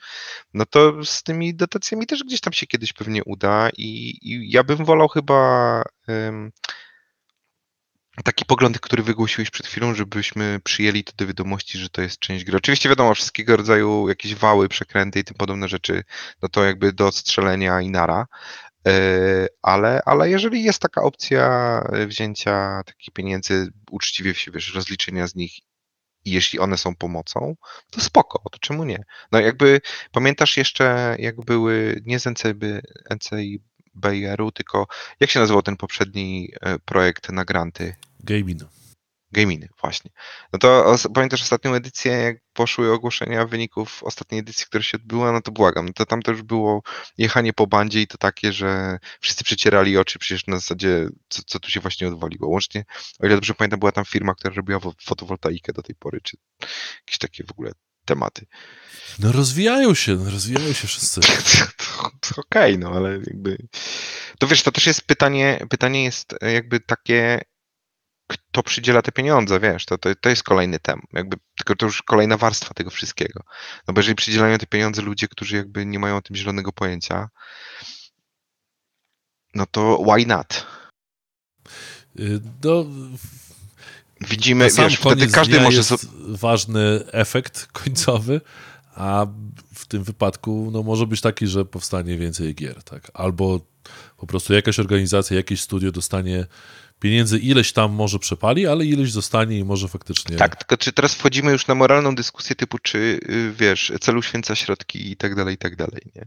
no 0.54 0.66
to 0.66 1.04
z 1.04 1.22
tymi 1.22 1.54
dotacjami 1.54 2.06
też 2.06 2.24
gdzieś 2.24 2.40
tam 2.40 2.52
się 2.52 2.66
kiedyś 2.66 2.92
pewnie 2.92 3.24
uda 3.24 3.70
i, 3.76 4.18
i 4.22 4.50
ja 4.50 4.64
bym 4.64 4.84
wolał 4.84 5.08
chyba 5.08 5.82
ym, 6.08 6.52
taki 8.24 8.44
pogląd, 8.44 8.80
który 8.80 9.02
wygłosiłeś 9.02 9.50
przed 9.50 9.66
chwilą, 9.66 9.94
żebyśmy 9.94 10.60
przyjęli 10.64 11.04
to 11.04 11.12
do 11.16 11.26
wiadomości, 11.26 11.78
że 11.78 11.88
to 11.88 12.02
jest 12.02 12.18
część 12.18 12.44
gry. 12.44 12.56
Oczywiście 12.56 12.88
wiadomo, 12.88 13.14
wszystkiego 13.14 13.56
rodzaju 13.56 14.08
jakieś 14.08 14.34
wały, 14.34 14.68
przekręty 14.68 15.20
i 15.20 15.24
tym 15.24 15.36
podobne 15.36 15.68
rzeczy, 15.68 16.04
no 16.42 16.48
to 16.48 16.64
jakby 16.64 16.92
do 16.92 17.06
odstrzelenia 17.06 17.80
i 17.80 17.90
nara. 17.90 18.26
Yy, 18.86 19.48
Ale, 19.62 20.00
ale 20.04 20.30
jeżeli 20.30 20.62
jest 20.62 20.78
taka 20.78 21.02
opcja 21.02 21.80
e, 21.92 22.06
wzięcia 22.06 22.82
takich 22.86 23.14
pieniędzy, 23.14 23.72
uczciwie 23.90 24.34
się, 24.34 24.50
wiesz, 24.50 24.74
rozliczenia 24.74 25.26
z 25.26 25.34
nich 25.34 25.52
jeśli 26.26 26.58
one 26.58 26.78
są 26.78 26.94
pomocą, 26.94 27.56
to 27.90 28.00
spoko, 28.00 28.42
to 28.50 28.58
czemu 28.58 28.84
nie? 28.84 29.04
No 29.32 29.40
jakby 29.40 29.80
pamiętasz 30.12 30.56
jeszcze, 30.56 31.16
jak 31.18 31.44
były 31.44 32.02
nie 32.06 32.20
z 32.20 32.26
NCB, 32.26 32.80
NCIBR-u, 33.14 34.52
tylko 34.52 34.86
jak 35.20 35.30
się 35.30 35.40
nazywał 35.40 35.62
ten 35.62 35.76
poprzedni 35.76 36.48
e, 36.60 36.78
projekt 36.78 37.32
na 37.32 37.44
granty? 37.44 37.94
Gaming. 38.20 38.62
Gaminy, 39.32 39.68
właśnie. 39.80 40.10
No 40.52 40.58
to 40.58 40.84
os- 40.86 41.08
pamiętasz 41.14 41.42
ostatnią 41.42 41.74
edycję, 41.74 42.12
jak 42.12 42.36
poszły 42.52 42.92
ogłoszenia 42.92 43.46
wyników 43.46 44.02
ostatniej 44.02 44.40
edycji, 44.40 44.66
która 44.66 44.82
się 44.82 44.98
odbyła, 44.98 45.32
no 45.32 45.40
to 45.42 45.52
błagam, 45.52 45.86
no 45.86 45.92
to 45.92 46.06
tam 46.06 46.22
też 46.22 46.42
było 46.42 46.82
jechanie 47.18 47.52
po 47.52 47.66
bandzie 47.66 48.02
i 48.02 48.06
to 48.06 48.18
takie, 48.18 48.52
że 48.52 48.98
wszyscy 49.20 49.44
przecierali 49.44 49.98
oczy 49.98 50.18
przecież 50.18 50.46
na 50.46 50.56
zasadzie, 50.56 51.08
co, 51.28 51.42
co 51.46 51.60
tu 51.60 51.70
się 51.70 51.80
właśnie 51.80 52.08
odwaliło. 52.08 52.48
Łącznie, 52.48 52.84
o 53.20 53.26
ile 53.26 53.34
dobrze 53.34 53.54
pamiętam, 53.54 53.80
była 53.80 53.92
tam 53.92 54.04
firma, 54.04 54.34
która 54.34 54.54
robiła 54.54 54.78
wo- 54.78 54.94
fotowoltaikę 55.02 55.72
do 55.72 55.82
tej 55.82 55.94
pory, 55.94 56.20
czy 56.22 56.36
jakieś 57.00 57.18
takie 57.18 57.44
w 57.44 57.50
ogóle 57.50 57.72
tematy. 58.04 58.46
No 59.18 59.32
rozwijają 59.32 59.94
się, 59.94 60.14
no 60.14 60.30
rozwijają 60.30 60.72
się 60.72 60.88
wszyscy. 60.88 61.20
okej, 62.46 62.78
no 62.78 62.90
ale 62.90 63.12
jakby. 63.12 63.56
To 64.38 64.46
wiesz, 64.46 64.62
to 64.62 64.72
też 64.72 64.86
jest 64.86 65.02
pytanie, 65.02 65.66
pytanie 65.70 66.04
jest 66.04 66.34
jakby 66.42 66.80
takie, 66.80 67.40
kto 68.26 68.62
przydziela 68.62 69.02
te 69.02 69.12
pieniądze, 69.12 69.60
wiesz, 69.60 69.84
to, 69.84 69.98
to, 69.98 70.14
to 70.14 70.28
jest 70.28 70.42
kolejny 70.42 70.78
temat, 70.78 71.04
jakby, 71.12 71.36
tylko 71.56 71.76
to 71.76 71.86
już 71.86 72.02
kolejna 72.02 72.36
warstwa 72.36 72.74
tego 72.74 72.90
wszystkiego. 72.90 73.40
No 73.88 73.94
bo 73.94 74.00
jeżeli 74.00 74.14
przydzielają 74.14 74.58
te 74.58 74.66
pieniądze 74.66 75.02
ludzie, 75.02 75.28
którzy 75.28 75.56
jakby 75.56 75.86
nie 75.86 75.98
mają 75.98 76.16
o 76.16 76.22
tym 76.22 76.36
zielonego 76.36 76.72
pojęcia, 76.72 77.28
no 79.54 79.66
to 79.66 80.04
why 80.08 80.26
not? 80.26 80.66
No, 82.64 82.84
Widzimy, 84.20 84.64
na 84.64 84.70
sam 84.70 84.88
wiesz, 84.88 84.98
wtedy 84.98 85.28
każdy 85.28 85.60
może 85.60 85.76
jest 85.76 86.06
ważny 86.28 87.00
efekt 87.12 87.66
końcowy, 87.72 88.40
a 88.94 89.26
w 89.74 89.86
tym 89.86 90.04
wypadku 90.04 90.70
no, 90.72 90.82
może 90.82 91.06
być 91.06 91.20
taki, 91.20 91.46
że 91.46 91.64
powstanie 91.64 92.18
więcej 92.18 92.54
gier, 92.54 92.82
tak? 92.82 93.10
Albo 93.14 93.60
po 94.16 94.26
prostu 94.26 94.54
jakaś 94.54 94.78
organizacja, 94.78 95.36
jakieś 95.36 95.60
studio 95.60 95.92
dostanie 95.92 96.46
pieniędzy, 97.00 97.38
ileś 97.38 97.72
tam 97.72 97.92
może 97.92 98.18
przepali, 98.18 98.66
ale 98.66 98.84
ileś 98.84 99.12
zostanie 99.12 99.58
i 99.58 99.64
może 99.64 99.88
faktycznie... 99.88 100.36
Tak, 100.36 100.56
tylko 100.56 100.76
czy 100.76 100.92
teraz 100.92 101.14
wchodzimy 101.14 101.52
już 101.52 101.66
na 101.66 101.74
moralną 101.74 102.14
dyskusję 102.14 102.56
typu, 102.56 102.78
czy 102.78 102.98
y, 102.98 103.52
wiesz, 103.58 103.92
celu 104.00 104.22
święca 104.22 104.54
środki 104.54 105.10
i 105.10 105.16
tak 105.16 105.34
dalej, 105.34 105.54
i 105.54 105.58
tak 105.58 105.76
dalej, 105.76 106.02
nie? 106.16 106.26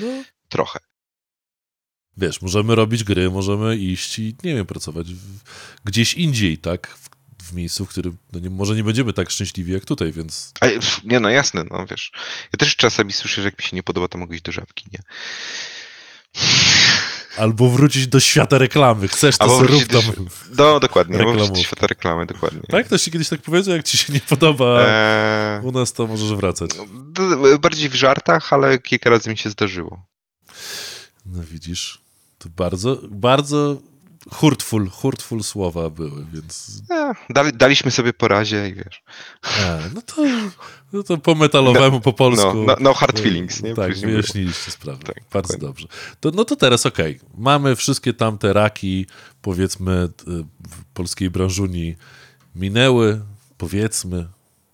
No, 0.00 0.24
Trochę. 0.48 0.78
wiesz, 2.16 2.42
możemy 2.42 2.74
robić 2.74 3.04
gry, 3.04 3.30
możemy 3.30 3.76
iść 3.76 4.18
i, 4.18 4.36
nie 4.44 4.54
wiem, 4.54 4.66
pracować 4.66 5.14
w, 5.14 5.40
gdzieś 5.84 6.14
indziej, 6.14 6.58
tak? 6.58 6.88
W, 6.88 7.10
w 7.44 7.52
miejscu, 7.52 7.86
w 7.86 7.88
którym 7.88 8.16
no 8.32 8.40
nie, 8.40 8.50
może 8.50 8.74
nie 8.74 8.84
będziemy 8.84 9.12
tak 9.12 9.30
szczęśliwi 9.30 9.72
jak 9.72 9.84
tutaj, 9.84 10.12
więc 10.12 10.52
A, 10.60 10.66
nie 11.04 11.20
no, 11.20 11.30
jasne, 11.30 11.64
no 11.70 11.86
wiesz. 11.86 12.12
Ja 12.52 12.56
też 12.58 12.76
czasami 12.76 13.12
słyszę, 13.12 13.42
że 13.42 13.48
jak 13.48 13.58
mi 13.58 13.64
się 13.64 13.76
nie 13.76 13.82
podoba, 13.82 14.08
to 14.08 14.18
mogę 14.18 14.34
iść 14.34 14.44
do 14.44 14.52
żabki, 14.52 14.86
nie? 14.92 15.02
Albo 17.36 17.70
wrócić 17.70 18.06
do 18.06 18.20
świata 18.20 18.58
reklamy. 18.58 19.08
Chcesz, 19.08 19.38
to 19.38 19.44
Albo 19.44 19.62
rób 19.62 19.84
do 19.84 20.02
tam. 20.02 20.26
No, 20.58 20.80
dokładnie, 20.80 21.18
Reklamówki. 21.18 21.46
wrócić 21.48 21.66
świata 21.66 21.86
reklamy, 21.86 22.26
dokładnie. 22.26 22.60
Tak? 22.68 22.86
Ktoś 22.86 23.02
ci 23.02 23.10
kiedyś 23.10 23.28
tak 23.28 23.40
powiedział, 23.42 23.76
jak 23.76 23.84
ci 23.86 23.98
się 23.98 24.12
nie 24.12 24.20
podoba 24.20 24.80
Eee, 24.80 25.60
u 25.66 25.72
nas, 25.72 25.92
to 25.92 26.06
możesz 26.06 26.34
wracać. 26.34 26.70
bardziej 27.60 27.88
w 27.88 27.94
żartach, 27.94 28.52
ale 28.52 28.78
kilka 28.78 29.10
razy 29.10 29.30
mi 29.30 29.38
się 29.38 29.50
zdarzyło. 29.50 30.02
No 31.26 31.42
widzisz, 31.50 32.00
to 32.38 32.48
bardzo, 32.48 32.98
bardzo 33.10 33.76
hurtful, 34.32 34.88
hurtful 34.90 35.42
słowa 35.42 35.90
były, 35.90 36.26
więc 36.32 36.82
E, 36.90 37.12
dali, 37.30 37.52
daliśmy 37.52 37.90
sobie 37.90 38.12
po 38.12 38.28
razie 38.28 38.68
i 38.68 38.74
wiesz. 38.74 39.02
a, 39.42 39.78
no, 39.94 40.02
to, 40.02 40.22
no 40.92 41.02
to 41.02 41.18
po 41.18 41.34
metalowemu, 41.34 42.00
po 42.00 42.12
polsku. 42.12 42.54
No, 42.54 42.64
no, 42.66 42.76
no 42.80 42.94
hard 42.94 43.20
feelings, 43.20 43.62
nie? 43.62 43.74
Tak, 43.74 43.98
wyjaśniliście 43.98 44.70
sprawę. 44.70 44.98
Tak, 44.98 45.16
Bardzo 45.32 45.52
dokładnie. 45.52 45.68
dobrze. 45.68 45.86
To, 46.20 46.30
no 46.30 46.44
to 46.44 46.56
teraz 46.56 46.86
okej. 46.86 47.20
Mamy 47.38 47.76
wszystkie 47.76 48.14
tamte 48.14 48.52
raki, 48.52 49.06
powiedzmy, 49.42 50.08
w 50.70 50.84
polskiej 50.94 51.30
branżuni 51.30 51.96
minęły, 52.54 53.20
powiedzmy. 53.58 54.26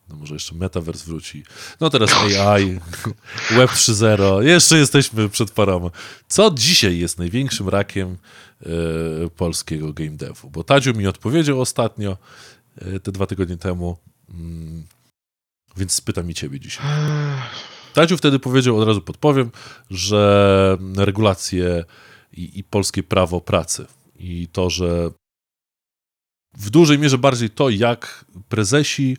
No 0.09 0.17
może 0.17 0.35
jeszcze 0.35 0.55
Metaverse 0.55 1.05
wróci. 1.07 1.45
No 1.81 1.91
teraz 1.91 2.11
AI, 2.13 2.81
Web 3.57 3.71
3.0. 3.71 4.43
Jeszcze 4.43 4.79
jesteśmy 4.79 5.29
przed 5.29 5.51
paroma. 5.51 5.91
Co 6.29 6.51
dzisiaj 6.51 6.99
jest 6.99 7.19
największym 7.19 7.69
rakiem 7.69 8.17
y, 8.63 9.31
polskiego 9.37 9.93
game 9.93 10.11
devu? 10.11 10.51
Bo 10.51 10.65
Tadziu 10.65 10.95
mi 10.95 11.07
odpowiedział 11.07 11.61
ostatnio, 11.61 12.17
y, 12.83 13.01
te 13.01 13.13
dwa 13.13 13.27
tygodnie 13.27 13.57
temu, 13.57 13.97
mm, 14.31 14.87
więc 15.77 15.93
spytam 15.93 16.31
i 16.31 16.35
ciebie 16.35 16.61
dzisiaj. 16.61 16.87
Tadziu 17.95 18.17
wtedy 18.17 18.39
powiedział, 18.39 18.79
od 18.81 18.89
razu 18.89 19.01
podpowiem, 19.01 19.51
że 19.91 20.79
regulacje 20.97 21.85
i, 22.33 22.59
i 22.59 22.65
polskie 22.65 23.03
prawo 23.03 23.41
pracy 23.41 23.87
i 24.19 24.49
to, 24.53 24.71
że 24.71 25.11
w 26.55 26.71
dużej 26.71 26.99
mierze 26.99 27.19
bardziej 27.19 27.51
to, 27.51 27.71
jak 27.71 28.25
prezesi 28.49 29.17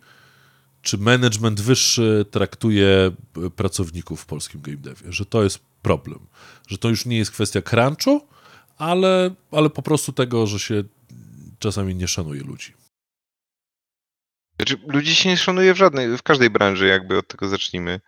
czy 0.87 0.97
management 0.97 1.61
wyższy 1.61 2.25
traktuje 2.31 3.11
pracowników 3.55 4.21
w 4.21 4.25
polskim 4.25 4.61
game 4.61 4.77
devie, 4.77 5.13
że 5.13 5.25
to 5.25 5.43
jest 5.43 5.59
problem, 5.81 6.19
że 6.67 6.77
to 6.77 6.89
już 6.89 7.05
nie 7.05 7.17
jest 7.17 7.31
kwestia 7.31 7.61
crunchu, 7.61 8.27
ale, 8.77 9.35
ale 9.51 9.69
po 9.69 9.81
prostu 9.81 10.13
tego, 10.13 10.47
że 10.47 10.59
się 10.59 10.83
czasami 11.59 11.95
nie 11.95 12.07
szanuje 12.07 12.43
ludzi. 12.43 12.73
Znaczy, 14.55 14.77
ludzi 14.87 15.15
się 15.15 15.29
nie 15.29 15.37
szanuje 15.37 15.73
w 15.73 15.77
żadnej, 15.77 16.17
w 16.17 16.23
każdej 16.23 16.49
branży, 16.49 16.87
jakby 16.87 17.17
od 17.17 17.27
tego 17.27 17.47
zacznijmy. 17.47 17.99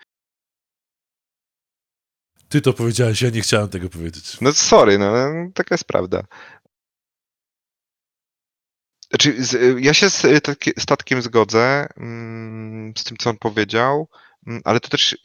Ty 2.50 2.62
to 2.62 2.74
powiedziałeś, 2.74 3.22
ja 3.22 3.30
nie 3.30 3.42
chciałem 3.42 3.70
tego 3.70 3.90
powiedzieć. 3.90 4.42
No 4.42 4.54
sorry, 4.54 4.98
no 4.98 5.14
taka 5.54 5.76
jest 5.76 5.86
prawda. 5.86 6.24
Znaczy, 9.10 9.36
ja 9.80 9.93
się 9.93 10.10
z 10.10 10.26
statkiem 10.80 11.22
zgodzę 11.22 11.88
mm, 11.97 12.93
z 12.97 13.03
tym, 13.03 13.18
co 13.18 13.30
on 13.30 13.38
powiedział, 13.38 14.07
mm, 14.47 14.62
ale 14.66 14.80
to 14.80 14.89
też 14.89 15.18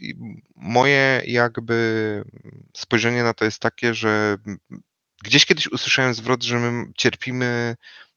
moje 0.57 1.23
jakby 1.27 2.25
spojrzenie 2.77 3.23
na 3.23 3.35
to 3.35 3.45
jest 3.45 3.61
takie, 3.61 3.95
że 3.95 4.37
mm, 4.47 4.59
gdzieś 5.25 5.47
kiedyś 5.47 5.69
usłyszałem 5.69 6.15
zwrot, 6.15 6.43
że 6.43 6.59
my 6.59 6.93
cierpimy 6.97 7.77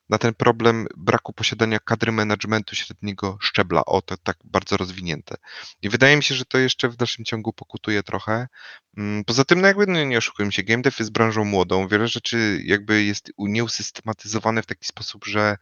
na 0.10 0.18
ten 0.18 0.34
problem 0.34 0.88
braku 0.97 1.34
posiadania 1.34 1.80
kadry 1.80 2.12
managementu 2.12 2.76
średniego 2.76 3.38
szczebla, 3.41 3.86
o 3.86 4.01
to 4.01 4.18
tak 4.18 4.38
bardzo 4.43 4.78
rozwinięte. 4.78 5.36
I 5.82 5.89
wydaje 5.89 6.18
mi 6.18 6.24
się, 6.24 6.36
że 6.36 6.45
to 6.45 6.58
jeszcze 6.58 6.89
w 6.89 6.95
dalszym 6.95 7.26
ciągu 7.26 7.53
pokutuje 7.53 8.03
trochę. 8.03 8.47
Mm, 8.97 9.24
Poza 9.26 9.45
tym, 9.45 9.62
no 9.62 9.68
jakby 9.68 9.88
no 9.88 10.03
nie 10.03 10.18
oszukujmy 10.18 10.51
się, 10.51 10.64
game 10.64 10.82
dev 10.82 10.95
jest 10.99 11.12
branżą 11.12 11.45
młodą, 11.45 11.88
wiele 11.88 12.08
rzeczy 12.08 12.62
jakby 12.64 13.03
jest 13.03 13.32
nieusystematyzowane 13.38 14.62
w 14.64 14.66
taki 14.66 14.86
sposób, 14.86 15.26
że 15.26 15.58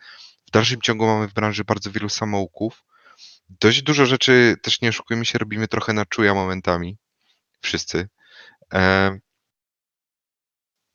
w 0.47 0.51
dalszym 0.51 0.81
ciągu 0.81 1.05
mamy 1.05 1.27
w 1.27 1.33
branży 1.33 1.63
bardzo 1.63 1.91
wielu 1.91 2.09
samouków. 2.09 2.83
Dość 3.49 3.81
dużo 3.81 4.05
rzeczy, 4.05 4.55
też 4.61 4.81
nie 4.81 4.89
oszukujmy 4.89 5.25
się, 5.25 5.37
robimy 5.39 5.67
trochę 5.67 5.93
na 5.93 6.05
czuja 6.05 6.33
momentami. 6.33 6.97
Wszyscy. 7.61 8.09
E, 8.73 9.19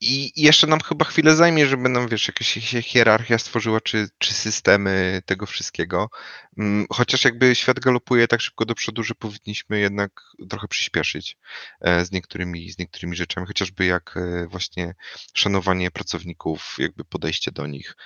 I 0.03 0.33
jeszcze 0.43 0.67
nam 0.67 0.81
chyba 0.81 1.05
chwilę 1.05 1.37
zajmie, 1.37 1.67
żeby 1.67 1.89
nam, 1.89 2.09
wiesz, 2.09 2.29
jakaś 2.29 2.47
się 2.49 2.83
hierarchia 2.83 3.39
stworzyła, 3.39 3.81
czy, 3.81 4.09
czy 4.19 4.35
systemy 4.35 5.23
tego 5.27 5.47
wszystkiego. 5.47 6.11
Mm, 6.59 6.87
Chociaż 6.93 7.25
jakby 7.25 7.55
świat 7.55 7.81
galopuje 7.81 8.29
tak 8.29 8.41
szybko 8.41 8.65
do 8.65 8.75
przodu, 8.75 9.03
że 9.03 9.15
powinniśmy 9.15 9.81
jednak 9.81 10.23
trochę 10.51 10.69
przyspieszyć 10.69 11.37
e, 11.81 12.05
z 12.05 12.13
niektórymi, 12.13 12.71
z 12.71 12.79
niektórymi 12.79 13.17
rzeczami, 13.17 13.47
chociażby 13.47 13.85
jak 13.87 14.17
e, 14.17 14.47
właśnie 14.47 14.95
szanowanie 15.35 15.91
pracowników, 15.91 16.77
jakby 16.79 17.05
podejście 17.05 17.53
do 17.53 17.67
nich. 17.67 17.97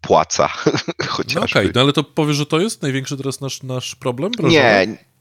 Płaca 0.00 0.48
No 1.00 1.06
chociażby. 1.06 1.58
okej, 1.58 1.70
no 1.74 1.80
ale 1.80 1.92
to 1.92 2.04
powiesz, 2.04 2.36
że 2.36 2.46
to 2.46 2.60
jest 2.60 2.82
największy 2.82 3.16
teraz 3.16 3.40
nasz, 3.40 3.62
nasz 3.62 3.94
problem? 3.94 4.32
branżowy? 4.32 4.54
Nie. 4.62 5.13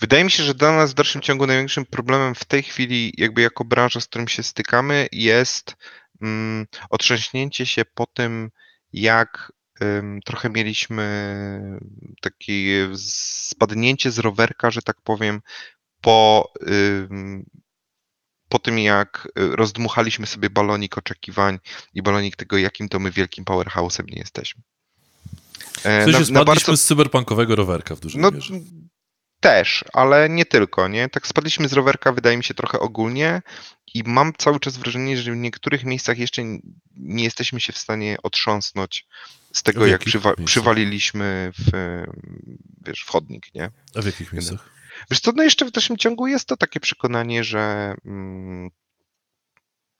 Wydaje 0.00 0.24
mi 0.24 0.30
się, 0.30 0.42
że 0.42 0.54
dla 0.54 0.76
nas 0.76 0.90
w 0.90 0.94
dalszym 0.94 1.20
ciągu 1.22 1.46
największym 1.46 1.86
problemem 1.86 2.34
w 2.34 2.44
tej 2.44 2.62
chwili, 2.62 3.12
jakby 3.16 3.42
jako 3.42 3.64
branża, 3.64 4.00
z 4.00 4.06
którym 4.06 4.28
się 4.28 4.42
stykamy, 4.42 5.08
jest 5.12 5.76
mm, 6.22 6.66
otrząśnięcie 6.90 7.66
się 7.66 7.84
po 7.94 8.06
tym, 8.06 8.50
jak 8.92 9.52
ym, 9.82 10.20
trochę 10.24 10.50
mieliśmy 10.50 11.04
takie 12.20 12.88
spadnięcie 12.96 14.10
z 14.10 14.18
rowerka, 14.18 14.70
że 14.70 14.82
tak 14.82 14.96
powiem, 15.04 15.40
po, 16.00 16.52
ym, 17.10 17.46
po 18.48 18.58
tym, 18.58 18.78
jak 18.78 19.28
rozdmuchaliśmy 19.36 20.26
sobie 20.26 20.50
balonik 20.50 20.98
oczekiwań 20.98 21.58
i 21.94 22.02
balonik 22.02 22.36
tego, 22.36 22.58
jakim 22.58 22.88
to 22.88 22.98
my 22.98 23.10
wielkim 23.10 23.44
powerhouse'em 23.44 24.04
nie 24.10 24.18
jesteśmy. 24.18 24.62
E, 25.84 26.00
W 26.00 26.04
sensie 26.04 26.12
na- 26.12 26.18
na 26.18 26.24
spadliśmy 26.24 26.44
bardzo- 26.44 26.76
z 26.76 26.84
cyberpunkowego 26.84 27.56
rowerka 27.56 27.94
w 27.96 28.00
dużej 28.00 28.20
no 28.22 28.30
mierze. 28.30 28.54
Też, 29.40 29.84
ale 29.92 30.28
nie 30.28 30.44
tylko, 30.44 30.88
nie? 30.88 31.08
Tak 31.08 31.26
spadliśmy 31.26 31.68
z 31.68 31.72
rowerka, 31.72 32.12
wydaje 32.12 32.36
mi 32.36 32.44
się, 32.44 32.54
trochę 32.54 32.78
ogólnie 32.78 33.42
i 33.94 34.02
mam 34.06 34.32
cały 34.38 34.60
czas 34.60 34.76
wrażenie, 34.76 35.16
że 35.16 35.32
w 35.32 35.36
niektórych 35.36 35.84
miejscach 35.84 36.18
jeszcze 36.18 36.42
nie 36.96 37.24
jesteśmy 37.24 37.60
się 37.60 37.72
w 37.72 37.78
stanie 37.78 38.16
otrząsnąć 38.22 39.06
z 39.52 39.62
tego, 39.62 39.86
jak 39.86 40.00
przywa- 40.00 40.44
przywaliliśmy 40.44 41.52
w, 41.58 41.70
wiesz, 42.86 43.04
w 43.06 43.10
chodnik, 43.10 43.54
nie? 43.54 43.70
A 43.94 44.02
w 44.02 44.06
jakich 44.06 44.32
miejscach? 44.32 44.70
Wiesz 45.10 45.20
co, 45.20 45.32
no 45.32 45.42
jeszcze 45.42 45.64
w 45.64 45.70
dalszym 45.70 45.96
ciągu 45.96 46.26
jest 46.26 46.48
to 46.48 46.56
takie 46.56 46.80
przekonanie, 46.80 47.44
że 47.44 47.94
mm, 48.06 48.70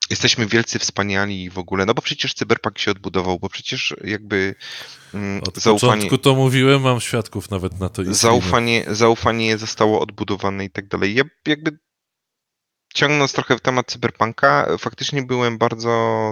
jesteśmy 0.09 0.45
wielcy, 0.45 0.79
wspaniali 0.79 1.49
w 1.49 1.57
ogóle, 1.57 1.85
no 1.85 1.93
bo 1.93 2.01
przecież 2.01 2.33
cyberpunk 2.33 2.79
się 2.79 2.91
odbudował, 2.91 3.39
bo 3.39 3.49
przecież 3.49 3.95
jakby 4.03 4.55
mm, 5.13 5.43
Od 5.43 5.57
zaufanie... 5.57 5.91
początku 5.93 6.17
to 6.17 6.35
mówiłem, 6.35 6.81
mam 6.81 6.99
świadków 7.01 7.49
nawet 7.49 7.79
na 7.79 7.89
to. 7.89 8.13
zaufanie, 8.13 8.85
zaufanie 8.87 9.57
zostało 9.57 10.01
odbudowane 10.01 10.65
i 10.65 10.69
tak 10.69 10.87
dalej. 10.87 11.15
Ja 11.15 11.23
jakby 11.45 11.79
ciągnąc 12.93 13.33
trochę 13.33 13.57
w 13.57 13.61
temat 13.61 13.91
cyberpunka, 13.91 14.67
faktycznie 14.77 15.23
byłem 15.23 15.57
bardzo 15.57 16.31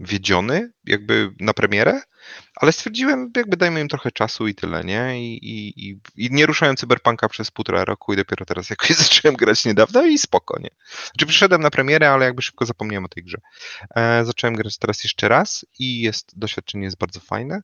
zawiedziony 0.00 0.72
jakby 0.84 1.34
na 1.40 1.54
premierę, 1.54 2.00
ale 2.56 2.72
stwierdziłem, 2.72 3.30
jakby 3.36 3.56
dajmy 3.56 3.80
im 3.80 3.88
trochę 3.88 4.10
czasu 4.10 4.48
i 4.48 4.54
tyle, 4.54 4.84
nie? 4.84 5.22
I, 5.22 5.38
i, 5.42 6.00
i, 6.16 6.28
nie 6.30 6.46
ruszałem 6.46 6.76
cyberpunka 6.76 7.28
przez 7.28 7.50
półtora 7.50 7.84
roku 7.84 8.12
i 8.12 8.16
dopiero 8.16 8.44
teraz 8.44 8.70
jakoś 8.70 8.90
zacząłem 8.90 9.36
grać 9.36 9.64
niedawno 9.64 10.06
i 10.06 10.18
spoko, 10.18 10.58
nie? 10.60 10.70
Znaczy 11.04 11.26
przyszedłem 11.26 11.62
na 11.62 11.70
premierę, 11.70 12.10
ale 12.10 12.24
jakby 12.24 12.42
szybko 12.42 12.66
zapomniałem 12.66 13.04
o 13.04 13.08
tej 13.08 13.24
grze. 13.24 13.38
E, 13.96 14.24
zacząłem 14.24 14.56
grać 14.56 14.78
teraz 14.78 15.04
jeszcze 15.04 15.28
raz 15.28 15.66
i 15.78 16.00
jest, 16.00 16.38
doświadczenie 16.38 16.84
jest 16.84 16.98
bardzo 16.98 17.20
fajne 17.20 17.62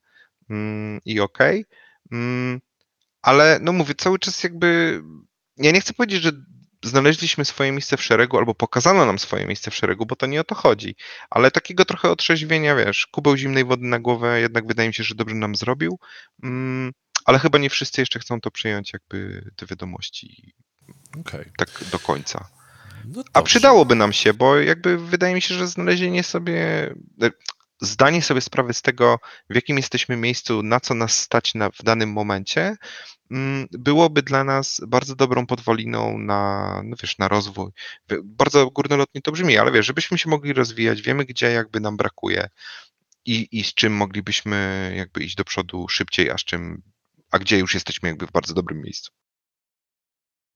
mm, 0.50 1.00
i 1.04 1.20
okej. 1.20 1.64
Mm, 2.12 2.60
ale 3.22 3.58
no 3.62 3.72
mówię, 3.72 3.94
cały 3.94 4.18
czas 4.18 4.42
jakby. 4.42 5.00
Ja 5.56 5.72
nie 5.72 5.80
chcę 5.80 5.92
powiedzieć, 5.92 6.22
że 6.22 6.32
znaleźliśmy 6.84 7.44
swoje 7.44 7.72
miejsce 7.72 7.96
w 7.96 8.02
szeregu, 8.02 8.38
albo 8.38 8.54
pokazano 8.54 9.06
nam 9.06 9.18
swoje 9.18 9.46
miejsce 9.46 9.70
w 9.70 9.74
szeregu, 9.74 10.06
bo 10.06 10.16
to 10.16 10.26
nie 10.26 10.40
o 10.40 10.44
to 10.44 10.54
chodzi. 10.54 10.96
Ale 11.30 11.50
takiego 11.50 11.84
trochę 11.84 12.10
otrzeźwienia, 12.10 12.76
wiesz, 12.76 13.06
kubeł 13.06 13.36
zimnej 13.36 13.64
wody 13.64 13.84
na 13.86 13.98
głowę 13.98 14.40
jednak 14.40 14.66
wydaje 14.66 14.88
mi 14.88 14.94
się, 14.94 15.04
że 15.04 15.14
dobrze 15.14 15.34
nam 15.34 15.54
zrobił. 15.54 15.98
Mm, 16.42 16.92
ale 17.24 17.38
chyba 17.38 17.58
nie 17.58 17.70
wszyscy 17.70 18.02
jeszcze 18.02 18.18
chcą 18.18 18.40
to 18.40 18.50
przyjąć, 18.50 18.92
jakby 18.92 19.50
te 19.56 19.66
wiadomości 19.66 20.54
Okej. 21.20 21.44
tak 21.56 21.84
do 21.92 21.98
końca. 21.98 22.48
No 23.04 23.22
A 23.32 23.42
przydałoby 23.42 23.94
nam 23.94 24.12
się, 24.12 24.34
bo 24.34 24.60
jakby 24.60 24.98
wydaje 24.98 25.34
mi 25.34 25.42
się, 25.42 25.54
że 25.54 25.68
znalezienie 25.68 26.22
sobie, 26.22 26.94
e, 27.22 27.30
zdanie 27.80 28.22
sobie 28.22 28.40
sprawy 28.40 28.74
z 28.74 28.82
tego, 28.82 29.18
w 29.50 29.54
jakim 29.54 29.76
jesteśmy 29.76 30.16
miejscu, 30.16 30.62
na 30.62 30.80
co 30.80 30.94
nas 30.94 31.18
stać 31.18 31.54
na, 31.54 31.70
w 31.70 31.82
danym 31.82 32.12
momencie, 32.12 32.76
mm, 33.30 33.66
byłoby 33.70 34.22
dla 34.22 34.44
nas 34.44 34.80
bardzo 34.86 35.16
dobrą 35.16 35.46
podwaliną 35.46 36.18
na, 36.18 36.82
no 36.84 36.96
wiesz, 37.02 37.18
na 37.18 37.28
rozwój. 37.28 37.70
Bardzo 38.24 38.70
górnolotnie 38.70 39.22
to 39.22 39.32
brzmi, 39.32 39.58
ale 39.58 39.72
wiesz, 39.72 39.86
żebyśmy 39.86 40.18
się 40.18 40.30
mogli 40.30 40.52
rozwijać, 40.52 41.02
wiemy, 41.02 41.24
gdzie 41.24 41.46
jakby 41.46 41.80
nam 41.80 41.96
brakuje 41.96 42.48
i, 43.24 43.48
i 43.52 43.64
z 43.64 43.74
czym 43.74 43.92
moglibyśmy 43.92 44.92
jakby 44.96 45.24
iść 45.24 45.34
do 45.34 45.44
przodu 45.44 45.88
szybciej, 45.88 46.30
a 46.30 46.38
z 46.38 46.44
czym, 46.44 46.82
a 47.30 47.38
gdzie 47.38 47.58
już 47.58 47.74
jesteśmy 47.74 48.08
jakby 48.08 48.26
w 48.26 48.32
bardzo 48.32 48.54
dobrym 48.54 48.82
miejscu. 48.82 49.12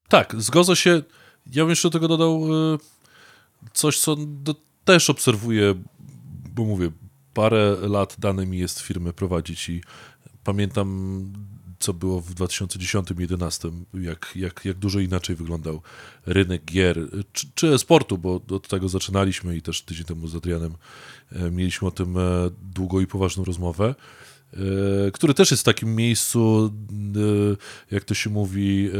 Tak, 0.08 0.34
zgodzę 0.38 0.76
się. 0.76 1.02
Ja 1.46 1.62
bym 1.62 1.70
jeszcze 1.70 1.88
do 1.88 1.92
tego 1.92 2.08
dodał 2.08 2.54
y, 2.74 2.78
coś, 3.72 3.98
co 3.98 4.16
do, 4.16 4.54
też 4.84 5.10
obserwuję, 5.10 5.74
bo 6.54 6.64
mówię, 6.64 6.90
parę 7.40 7.76
lat 7.82 8.16
dane 8.18 8.46
mi 8.46 8.58
jest 8.58 8.80
firmy 8.80 9.12
prowadzić 9.12 9.68
i 9.68 9.80
pamiętam, 10.44 10.88
co 11.78 11.94
było 11.94 12.20
w 12.20 12.34
2010-2011, 12.34 13.72
jak, 13.94 14.32
jak, 14.36 14.64
jak 14.64 14.78
dużo 14.78 15.00
inaczej 15.00 15.36
wyglądał 15.36 15.82
rynek 16.26 16.64
gier, 16.64 16.98
czy, 17.32 17.46
czy 17.54 17.78
sportu, 17.78 18.18
bo 18.18 18.40
od 18.50 18.68
tego 18.68 18.88
zaczynaliśmy 18.88 19.56
i 19.56 19.62
też 19.62 19.82
tydzień 19.82 20.04
temu 20.04 20.28
z 20.28 20.36
Adrianem 20.36 20.74
e, 21.32 21.50
mieliśmy 21.50 21.88
o 21.88 21.90
tym 21.90 22.16
e, 22.16 22.20
długą 22.74 23.00
i 23.00 23.06
poważną 23.06 23.44
rozmowę 23.44 23.94
e, 24.52 24.56
który 25.12 25.34
też 25.34 25.50
jest 25.50 25.62
w 25.62 25.64
takim 25.64 25.96
miejscu, 25.96 26.72
jak 27.90 28.04
to 28.04 28.14
się 28.14 28.30
mówi, 28.30 28.90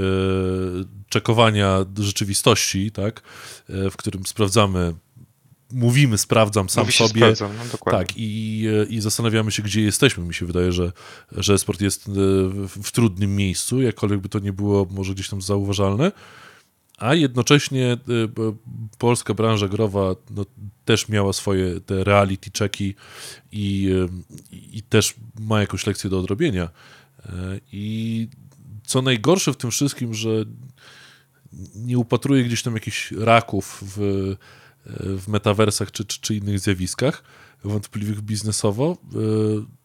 czekowania 1.08 1.84
rzeczywistości, 1.98 2.90
tak, 2.90 3.22
w 3.68 3.96
którym 3.96 4.26
sprawdzamy, 4.26 4.94
mówimy, 5.72 6.18
sprawdzam 6.18 6.68
sam 6.68 6.84
Mówi 6.84 6.92
sobie, 6.92 7.20
sprawdzam, 7.20 7.50
no 7.72 7.92
tak, 7.92 8.08
i, 8.16 8.66
i 8.88 9.00
zastanawiamy 9.00 9.52
się, 9.52 9.62
gdzie 9.62 9.82
jesteśmy. 9.82 10.24
Mi 10.24 10.34
się 10.34 10.46
wydaje, 10.46 10.72
że, 10.72 10.92
że 11.32 11.58
sport 11.58 11.80
jest 11.80 12.08
e, 12.08 12.12
w, 12.82 12.92
trudnym 12.92 13.36
miejscu, 13.36 13.82
jakkolwiek 13.82 14.20
by 14.20 14.28
to 14.28 14.38
nie 14.38 14.52
było 14.52 14.86
może 14.90 15.14
gdzieś 15.14 15.28
tam 15.28 15.42
zauważalne, 15.42 16.12
a 16.98 17.14
jednocześnie 17.14 17.92
e, 17.92 17.98
polska 18.98 19.34
branża 19.34 19.68
growa 19.68 20.14
no, 20.30 20.46
też 20.84 21.08
miała 21.08 21.32
swoje 21.32 21.80
te 21.80 22.04
reality 22.04 22.50
checki 22.58 22.94
i, 23.52 23.90
e, 23.92 24.56
i 24.72 24.82
też 24.82 25.14
ma 25.40 25.60
jakąś 25.60 25.86
lekcję 25.86 26.10
do 26.10 26.18
odrobienia. 26.18 26.68
I 27.72 28.28
co 28.86 29.02
najgorsze 29.02 29.52
w 29.52 29.56
tym 29.56 29.70
wszystkim, 29.70 30.14
że 30.14 30.30
nie 31.74 31.98
upatruję 31.98 32.44
gdzieś 32.44 32.62
tam 32.62 32.74
jakichś 32.74 33.12
raków 33.12 33.84
w, 33.96 34.36
w 34.96 35.28
metaversach 35.28 35.92
czy, 35.92 36.04
czy, 36.04 36.20
czy 36.20 36.34
innych 36.34 36.60
zjawiskach 36.60 37.22
wątpliwych 37.64 38.20
biznesowo, 38.20 38.96
e, 39.14 39.80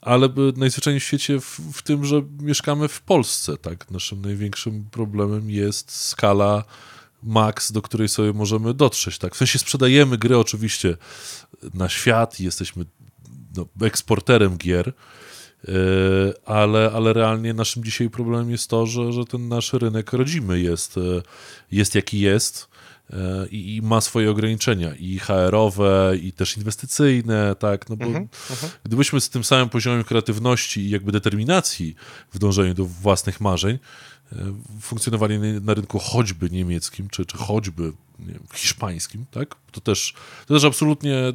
ale 0.00 0.28
najzwyczajniej 0.56 1.00
w 1.00 1.04
świecie 1.04 1.40
w, 1.40 1.60
w 1.72 1.82
tym, 1.82 2.04
że 2.04 2.22
mieszkamy 2.40 2.88
w 2.88 3.00
Polsce, 3.00 3.56
tak? 3.56 3.90
Naszym 3.90 4.22
największym 4.22 4.84
problemem 4.90 5.50
jest 5.50 5.90
skala 5.90 6.64
maks, 7.22 7.72
do 7.72 7.82
której 7.82 8.08
sobie 8.08 8.32
możemy 8.32 8.74
dotrzeć, 8.74 9.18
tak? 9.18 9.34
W 9.34 9.38
sensie 9.38 9.58
sprzedajemy 9.58 10.18
gry 10.18 10.38
oczywiście 10.38 10.96
na 11.74 11.88
świat 11.88 12.40
i 12.40 12.44
jesteśmy 12.44 12.84
no, 13.56 13.86
eksporterem 13.86 14.56
gier, 14.56 14.92
yy, 15.68 15.74
ale, 16.44 16.90
ale 16.94 17.12
realnie 17.12 17.54
naszym 17.54 17.84
dzisiaj 17.84 18.10
problemem 18.10 18.50
jest 18.50 18.70
to, 18.70 18.86
że, 18.86 19.12
że 19.12 19.24
ten 19.24 19.48
nasz 19.48 19.72
rynek 19.72 20.12
rodzimy 20.12 20.60
jest, 20.60 20.96
yy, 20.96 21.22
jest 21.70 21.94
jaki 21.94 22.20
jest 22.20 22.68
i, 23.50 23.76
i 23.76 23.82
ma 23.82 24.00
swoje 24.00 24.30
ograniczenia 24.30 24.94
i 24.94 25.18
HR-owe, 25.18 26.12
i 26.22 26.32
też 26.32 26.56
inwestycyjne, 26.56 27.56
tak, 27.58 27.88
no 27.88 27.96
bo 27.96 28.04
Mhm, 28.06 28.28
mhm. 28.50 28.72
gdybyśmy 28.84 29.20
z 29.20 29.30
tym 29.30 29.44
samym 29.44 29.68
poziomem 29.68 30.04
kreatywności 30.04 30.80
i 30.80 30.90
jakby 30.90 31.12
determinacji 31.12 31.94
w 32.32 32.38
dążeniu 32.38 32.74
do 32.74 32.84
własnych 32.84 33.40
marzeń 33.40 33.78
e, 34.32 34.36
funkcjonowali 34.80 35.38
na- 35.38 35.74
rynku 35.74 35.98
choćby 35.98 36.50
niemieckim, 36.50 37.08
czy, 37.08 37.26
czy 37.26 37.36
choćby 37.38 37.92
wiem, 38.18 38.42
hiszpańskim, 38.54 39.24
tak? 39.30 39.54
To 39.72 39.80
też, 39.80 40.14
to 40.46 40.54
też 40.54 40.64
absolutnie 40.64 41.16
e, 41.16 41.32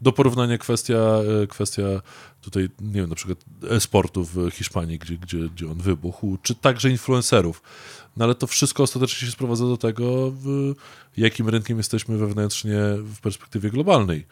do 0.00 0.12
porównania 0.12 0.58
kwestia, 0.58 0.94
e, 1.42 1.46
kwestia 1.46 1.82
tutaj, 2.42 2.68
nie 2.80 3.00
wiem, 3.00 3.08
na 3.08 3.14
przykład 3.14 3.38
e-sportu 3.70 4.24
w 4.24 4.50
Hiszpanii, 4.50 4.98
gdzie, 4.98 5.18
gdzie, 5.18 5.38
gdzie 5.48 5.70
on 5.70 5.78
wybuchł, 5.78 6.38
czy 6.42 6.54
także 6.54 6.90
influencerów. 6.90 7.62
No 8.16 8.24
ale 8.24 8.34
to 8.34 8.46
wszystko 8.46 8.82
ostatecznie 8.82 9.26
się 9.26 9.32
sprowadza 9.32 9.64
do 9.64 9.76
tego, 9.76 10.30
w 10.30 10.74
jakim 11.16 11.48
rynkiem 11.48 11.78
jesteśmy 11.78 12.18
wewnętrznie 12.18 12.78
w 12.98 13.20
perspektywie 13.20 13.70
globalnej. 13.70 14.26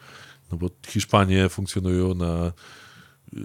No 0.51 0.57
bo 0.57 0.69
Hiszpanie 0.87 1.49
funkcjonują 1.49 2.13
na, 2.13 2.51
y, 3.33 3.39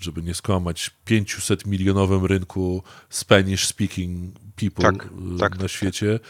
żeby 0.00 0.22
nie 0.22 0.34
skłamać, 0.34 0.90
500 1.04 1.66
milionowym 1.66 2.24
rynku 2.24 2.82
Spanish 3.10 3.66
speaking 3.66 4.34
people 4.56 4.84
Tak, 4.84 5.08
tak, 5.38 5.54
na 5.54 5.58
tak, 5.58 5.70
świecie. 5.70 6.20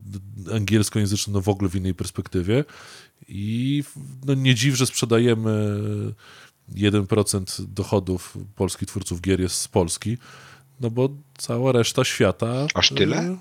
D- 0.00 0.54
Angielskojęzyczny 0.54 1.32
no 1.32 1.40
w 1.40 1.48
ogóle 1.48 1.70
w 1.70 1.74
innej 1.76 1.94
perspektywie. 1.94 2.64
I 3.28 3.84
no 4.24 4.34
nie 4.34 4.54
dziw, 4.54 4.74
że 4.74 4.86
sprzedajemy 4.86 5.76
1% 6.74 7.64
dochodów 7.64 8.36
polskich 8.54 8.88
twórców 8.88 9.20
gier 9.20 9.40
jest 9.40 9.56
z 9.56 9.68
Polski, 9.68 10.18
no 10.80 10.90
bo 10.90 11.08
cała 11.38 11.72
reszta 11.72 12.04
świata... 12.04 12.66
Aż 12.74 12.88
tyle? 12.88 13.22
y, 13.22 13.36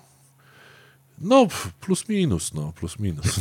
No, 1.22 1.47
plus 1.80 2.10
minus, 2.10 2.53
no, 2.53 2.74
plus 2.76 2.99
minus. 2.99 3.26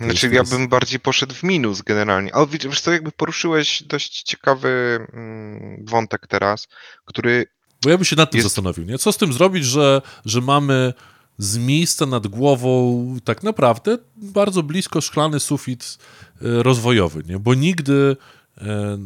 Znaczy 0.00 0.28
ja 0.32 0.44
bym 0.44 0.68
bardziej 0.68 1.00
poszedł 1.00 1.34
w 1.34 1.42
minus 1.42 1.82
generalnie. 1.82 2.34
Ale 2.34 2.46
widzisz, 2.46 2.70
wiesz 2.70 2.80
co, 2.80 2.92
jakby 2.92 3.12
poruszyłeś 3.12 3.82
dość 3.82 4.22
ciekawy 4.22 4.98
mm, 5.12 5.84
wątek 5.86 6.26
teraz, 6.26 6.68
który 7.04 7.46
Bo 7.82 7.90
ja 7.90 7.96
bym 7.96 8.04
się 8.04 8.16
nad 8.16 8.30
tym 8.30 8.38
Jest- 8.38 8.48
zastanowił, 8.48 8.84
nie? 8.84 8.98
Co 8.98 9.12
z 9.12 9.16
tym 9.16 9.32
zrobić, 9.32 9.64
że, 9.64 10.02
że 10.24 10.40
mamy 10.40 10.92
z 11.38 11.58
miejsca 11.58 12.06
nad 12.06 12.26
głową 12.26 13.16
tak 13.24 13.42
naprawdę 13.42 13.98
bardzo 14.16 14.62
blisko 14.62 15.00
szklany 15.00 15.40
sufit 15.40 15.98
e, 16.42 16.62
rozwojowy, 16.62 17.22
nie? 17.28 17.38
Bo 17.38 17.54
nigdy 17.54 18.16
e, 18.58 18.98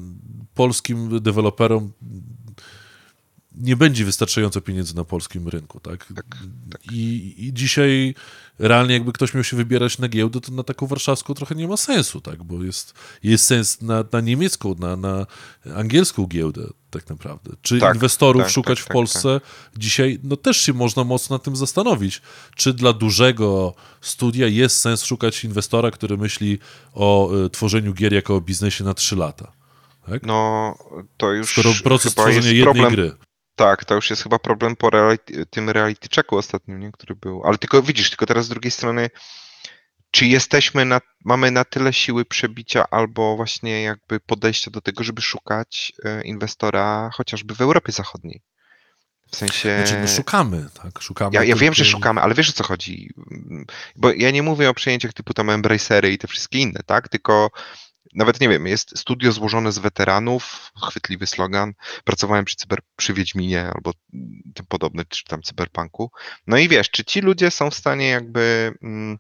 polskim 0.55 1.21
deweloperom 1.21 1.93
nie 3.55 3.77
będzie 3.77 4.05
wystarczająco 4.05 4.61
pieniędzy 4.61 4.97
na 4.97 5.05
polskim 5.05 5.49
rynku, 5.49 5.81
tak? 5.81 6.13
I, 6.93 7.35
I 7.39 7.53
dzisiaj 7.53 8.15
realnie 8.59 8.95
jakby 8.95 9.13
ktoś 9.13 9.35
miał 9.35 9.45
się 9.45 9.57
wybierać 9.57 9.99
na 9.99 10.09
giełdę, 10.09 10.41
to 10.41 10.53
na 10.53 10.63
taką 10.63 10.87
warszawską 10.87 11.35
trochę 11.35 11.55
nie 11.55 11.69
ma 11.69 11.77
sensu, 11.77 12.21
tak? 12.21 12.43
Bo 12.43 12.65
jest, 12.65 12.95
jest 13.23 13.45
sens 13.45 13.83
na, 13.83 14.05
na 14.13 14.21
niemiecką, 14.21 14.75
na, 14.79 14.97
na 14.97 15.27
angielską 15.75 16.27
giełdę 16.27 16.63
tak 16.91 17.11
naprawdę. 17.11 17.51
Czy 17.63 17.81
Tak, 17.81 17.95
inwestorów 17.95 18.43
tak, 18.43 18.53
szukać 18.53 18.79
tak, 18.79 18.85
w 18.85 18.89
tak, 18.89 18.93
Polsce 18.93 19.41
dzisiaj, 19.77 20.19
no 20.23 20.37
też 20.37 20.57
się 20.57 20.73
można 20.73 21.05
mocno 21.05 21.35
nad 21.35 21.43
tym 21.43 21.57
zastanowić. 21.57 22.23
Czy 22.57 22.73
dla 22.73 22.93
dużego 22.93 23.75
studia 24.01 24.47
jest 24.47 24.81
sens 24.81 25.05
szukać 25.05 25.45
inwestora, 25.45 25.91
który 25.91 26.17
myśli 26.17 26.59
o 26.95 27.37
y, 27.47 27.51
tworzeniu 27.51 27.95
gier 27.95 28.13
jako 28.13 28.37
o 28.37 28.41
biznesie 28.41 28.85
na 28.85 28.95
3 28.95 29.17
lata? 29.17 29.53
Tak? 30.07 30.23
no 30.27 30.75
to 31.17 31.33
już 31.33 31.53
Skoro 31.53 31.71
proces 31.85 32.15
tworzenia 32.15 32.47
jednej 32.47 32.63
problem, 32.63 32.93
gry. 32.93 33.13
Tak, 33.57 33.85
to 33.85 33.95
już 33.95 34.11
jest 34.11 34.23
chyba 34.23 34.39
problem 34.39 34.77
po 34.77 34.91
reality, 34.91 35.47
tym 35.47 35.71
reality 35.71 36.09
checku 36.15 36.37
ostatnim, 36.37 36.81
nie? 36.81 36.93
który 36.93 37.15
był. 37.15 37.43
Ale 37.45 37.59
tylko 37.59 37.83
widzisz, 37.83 38.11
tylko 38.11 38.27
teraz 38.27 38.45
z 38.45 38.49
drugiej 38.49 38.71
strony, 38.71 39.11
czy 40.11 40.27
jesteśmy 40.27 40.85
na, 40.85 41.01
mamy 41.25 41.51
na 41.51 41.65
tyle 41.65 41.93
siły 41.93 42.25
przebicia 42.25 42.85
albo 42.91 43.37
właśnie 43.37 43.83
jakby 43.83 44.21
podejścia 44.21 44.71
do 44.71 44.81
tego, 44.81 45.05
żeby 45.05 45.23
szukać 45.23 45.93
e, 46.05 46.23
inwestora 46.23 47.11
chociażby 47.15 47.55
w 47.55 47.61
Europie 47.61 47.93
Zachodniej? 47.93 48.43
W 49.33 49.37
sensie. 49.37 49.77
Znaczy, 49.77 50.01
no 50.01 50.09
szukamy, 50.09 50.67
tak? 50.83 51.03
Szukamy. 51.03 51.31
Ja, 51.35 51.45
ja 51.45 51.57
wiem, 51.57 51.75
że 51.75 51.85
szukamy, 51.85 52.21
ale 52.21 52.35
wiesz 52.35 52.51
o 52.51 52.53
co 52.53 52.65
chodzi. 52.65 53.11
Bo 53.97 54.13
ja 54.13 54.31
nie 54.31 54.43
mówię 54.43 54.71
o 54.71 54.75
przejęciach 54.75 55.13
typu 55.13 55.35
tam 55.35 55.51
Embracery 55.51 56.13
i 56.13 56.19
te 56.19 56.29
wszystkie 56.29 56.59
inne, 56.59 56.81
tak? 56.87 57.09
Tylko 57.09 57.51
nawet 58.15 58.41
nie 58.41 58.49
wiem, 58.49 58.67
jest 58.67 58.99
studio 58.99 59.33
złożone 59.33 59.73
z 59.73 59.79
weteranów, 59.79 60.73
chwytliwy 60.89 61.27
slogan. 61.27 61.73
Pracowałem 62.05 62.45
przy, 62.45 62.57
cyber, 62.57 62.79
przy 62.97 63.15
Wiedźminie 63.15 63.71
albo 63.75 63.93
tym 64.55 64.67
podobny, 64.69 65.05
czy 65.05 65.25
tam 65.25 65.43
cyberpunku. 65.43 66.11
No 66.47 66.59
i 66.59 66.69
wiesz, 66.69 66.91
czy 66.91 67.05
ci 67.05 67.21
ludzie 67.21 67.51
są 67.51 67.71
w 67.71 67.75
stanie 67.75 68.09
jakby 68.09 68.75
mm, 68.83 69.19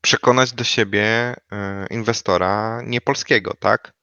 przekonać 0.00 0.52
do 0.52 0.64
siebie 0.64 1.36
e, 1.52 1.86
inwestora 1.90 2.82
nie 2.86 3.00
polskiego, 3.00 3.54
tak? 3.60 3.94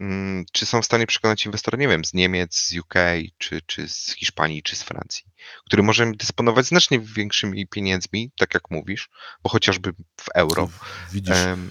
Mm, 0.00 0.44
Czy 0.52 0.66
są 0.66 0.82
w 0.82 0.84
stanie 0.84 1.06
przekonać 1.06 1.46
inwestora, 1.46 1.78
nie 1.78 1.88
wiem, 1.88 2.04
z 2.04 2.14
Niemiec, 2.14 2.56
z 2.56 2.78
UK, 2.78 2.94
czy, 3.38 3.60
czy 3.66 3.88
z 3.88 4.12
Hiszpanii, 4.12 4.62
czy 4.62 4.76
z 4.76 4.82
Francji, 4.82 5.24
który 5.66 5.82
może 5.82 6.12
dysponować 6.12 6.66
znacznie 6.66 7.00
większymi 7.00 7.66
pieniędzmi, 7.66 8.30
tak 8.38 8.54
jak 8.54 8.70
mówisz, 8.70 9.08
bo 9.42 9.50
chociażby 9.50 9.92
w 10.20 10.28
euro. 10.34 10.70
Widzisz, 11.12 11.36
em, 11.36 11.70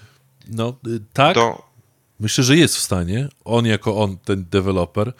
no 0.49 0.77
y, 0.87 0.99
tak, 1.13 1.35
myślę, 2.19 2.43
że 2.43 2.57
jest 2.57 2.75
w 2.75 2.79
stanie. 2.79 3.29
On 3.45 3.65
jako 3.65 3.97
on, 3.97 4.17
ten 4.17 4.45
deweloper. 4.49 5.13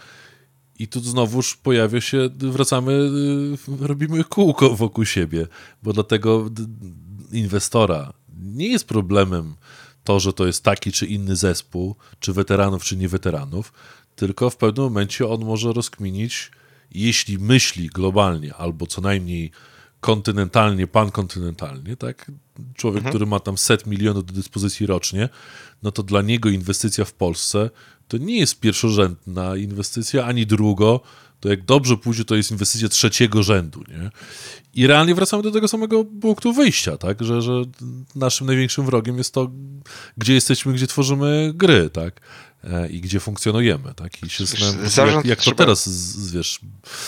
I 0.80 0.88
tu 0.88 1.00
znowuż 1.00 1.56
pojawia 1.56 2.02
się, 2.02 2.30
wracamy, 2.38 2.92
y, 2.92 3.88
robimy 3.88 4.24
kółko 4.24 4.76
wokół 4.76 5.06
siebie, 5.06 5.48
bo 5.84 5.94
dlatego 5.94 6.50
d- 6.50 6.66
inwestora 7.32 8.14
nie 8.44 8.68
jest 8.68 8.88
problemem 8.88 9.56
to, 10.04 10.20
że 10.20 10.34
to 10.34 10.46
jest 10.48 10.64
taki 10.64 10.92
czy 10.92 11.06
inny 11.06 11.36
zespół, 11.36 11.96
czy 12.20 12.34
weteranów, 12.34 12.84
czy 12.84 12.98
nieweteranów, 12.98 13.74
tylko 14.16 14.50
w 14.50 14.58
pewnym 14.58 14.84
momencie 14.86 15.28
on 15.28 15.46
może 15.46 15.74
rozkminić, 15.74 16.52
jeśli 16.92 17.38
myśli 17.40 17.88
globalnie, 17.88 18.54
albo 18.54 18.88
co 18.88 19.02
najmniej 19.02 19.52
kontynentalnie, 20.00 20.88
pankontynentalnie, 20.88 21.96
tak? 21.96 22.32
Człowiek, 22.76 23.04
który 23.04 23.26
ma 23.26 23.40
tam 23.40 23.58
set 23.58 23.88
milionów 23.88 24.26
do 24.26 24.34
dyspozycji 24.34 24.86
rocznie, 24.86 25.30
no 25.84 25.92
to 25.92 26.04
dla 26.04 26.22
niego 26.22 26.50
inwestycja 26.50 27.06
w 27.06 27.14
Polsce 27.14 27.70
to 28.08 28.18
nie 28.18 28.40
jest 28.40 28.60
pierwszorzędna 28.60 29.56
inwestycja, 29.56 30.26
ani 30.26 30.46
drugo, 30.46 31.02
to 31.40 31.50
jak 31.50 31.66
dobrze 31.66 31.98
pójdzie, 31.98 32.26
to 32.26 32.36
jest 32.36 32.52
inwestycja 32.52 32.90
trzeciego 32.90 33.44
rzędu, 33.44 33.84
nie? 33.88 34.12
I 34.74 34.88
realnie 34.88 35.16
wracamy 35.16 35.44
do 35.44 35.52
tego 35.52 35.68
samego 35.68 36.06
punktu 36.06 36.54
wyjścia, 36.54 36.98
tak? 36.98 37.24
Że, 37.24 37.42
że 37.42 37.52
naszym 38.16 38.48
największym 38.48 38.86
wrogiem 38.86 39.18
jest 39.18 39.34
to, 39.34 39.52
gdzie 40.18 40.34
jesteśmy, 40.34 40.74
gdzie 40.74 40.88
tworzymy 40.88 41.52
gry, 41.56 41.90
tak? 41.90 42.22
E, 42.64 42.88
I 42.90 43.02
gdzie 43.02 43.20
funkcjonujemy, 43.20 43.94
tak? 43.94 44.24
I 44.24 44.30
się 44.30 44.44
jak, 44.44 44.90
zarząd 44.90 45.26
jak 45.26 45.38
to 45.38 45.42
trzeba- 45.44 45.58
teraz, 45.58 45.90
z, 45.90 46.32
wiesz, 46.32 46.60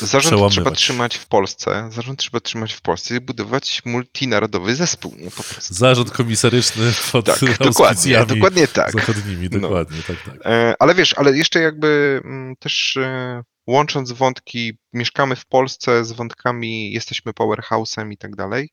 zarząd 0.02 0.26
przełamywać. 0.26 0.54
trzeba 0.54 0.72
trzymać 0.72 1.18
w 1.18 1.26
Polsce, 1.26 1.90
zarząd 1.92 2.20
trzeba 2.20 2.40
trzymać 2.40 2.74
w 2.74 2.82
Polsce 2.82 3.16
i 3.16 3.20
budować 3.22 3.82
multinarodowy 3.86 4.76
zespół, 4.76 5.16
nie 5.18 5.32
po 5.32 5.44
prostu. 5.44 5.74
zarząd 5.74 6.12
komisaryczny 6.12 6.92
pod 7.12 7.26
Tak, 7.26 7.40
dokładnie, 7.60 8.26
dokładnie 8.26 8.68
tak. 8.68 8.92
zachodnimi, 8.92 9.50
No. 9.52 9.60
dokładnie, 9.60 9.98
tak, 10.08 10.18
tak. 10.26 10.36
E, 10.46 10.76
Ale 10.80 10.96
wiesz, 10.96 11.14
ale 11.18 11.38
jeszcze 11.38 11.60
jakby 11.62 12.22
mm, 12.26 12.56
też 12.56 12.98
e, 12.98 13.44
łącząc 13.68 14.12
wątki, 14.12 14.78
mieszkamy 14.94 15.36
w 15.36 15.46
Polsce 15.46 16.06
z 16.06 16.12
wątkami, 16.12 16.92
jesteśmy 16.92 17.32
powerhouse'em 17.32 18.12
i 18.12 18.18
tak 18.18 18.36
dalej, 18.36 18.70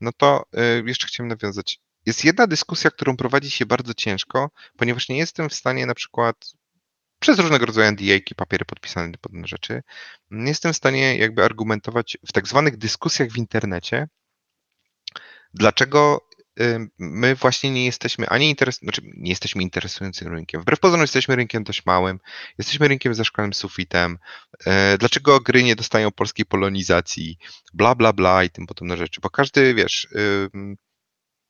no 0.00 0.10
to 0.16 0.42
jeszcze 0.84 1.06
chciałem 1.06 1.28
nawiązać. 1.28 1.78
Jest 2.06 2.24
jedna 2.24 2.46
dyskusja, 2.46 2.90
którą 2.90 3.16
prowadzi 3.16 3.50
się 3.50 3.66
bardzo 3.66 3.94
ciężko, 3.94 4.50
ponieważ 4.76 5.08
nie 5.08 5.18
jestem 5.18 5.48
w 5.48 5.54
stanie 5.54 5.86
na 5.86 5.94
przykład 5.94 6.36
przez 7.18 7.38
różnego 7.38 7.66
rodzaju 7.66 7.92
NDA-ki, 7.92 8.34
papiery 8.34 8.64
podpisane 8.64 9.18
podobne 9.18 9.46
rzeczy, 9.46 9.82
nie 10.30 10.48
jestem 10.48 10.72
w 10.72 10.76
stanie 10.76 11.16
jakby 11.16 11.44
argumentować 11.44 12.18
w 12.26 12.32
tak 12.32 12.48
zwanych 12.48 12.76
dyskusjach 12.76 13.28
w 13.30 13.36
internecie, 13.36 14.08
dlaczego 15.54 16.20
y, 16.60 16.88
my 16.98 17.34
właśnie 17.34 17.70
nie 17.70 17.84
jesteśmy 17.84 18.28
ani 18.28 18.50
interes, 18.50 18.78
znaczy 18.78 19.02
nie 19.04 19.30
jesteśmy 19.30 19.62
interesującym 19.62 20.28
rynkiem. 20.28 20.60
Wbrew 20.60 20.80
pozorom 20.80 21.02
jesteśmy 21.02 21.36
rynkiem 21.36 21.64
dość 21.64 21.86
małym, 21.86 22.18
jesteśmy 22.58 22.88
rynkiem 22.88 23.14
ze 23.14 23.24
szklanym 23.24 23.54
sufitem. 23.54 24.18
E, 24.66 24.98
Dlaczego 24.98 25.40
gry 25.40 25.62
nie 25.62 25.76
dostają 25.76 26.10
polskiej 26.10 26.46
polonizacji, 26.46 27.38
bla 27.74 27.94
bla 27.94 28.12
bla 28.12 28.44
i 28.44 28.50
tym 28.50 28.66
podobne 28.66 28.96
rzeczy, 28.96 29.20
bo 29.20 29.30
każdy, 29.30 29.74
wiesz, 29.74 30.08
ym, 30.54 30.76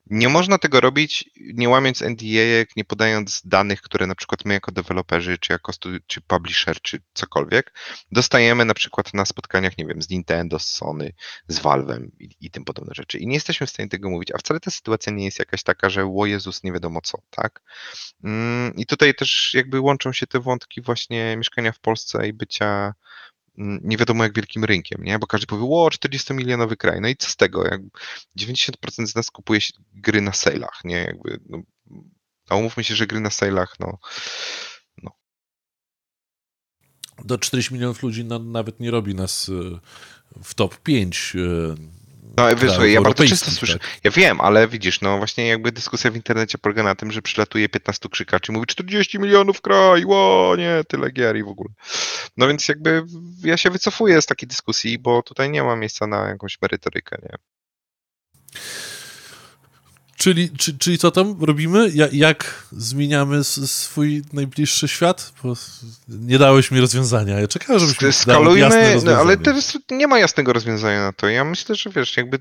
Nie 0.06 0.28
można 0.28 0.58
tego 0.58 0.80
robić 0.80 1.30
nie 1.36 1.68
łamiąc 1.68 2.02
NDA, 2.02 2.64
nie 2.76 2.84
podając 2.84 3.42
danych, 3.44 3.82
które 3.82 4.06
na 4.06 4.14
przykład 4.14 4.44
my 4.44 4.54
jako 4.54 4.72
deweloperzy, 4.72 5.38
czy 5.38 5.52
jako 5.52 5.72
studi- 5.72 6.00
czy 6.06 6.20
publisher, 6.20 6.80
czy 6.80 7.02
cokolwiek, 7.14 7.74
dostajemy 8.12 8.64
na 8.64 8.74
przykład 8.74 9.14
na 9.14 9.24
spotkaniach, 9.24 9.78
nie 9.78 9.86
wiem, 9.86 10.02
z 10.02 10.10
Nintendo, 10.10 10.58
z 10.58 10.66
Sony, 10.66 11.12
z 11.48 11.60
Valve'em 11.60 12.08
i, 12.18 12.30
i 12.40 12.50
tym 12.50 12.64
podobne 12.64 12.94
rzeczy. 12.94 13.18
I 13.18 13.26
nie 13.26 13.34
jesteśmy 13.34 13.66
w 13.66 13.70
stanie 13.70 13.88
tego 13.88 14.10
mówić, 14.10 14.30
a 14.34 14.38
wcale 14.38 14.60
ta 14.60 14.70
sytuacja 14.70 15.12
nie 15.12 15.24
jest 15.24 15.38
jakaś 15.38 15.62
taka, 15.62 15.90
że 15.90 16.04
o 16.16 16.26
Jezus, 16.26 16.62
nie 16.62 16.72
wiadomo 16.72 17.00
co, 17.00 17.18
tak? 17.30 17.62
Mm, 18.24 18.74
I 18.76 18.86
tutaj 18.86 19.14
też 19.14 19.54
jakby 19.54 19.80
łączą 19.80 20.12
się 20.12 20.26
te 20.26 20.40
wątki 20.40 20.80
właśnie 20.82 21.36
mieszkania 21.36 21.72
w 21.72 21.80
Polsce 21.80 22.28
i 22.28 22.32
bycia 22.32 22.94
nie 23.56 23.96
wiadomo 23.96 24.24
jak 24.24 24.34
wielkim 24.34 24.64
rynkiem, 24.64 25.04
nie? 25.04 25.18
Bo 25.18 25.26
każdy 25.26 25.46
powie, 25.46 25.64
o, 25.64 25.88
40-milionowy 25.88 26.76
kraj. 26.76 27.00
No 27.00 27.08
i 27.08 27.16
co 27.16 27.28
z 27.28 27.36
tego? 27.36 27.64
Jak 27.64 27.80
90% 28.38 29.06
z 29.06 29.14
nas 29.14 29.30
kupuje 29.30 29.60
gry 29.94 30.20
na 30.20 30.30
sale'ach, 30.30 30.84
nie? 30.84 30.96
Jakby, 30.96 31.40
no, 31.48 31.62
a 32.48 32.56
umówmy 32.56 32.84
się, 32.84 32.94
że 32.94 33.06
gry 33.06 33.20
na 33.20 33.28
sale'ach, 33.28 33.68
no, 33.80 33.98
Do 37.24 37.38
40 37.38 37.74
milionów 37.74 38.02
ludzi 38.02 38.24
na, 38.24 38.38
nawet 38.38 38.80
nie 38.80 38.90
robi 38.90 39.14
nas 39.14 39.48
y, 39.48 39.78
w 40.42 40.54
top 40.54 40.78
5. 40.78 41.36
No, 42.36 42.56
wiesz, 42.56 42.72
ja 42.84 43.00
bardzo 43.00 43.24
często 43.24 43.50
słyszę, 43.50 43.78
tak? 43.78 43.88
ja 44.04 44.10
wiem, 44.10 44.40
ale 44.40 44.68
widzisz, 44.68 45.00
no 45.00 45.18
właśnie 45.18 45.46
jakby 45.46 45.72
dyskusja 45.72 46.10
w 46.10 46.16
internecie 46.16 46.58
polega 46.58 46.82
na 46.82 46.94
tym, 46.94 47.12
że 47.12 47.22
przylatuje 47.22 47.68
15 47.68 48.08
krzykaczy 48.08 48.52
i 48.52 48.54
mówi 48.54 48.66
40 48.66 49.18
milionów 49.18 49.60
kraj, 49.60 50.04
ło, 50.04 50.54
nie, 50.58 50.84
tyle 50.88 51.10
gier 51.10 51.36
i 51.36 51.42
w 51.42 51.48
ogóle. 51.48 51.68
No 52.36 52.48
więc 52.48 52.68
jakby 52.68 53.04
ja 53.44 53.56
się 53.56 53.70
wycofuję 53.70 54.22
z 54.22 54.26
takiej 54.26 54.48
dyskusji, 54.48 54.98
bo 54.98 55.22
tutaj 55.22 55.50
nie 55.50 55.62
ma 55.62 55.76
miejsca 55.76 56.06
na 56.06 56.28
jakąś 56.28 56.58
merytorykę, 56.62 57.16
nie? 57.22 57.36
Czyli, 60.22 60.50
czy, 60.50 60.78
czyli 60.78 60.98
co 60.98 61.10
tam 61.10 61.36
robimy? 61.40 61.90
Ja, 61.94 62.08
jak 62.12 62.66
zmieniamy 62.72 63.44
swój 63.44 64.22
najbliższy 64.32 64.88
świat? 64.88 65.32
Bo 65.42 65.54
nie 66.08 66.38
dałeś 66.38 66.70
mi 66.70 66.80
rozwiązania. 66.80 67.40
Ja 67.40 67.48
czekałem, 67.48 67.82
żebyś 67.86 68.16
Skalujmy, 68.16 68.96
no, 69.04 69.16
ale 69.16 69.36
teraz 69.36 69.78
nie 69.90 70.06
ma 70.06 70.18
jasnego 70.18 70.52
rozwiązania 70.52 71.02
na 71.02 71.12
to. 71.12 71.28
Ja 71.28 71.44
myślę, 71.44 71.74
że 71.74 71.90
wiesz, 71.90 72.16
jakby 72.16 72.38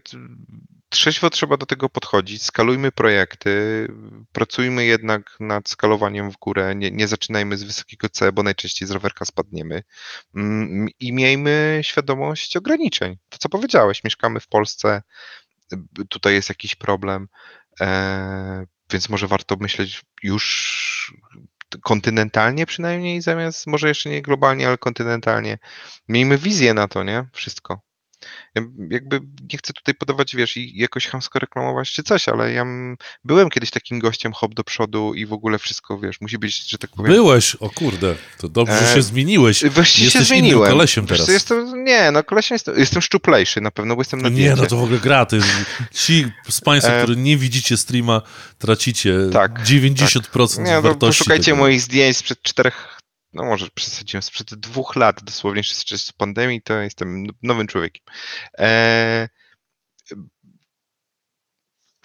trzeźwo 0.89 1.29
trzeba 1.29 1.57
do 1.57 1.65
tego 1.65 1.89
podchodzić, 1.89 2.43
skalujmy 2.43 2.91
projekty, 2.91 3.87
pracujmy 4.31 4.85
jednak 4.85 5.37
nad 5.39 5.69
skalowaniem 5.69 6.31
w 6.31 6.37
górę, 6.37 6.75
nie, 6.75 6.91
nie 6.91 7.07
zaczynajmy 7.07 7.57
z 7.57 7.63
wysokiego 7.63 8.09
C, 8.09 8.31
bo 8.31 8.43
najczęściej 8.43 8.87
z 8.87 8.91
rowerka 8.91 9.25
spadniemy 9.25 9.83
Mm, 10.35 10.87
i 10.99 11.13
miejmy 11.13 11.79
świadomość 11.83 12.57
ograniczeń. 12.57 13.17
To 13.29 13.37
co 13.37 13.49
powiedziałeś, 13.49 14.03
mieszkamy 14.03 14.39
w 14.39 14.47
Polsce, 14.47 15.01
tutaj 16.09 16.33
jest 16.33 16.49
jakiś 16.49 16.75
problem, 16.75 17.27
więc 18.91 19.09
może 19.09 19.27
warto 19.27 19.55
myśleć 19.59 20.01
już 20.23 21.13
kontynentalnie 21.81 22.65
przynajmniej, 22.65 23.21
zamiast 23.21 23.67
może 23.67 23.87
jeszcze 23.87 24.09
nie 24.09 24.21
globalnie, 24.21 24.67
ale 24.67 24.77
kontynentalnie. 24.77 25.57
Miejmy 26.07 26.37
wizję 26.37 26.73
na 26.73 26.87
to, 26.87 27.03
nie? 27.03 27.25
Wszystko. 27.33 27.90
Ja 28.55 28.61
jakby 28.89 29.19
nie 29.53 29.57
chcę 29.57 29.73
tutaj 29.73 29.95
podawać, 29.95 30.35
wiesz, 30.35 30.57
i 30.57 30.77
jakoś 30.77 31.07
chamsko 31.07 31.39
reklamować 31.39 31.91
czy 31.91 32.03
coś, 32.03 32.27
ale 32.29 32.51
ja 32.53 32.65
byłem 33.23 33.49
kiedyś 33.49 33.71
takim 33.71 33.99
gościem 33.99 34.33
hop 34.33 34.53
do 34.53 34.63
przodu 34.63 35.13
i 35.13 35.25
w 35.25 35.33
ogóle 35.33 35.59
wszystko, 35.59 35.99
wiesz, 35.99 36.21
musi 36.21 36.37
być, 36.37 36.69
że 36.69 36.77
tak 36.77 36.89
powiem... 36.91 37.11
Byłeś, 37.11 37.55
o 37.55 37.69
kurde, 37.69 38.15
to 38.37 38.49
dobrze, 38.49 38.79
że 38.79 38.91
E, 38.91 38.95
się 38.95 39.01
zmieniłeś. 39.01 39.63
Właściwie 39.65 40.11
się 40.11 40.19
Jesteś 40.19 40.27
zmieniłem. 40.37 40.59
innym 40.59 40.71
kolesiem 40.71 41.05
Wiesz 41.05 41.17
teraz. 41.17 41.27
Jestem, 41.33 41.83
nie, 41.83 42.11
no 42.11 42.23
kolesiem 42.23 42.55
jestem, 42.55 42.79
jestem 42.79 43.01
szczuplejszy 43.01 43.61
na 43.61 43.71
pewno, 43.71 43.95
bo 43.95 44.01
jestem 44.01 44.21
na 44.21 44.29
Nie, 44.29 44.35
diecie. 44.35 44.61
no 44.61 44.67
to 44.67 44.77
w 44.77 44.83
ogóle 44.83 44.99
gra. 44.99 45.25
Ci 45.93 46.25
z 46.49 46.61
Państwa, 46.61 46.93
E, 46.93 47.03
którzy 47.03 47.19
nie 47.19 47.37
widzicie 47.37 47.77
streama, 47.77 48.21
tracicie 48.57 49.15
tak, 49.33 49.63
90% 49.63 50.57
Nie, 50.65 50.71
no 50.73 50.81
wartości. 50.81 51.19
poszukajcie 51.19 51.45
tego. 51.45 51.57
moich 51.57 51.81
zdjęć 51.81 52.17
sprzed 52.17 52.41
czterech, 52.41 53.00
no 53.33 53.43
może 53.43 53.67
przesadziłem, 53.75 54.21
sprzed 54.21 54.55
dwóch 54.55 54.95
lat 54.95 55.23
dosłownie, 55.23 55.63
z 55.63 55.85
czasu 55.85 56.13
pandemii, 56.17 56.61
to 56.61 56.81
jestem 56.81 57.25
nowym 57.43 57.67
człowiekiem. 57.67 58.03
E, 58.57 59.29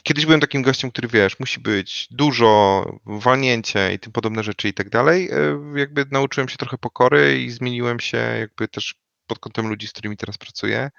Kiedyś 0.03 0.27
byłem 0.27 0.41
takim 0.41 0.63
gościem, 0.63 0.91
który 0.91 1.09
wiesz, 1.09 1.41
musi 1.41 1.61
być 1.61 2.09
dużo, 2.11 2.85
walnięcie 3.07 3.95
i 3.95 3.99
tym 3.99 4.13
podobne 4.13 4.43
rzeczy 4.43 4.69
i 4.69 4.75
tak 4.75 4.91
dalej. 4.91 5.31
E, 5.31 5.61
Jakby 5.77 6.05
nauczyłem 6.11 6.49
się 6.49 6.57
trochę 6.57 6.79
pokory 6.79 7.43
i 7.43 7.51
zmieniłem 7.51 8.01
się 8.01 8.17
jakby 8.17 8.69
też 8.69 8.95
pod 9.27 9.39
kątem 9.39 9.69
ludzi, 9.69 9.87
z 9.87 9.93
którymi 9.93 10.17
teraz 10.17 10.39
pracuję. 10.39 10.91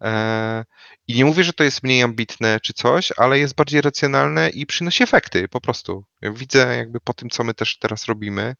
E, 0.00 0.64
I 1.06 1.14
nie 1.14 1.24
mówię, 1.24 1.44
że 1.44 1.52
to 1.52 1.64
jest 1.64 1.82
mniej 1.82 2.02
ambitne 2.02 2.60
czy 2.60 2.72
coś, 2.72 3.12
ale 3.16 3.38
jest 3.38 3.54
bardziej 3.54 3.80
racjonalne 3.80 4.50
i 4.50 4.66
przynosi 4.66 5.02
efekty 5.02 5.48
po 5.48 5.60
prostu. 5.60 6.04
Ja 6.22 6.32
widzę 6.32 6.76
jakby 6.76 7.00
po 7.00 7.14
tym, 7.14 7.30
co 7.30 7.44
my 7.44 7.54
też 7.54 7.78
teraz 7.78 8.04
robimy, 8.04 8.56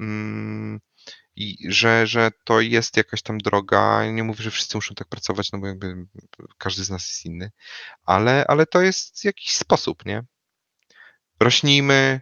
mm, 0.00 0.80
i 1.36 1.56
że, 1.68 2.06
że 2.06 2.30
to 2.44 2.60
jest 2.60 2.96
jakaś 2.96 3.22
tam 3.22 3.38
droga. 3.38 4.10
Nie 4.10 4.24
mówię, 4.24 4.44
że 4.44 4.50
wszyscy 4.50 4.76
muszą 4.76 4.94
tak 4.94 5.08
pracować, 5.08 5.52
no 5.52 5.58
bo 5.58 5.66
jakby 5.66 6.06
każdy 6.58 6.84
z 6.84 6.90
nas 6.90 7.08
jest 7.08 7.24
inny, 7.24 7.50
ale, 8.04 8.44
ale 8.48 8.66
to 8.66 8.82
jest 8.82 9.24
jakiś 9.24 9.54
sposób, 9.54 10.06
nie? 10.06 10.22
Rośnijmy 11.40 12.20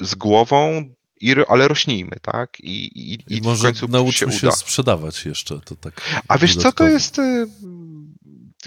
z 0.00 0.14
głową, 0.14 0.94
i, 1.20 1.34
ale 1.48 1.68
rośnijmy, 1.68 2.16
tak? 2.22 2.60
I, 2.60 2.86
i, 2.86 3.14
I 3.14 3.36
i 3.36 3.40
w 3.40 3.44
może 3.44 3.62
końcu 3.62 3.86
się 3.86 3.92
nauczmy 3.92 4.32
się, 4.32 4.46
uda. 4.46 4.56
sprzedawać 4.56 5.26
jeszcze. 5.26 5.60
To 5.60 5.76
tak 5.76 6.00
A 6.28 6.38
wiesz 6.38 6.56
co, 6.56 6.72
to 6.72 6.88
jest. 6.88 7.18
y, 7.18 7.46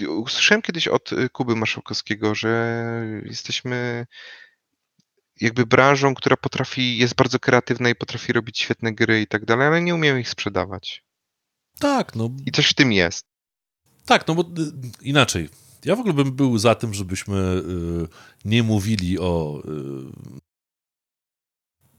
Usłyszałem 0.08 0.62
kiedyś 0.62 0.88
od 0.88 1.12
y, 1.12 1.28
Kuby 1.28 1.56
Marszałkowskiego, 1.56 2.34
że 2.34 2.82
jesteśmy 3.24 4.06
jakby 5.40 5.66
branżą, 5.66 6.14
która 6.14 6.36
potrafi, 6.36 6.98
jest 6.98 7.14
bardzo 7.14 7.38
kreatywna 7.38 7.88
i 7.88 7.94
potrafi 7.94 8.32
robić 8.32 8.58
świetne 8.58 8.94
gry 8.94 9.20
i 9.22 9.26
tak 9.26 9.44
dalej, 9.44 9.66
ale 9.66 9.82
nie 9.82 9.94
umiemy 9.94 10.20
ich 10.20 10.28
sprzedawać. 10.28 11.04
Tak, 11.78 12.16
no 12.16 12.30
I 12.46 12.52
coś 12.52 12.66
w 12.66 12.74
tym 12.74 12.92
jest. 12.92 13.24
Tak, 14.06 14.28
no 14.28 14.34
bo 14.34 14.42
y, 14.42 14.46
inaczej. 15.02 15.48
Ja 15.84 15.96
w 15.96 16.00
ogóle 16.00 16.14
bym 16.14 16.32
był 16.32 16.58
za 16.58 16.74
tym, 16.74 16.94
żebyśmy 16.94 17.62
nie 18.44 18.62
mówili 18.62 19.18
o 19.18 19.62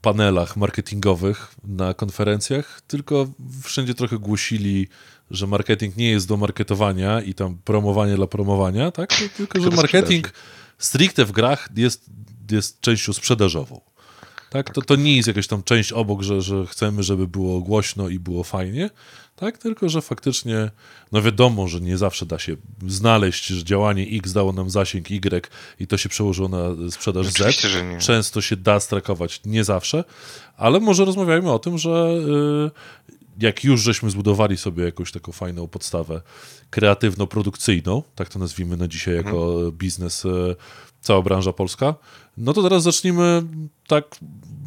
panelach 0.04 0.56
marketingowych 0.56 1.54
na 1.64 1.94
konferencjach, 1.94 2.80
tylko 2.80 3.26
wszędzie 3.62 3.94
trochę 3.94 4.18
głosili, 4.18 4.88
że 5.30 5.46
marketing 5.46 5.96
nie 5.96 6.10
jest 6.10 6.28
do 6.28 6.36
marketowania 6.36 7.20
i 7.20 7.34
tam 7.34 7.58
promowanie 7.64 8.16
dla 8.16 8.26
promowania, 8.26 8.90
tak? 8.90 9.10
Tylko, 9.36 9.60
że 9.60 9.70
marketing 9.70 10.32
stricte 10.78 11.24
w 11.24 11.32
grach 11.32 11.68
jest, 11.76 12.10
jest 12.50 12.80
częścią 12.80 13.12
sprzedażową. 13.12 13.80
Tak? 14.54 14.70
To, 14.70 14.82
to 14.82 14.96
nie 14.96 15.16
jest 15.16 15.28
jakaś 15.28 15.46
tam 15.46 15.62
część 15.62 15.92
obok, 15.92 16.22
że, 16.22 16.42
że 16.42 16.66
chcemy, 16.66 17.02
żeby 17.02 17.28
było 17.28 17.60
głośno 17.60 18.08
i 18.08 18.18
było 18.18 18.44
fajnie, 18.44 18.90
tak? 19.36 19.58
Tylko, 19.58 19.88
że 19.88 20.02
faktycznie, 20.02 20.70
no 21.12 21.22
wiadomo, 21.22 21.68
że 21.68 21.80
nie 21.80 21.98
zawsze 21.98 22.26
da 22.26 22.38
się 22.38 22.56
znaleźć, 22.88 23.46
że 23.46 23.64
działanie 23.64 24.06
X 24.12 24.32
dało 24.32 24.52
nam 24.52 24.70
zasięg 24.70 25.10
Y 25.10 25.50
i 25.80 25.86
to 25.86 25.96
się 25.96 26.08
przełożyło 26.08 26.48
na 26.48 26.90
sprzedaż 26.90 27.26
Z. 27.26 27.40
Oczywiście. 27.40 27.98
Często 27.98 28.40
się 28.40 28.56
da 28.56 28.80
strakować, 28.80 29.40
nie 29.44 29.64
zawsze, 29.64 30.04
ale 30.56 30.80
może 30.80 31.04
rozmawiajmy 31.04 31.52
o 31.52 31.58
tym, 31.58 31.78
że 31.78 32.14
y, 33.03 33.03
jak 33.40 33.64
już 33.64 33.80
żeśmy 33.80 34.10
zbudowali 34.10 34.56
sobie 34.56 34.84
jakąś 34.84 35.12
taką 35.12 35.32
fajną 35.32 35.68
podstawę 35.68 36.22
kreatywno-produkcyjną, 36.70 38.02
tak 38.14 38.28
to 38.28 38.38
nazwijmy 38.38 38.76
na 38.76 38.88
dzisiaj 38.88 39.14
jako 39.16 39.56
biznes, 39.72 40.24
y, 40.24 40.56
cała 41.00 41.22
branża 41.22 41.52
polska, 41.52 41.94
no 42.36 42.52
to 42.52 42.62
teraz 42.62 42.82
zacznijmy 42.82 43.42
tak 43.86 44.16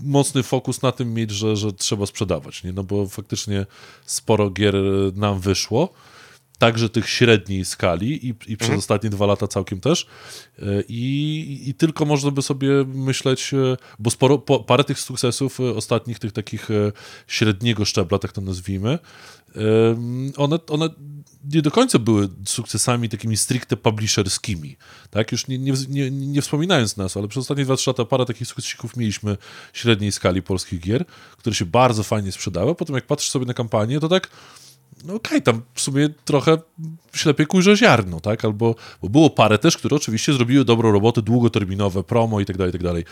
mocny 0.04 0.44
fokus 0.44 0.82
na 0.82 0.92
tym 0.92 1.14
mieć, 1.14 1.32
że, 1.32 1.56
że 1.56 1.74
trzeba 1.74 2.06
sprzedawać, 2.06 2.64
nie? 2.64 2.74
no 2.74 2.84
bo 2.84 3.08
faktycznie 3.08 3.66
sporo 4.06 4.50
gier 4.50 4.76
nam 5.16 5.40
wyszło, 5.40 5.94
także 6.58 6.90
tych 6.90 7.10
średniej 7.10 7.66
skali 7.66 8.28
i, 8.28 8.30
i 8.30 8.58
przez 8.58 8.70
Mhm. 8.70 8.80
ostatnie 8.80 9.10
dwa 9.10 9.26
lata 9.26 9.48
całkiem 9.48 9.80
też. 9.80 10.08
E, 10.60 10.64
I, 10.88 11.64
I 11.70 11.74
tylko 11.74 12.06
można 12.06 12.32
by 12.32 12.42
sobie 12.42 12.70
myśleć, 12.88 13.54
e, 13.54 13.78
bo 14.00 14.10
sporo, 14.10 14.38
po, 14.38 14.60
parę 14.60 14.84
tych 14.84 15.00
sukcesów 15.00 15.60
e, 15.60 15.64
ostatnich, 15.76 16.20
tych 16.20 16.32
takich 16.32 16.70
średniego 17.28 17.86
szczebla, 17.86 18.20
tak 18.20 18.32
to 18.32 18.42
nazwijmy, 18.42 19.00
one, 20.38 20.60
one 20.70 20.90
nie 21.54 21.62
do 21.62 21.72
końca 21.72 22.00
były 22.00 22.30
sukcesami 22.46 23.10
takimi 23.10 23.38
stricte 23.38 23.78
publisherskimi. 23.78 24.78
Tak? 25.10 25.32
Już 25.32 25.48
nie, 25.48 25.58
nie, 25.58 25.74
nie, 25.90 26.12
nie 26.12 26.42
wspominając 26.42 26.98
nas, 26.98 27.18
ale 27.18 27.28
przez 27.28 27.42
ostatnie 27.42 27.66
2-3 27.66 27.88
lata 27.88 28.06
parę 28.06 28.26
takich 28.26 28.48
sukcesików 28.48 28.98
mieliśmy 28.98 29.38
średniej 29.74 30.12
skali 30.12 30.42
polskich 30.42 30.80
gier, 30.80 31.06
które 31.38 31.56
się 31.56 31.66
bardzo 31.66 32.04
fajnie 32.04 32.32
sprzedały. 32.32 32.76
Potem 32.76 32.96
jak 32.96 33.06
patrzysz 33.06 33.30
sobie 33.30 33.46
na 33.46 33.54
kampanię, 33.54 34.00
to 34.00 34.10
tak 34.10 34.30
no 35.06 35.14
okej, 35.14 35.42
tam 35.42 35.62
w 35.74 35.82
sumie 35.82 36.10
trochę 36.26 36.58
ślepie 37.14 37.46
kujże 37.46 37.76
ziarno, 37.78 38.20
tak? 38.20 38.46
Albo, 38.46 38.76
bo 39.02 39.10
było 39.10 39.30
parę 39.30 39.58
też, 39.58 39.78
które 39.78 39.96
oczywiście 39.96 40.34
zrobiły 40.34 40.66
dobrą 40.66 40.92
robotę, 40.92 41.22
długoterminowe, 41.22 42.04
promo 42.04 42.40
i 42.40 42.46
tak 42.46 42.58
dalej, 42.58 42.70
i 42.70 42.74
tak 42.74 42.84
dalej. 42.84 43.04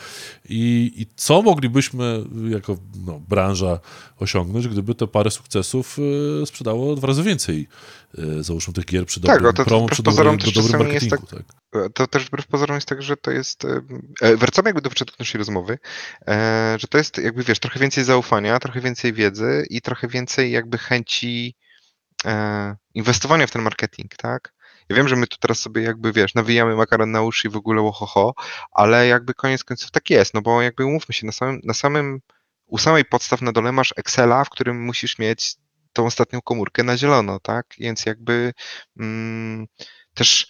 I, 0.49 1.07
co 1.15 1.41
moglibyśmy 1.41 2.23
jako 2.49 2.77
no, 3.05 3.19
branża 3.29 3.79
osiągnąć, 4.19 4.67
gdyby 4.67 4.95
te 4.95 5.07
parę 5.07 5.31
sukcesów 5.31 5.97
e, 6.41 6.45
sprzedało 6.45 6.95
dwa 6.95 7.07
razy 7.07 7.23
więcej, 7.23 7.67
e, 8.17 8.43
załóżmy, 8.43 8.73
tych 8.73 8.85
gier 8.85 9.05
przy 9.05 9.21
Tak, 9.21 9.35
dobrym 9.35 9.49
o 9.49 9.53
to- 9.53 9.65
promo, 9.65 9.87
przy 9.87 10.03
dobrym, 10.03 10.37
do 10.37 10.51
dobrym 10.51 10.79
marketingu, 10.79 11.25
tak. 11.27 11.43
to 11.93 12.07
też 12.07 12.25
wbrew 12.25 12.47
pozorom 12.47 12.75
jest 12.75 12.87
tak, 12.87 13.01
że 13.03 13.17
to 13.17 13.31
jest. 13.31 13.65
e, 14.21 14.35
Wracamy 14.37 14.69
jakby 14.69 14.81
do 14.81 14.89
początku 14.89 15.15
naszej 15.19 15.39
rozmowy, 15.39 15.77
e, 16.27 16.77
że 16.79 16.87
to 16.87 16.97
jest 16.97 17.17
jakby 17.17 17.43
wiesz, 17.43 17.59
trochę 17.59 17.79
więcej 17.79 18.03
zaufania, 18.03 18.59
trochę 18.59 18.81
więcej 18.81 19.13
wiedzy 19.13 19.65
i 19.69 19.81
trochę 19.81 20.07
więcej 20.07 20.51
jakby 20.51 20.77
chęci 20.77 21.55
e, 21.55 21.74
inwestowania 22.93 23.47
w 23.47 23.51
ten 23.51 23.61
marketing, 23.61 24.15
tak? 24.15 24.53
Ja 24.89 24.95
wiem, 24.95 25.07
że 25.07 25.15
my 25.15 25.27
tu 25.27 25.37
teraz 25.37 25.59
sobie 25.59 25.81
jakby 25.81 26.11
wiesz, 26.11 26.35
nawijamy 26.35 26.75
makaron 26.75 27.11
na 27.11 27.21
uszy 27.21 27.47
i 27.47 27.51
w 27.51 27.55
ogóle 27.55 27.81
łohoho, 27.81 28.33
ale 28.71 29.07
jakby 29.07 29.33
koniec 29.33 29.63
końców 29.63 29.91
tak 29.91 30.09
jest, 30.09 30.33
no 30.33 30.41
bo 30.41 30.61
jakby 30.61 30.85
umówmy 30.85 31.13
się, 31.13 31.25
na 31.25 31.31
samym, 31.31 31.61
na 31.63 31.73
samym 31.73 32.21
u 32.65 32.77
samej 32.77 33.05
podstaw 33.05 33.41
na 33.41 33.51
dole 33.51 33.71
masz 33.71 33.93
Excela, 33.97 34.43
w 34.43 34.49
którym 34.49 34.83
musisz 34.83 35.19
mieć 35.19 35.55
tą 35.93 36.05
ostatnią 36.05 36.41
komórkę 36.41 36.83
na 36.83 36.97
zielono, 36.97 37.39
tak? 37.39 37.65
Więc 37.77 38.05
jakby 38.05 38.53
mm, 38.99 39.67
też 40.13 40.47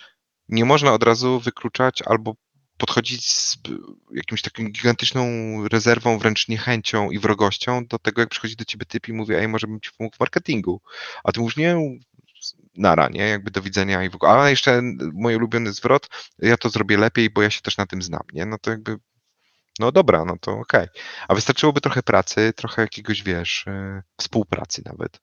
nie 0.50 0.66
można 0.66 0.94
od 0.94 1.04
razu 1.04 1.40
wykluczać 1.40 2.02
albo 2.06 2.34
podchodzić 2.86 3.32
z 3.32 3.58
jakimś 4.12 4.42
takim 4.42 4.72
gigantyczną 4.72 5.24
rezerwą, 5.68 6.18
wręcz 6.18 6.48
niechęcią 6.48 7.12
i 7.12 7.20
wrogością 7.20 7.86
do 7.86 8.00
tego, 8.00 8.22
jak 8.22 8.30
przychodzi 8.30 8.56
do 8.56 8.66
ciebie 8.66 8.86
typ 8.86 9.08
i 9.08 9.14
mówi, 9.14 9.36
ej, 9.36 9.48
może 9.48 9.68
bym 9.68 9.82
ci 9.82 9.92
pomógł 9.98 10.16
w 10.16 10.20
marketingu. 10.20 10.82
A 11.24 11.32
ty 11.32 11.40
mówisz, 11.40 11.58
nie, 11.58 11.98
nara, 12.78 13.10
nie, 13.10 13.28
jakby 13.28 13.52
do 13.52 13.62
widzenia 13.62 14.04
i 14.04 14.10
w 14.10 14.16
ogóle. 14.16 14.32
Ale 14.32 14.50
jeszcze 14.50 14.82
mój 15.14 15.36
ulubiony 15.36 15.74
zwrot, 15.74 16.10
ja 16.40 16.58
to 16.58 16.70
zrobię 16.70 16.98
lepiej, 16.98 17.30
bo 17.30 17.42
ja 17.42 17.50
się 17.50 17.62
też 17.62 17.78
na 17.78 17.86
tym 17.86 18.02
znam, 18.02 18.22
nie? 18.34 18.46
No 18.46 18.58
to 18.58 18.72
jakby 18.72 18.98
no 19.80 19.92
dobra, 19.92 20.26
no 20.26 20.38
to 20.42 20.52
okej. 20.52 20.84
Okay. 20.84 21.04
A 21.28 21.36
wystarczyłoby 21.36 21.82
trochę 21.82 22.04
pracy, 22.04 22.54
trochę 22.56 22.82
jakiegoś, 22.82 23.24
wiesz, 23.24 23.66
e, 23.68 24.04
współpracy 24.18 24.82
nawet. 24.86 25.22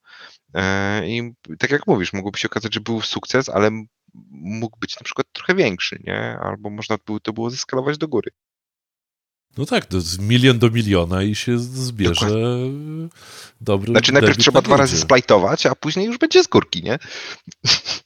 E, 0.54 1.06
I 1.06 1.34
tak 1.58 1.70
jak 1.70 1.86
mówisz, 1.86 2.12
mogłoby 2.12 2.38
się 2.38 2.48
okazać, 2.48 2.74
że 2.74 2.80
był 2.80 3.00
sukces, 3.00 3.48
ale 3.48 3.70
mógł 4.30 4.78
być 4.78 5.00
na 5.00 5.04
przykład 5.04 5.26
trochę 5.32 5.54
większy, 5.54 6.02
nie? 6.06 6.38
Albo 6.42 6.70
można 6.70 6.96
by 7.06 7.20
to 7.20 7.32
było 7.32 7.50
zeskalować 7.50 7.98
do 7.98 8.08
góry. 8.08 8.30
No 9.56 9.66
tak, 9.66 9.86
to 9.86 10.00
z 10.00 10.18
milion 10.18 10.58
do 10.58 10.70
miliona 10.70 11.22
i 11.22 11.34
się 11.34 11.58
zbierze 11.58 12.14
Dokładnie. 12.14 13.08
dobry 13.60 13.92
Znaczy 13.92 14.12
najpierw 14.12 14.38
trzeba 14.38 14.62
dwa 14.62 14.76
razy 14.76 14.98
splajtować, 14.98 15.66
a 15.66 15.74
później 15.74 16.06
już 16.06 16.18
będzie 16.18 16.44
z 16.44 16.46
górki, 16.46 16.82
nie? 16.82 16.98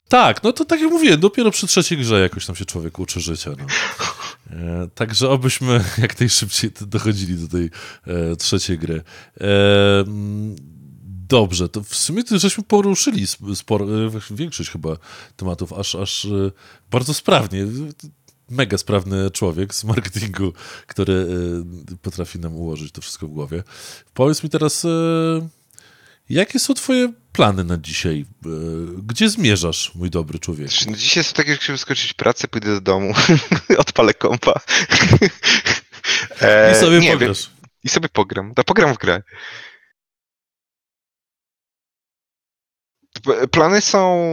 Tak, 0.08 0.42
no 0.42 0.52
to 0.52 0.64
tak 0.64 0.80
jak 0.80 0.90
mówiłem, 0.90 1.20
dopiero 1.20 1.50
przy 1.50 1.66
trzeciej 1.66 1.98
grze 1.98 2.20
jakoś 2.20 2.46
tam 2.46 2.56
się 2.56 2.64
człowiek 2.64 2.98
uczy 2.98 3.20
życia. 3.20 3.50
No. 3.58 3.66
E, 4.50 4.88
także 4.94 5.30
obyśmy 5.30 5.84
jak 5.98 6.20
najszybciej 6.20 6.70
dochodzili 6.80 7.34
do 7.34 7.48
tej 7.48 7.70
e, 8.06 8.36
trzeciej 8.36 8.78
gry. 8.78 9.02
E, 9.40 9.44
dobrze, 11.28 11.68
to 11.68 11.82
w 11.82 11.94
sumie 11.94 12.22
żeśmy 12.30 12.64
poruszyli 12.64 13.26
sporo, 13.54 14.06
e, 14.06 14.10
większość 14.30 14.70
chyba 14.70 14.96
tematów, 15.36 15.72
aż, 15.72 15.94
aż 15.94 16.24
e, 16.24 16.50
bardzo 16.90 17.14
sprawnie 17.14 17.66
mega 18.50 18.78
sprawny 18.78 19.30
człowiek 19.30 19.74
z 19.74 19.84
marketingu, 19.84 20.52
który 20.86 21.12
y, 21.92 21.96
potrafi 22.02 22.38
nam 22.38 22.56
ułożyć 22.56 22.92
to 22.92 23.00
wszystko 23.00 23.26
w 23.26 23.30
głowie. 23.30 23.62
Powiedz 24.14 24.42
mi 24.42 24.50
teraz, 24.50 24.86
jakie 26.28 26.58
są 26.58 26.74
twoje 26.74 27.12
plany 27.32 27.64
na 27.64 27.78
dzisiaj? 27.78 28.24
Gdzie 29.06 29.28
zmierzasz, 29.28 29.94
mój 29.94 30.10
dobry 30.10 30.38
człowiek? 30.38 30.70
No 30.86 30.96
dzisiaj 30.96 31.20
jest 31.20 31.32
tak, 31.32 31.48
jak 31.48 31.62
się 31.62 31.78
skończyć 31.78 32.12
pracę, 32.12 32.48
pójdę 32.48 32.74
do 32.74 32.80
domu, 32.80 33.14
odpalę 33.78 34.14
kompa. 34.14 34.60
I 36.72 36.80
sobie 36.80 36.98
e, 36.98 37.12
pograsz. 37.12 37.50
I 37.84 37.88
sobie 37.88 38.08
pogram. 38.08 38.54
Da, 38.54 38.64
pogram 38.64 38.94
w 38.94 38.98
grę. 38.98 39.22
Plany 43.50 43.80
są 43.80 44.26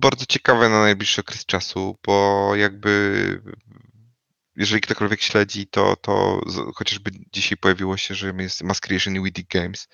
bardzo 0.00 0.26
ciekawe 0.26 0.68
na 0.68 0.80
najbliższy 0.80 1.20
okres 1.20 1.46
czasu, 1.46 1.98
bo 2.06 2.50
jakby 2.56 3.42
jeżeli 4.56 4.80
ktokolwiek 4.80 5.22
śledzi, 5.22 5.66
to, 5.66 5.96
to 5.96 6.40
chociażby 6.74 7.10
dzisiaj 7.32 7.58
pojawiło 7.58 7.96
się, 7.96 8.14
że 8.14 8.34
jest 8.38 8.62
Mass 8.62 8.80
Creation 8.80 9.16
i 9.16 9.32
Games, 9.50 9.88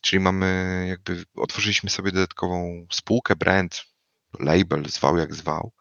czyli 0.00 0.20
mamy 0.20 0.86
jakby, 0.88 1.24
otworzyliśmy 1.36 1.90
sobie 1.90 2.12
dodatkową 2.12 2.86
spółkę, 2.92 3.36
brand, 3.36 3.84
label, 4.40 4.84
zwał 4.88 5.18
jak 5.18 5.34
zwał, 5.34 5.72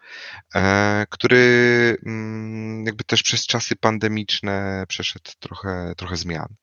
e, 0.56 1.06
który 1.10 1.98
mm, 2.06 2.86
jakby 2.86 3.04
też 3.04 3.24
przez 3.24 3.46
czasy 3.46 3.76
pandemiczne 3.76 4.86
przeszedł 4.88 5.32
trochę, 5.40 5.94
trochę 5.98 6.18
zmian 6.18 6.56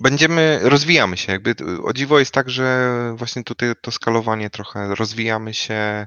będziemy, 0.00 0.60
rozwijamy 0.62 1.16
się. 1.16 1.32
Jakby 1.32 1.54
o 1.84 1.92
dziwo 1.92 2.18
jest 2.18 2.32
tak, 2.32 2.50
że 2.50 2.90
właśnie 3.16 3.44
tutaj 3.44 3.72
to 3.82 3.90
skalowanie 3.90 4.50
trochę 4.50 4.94
rozwijamy 4.94 5.54
się 5.54 6.06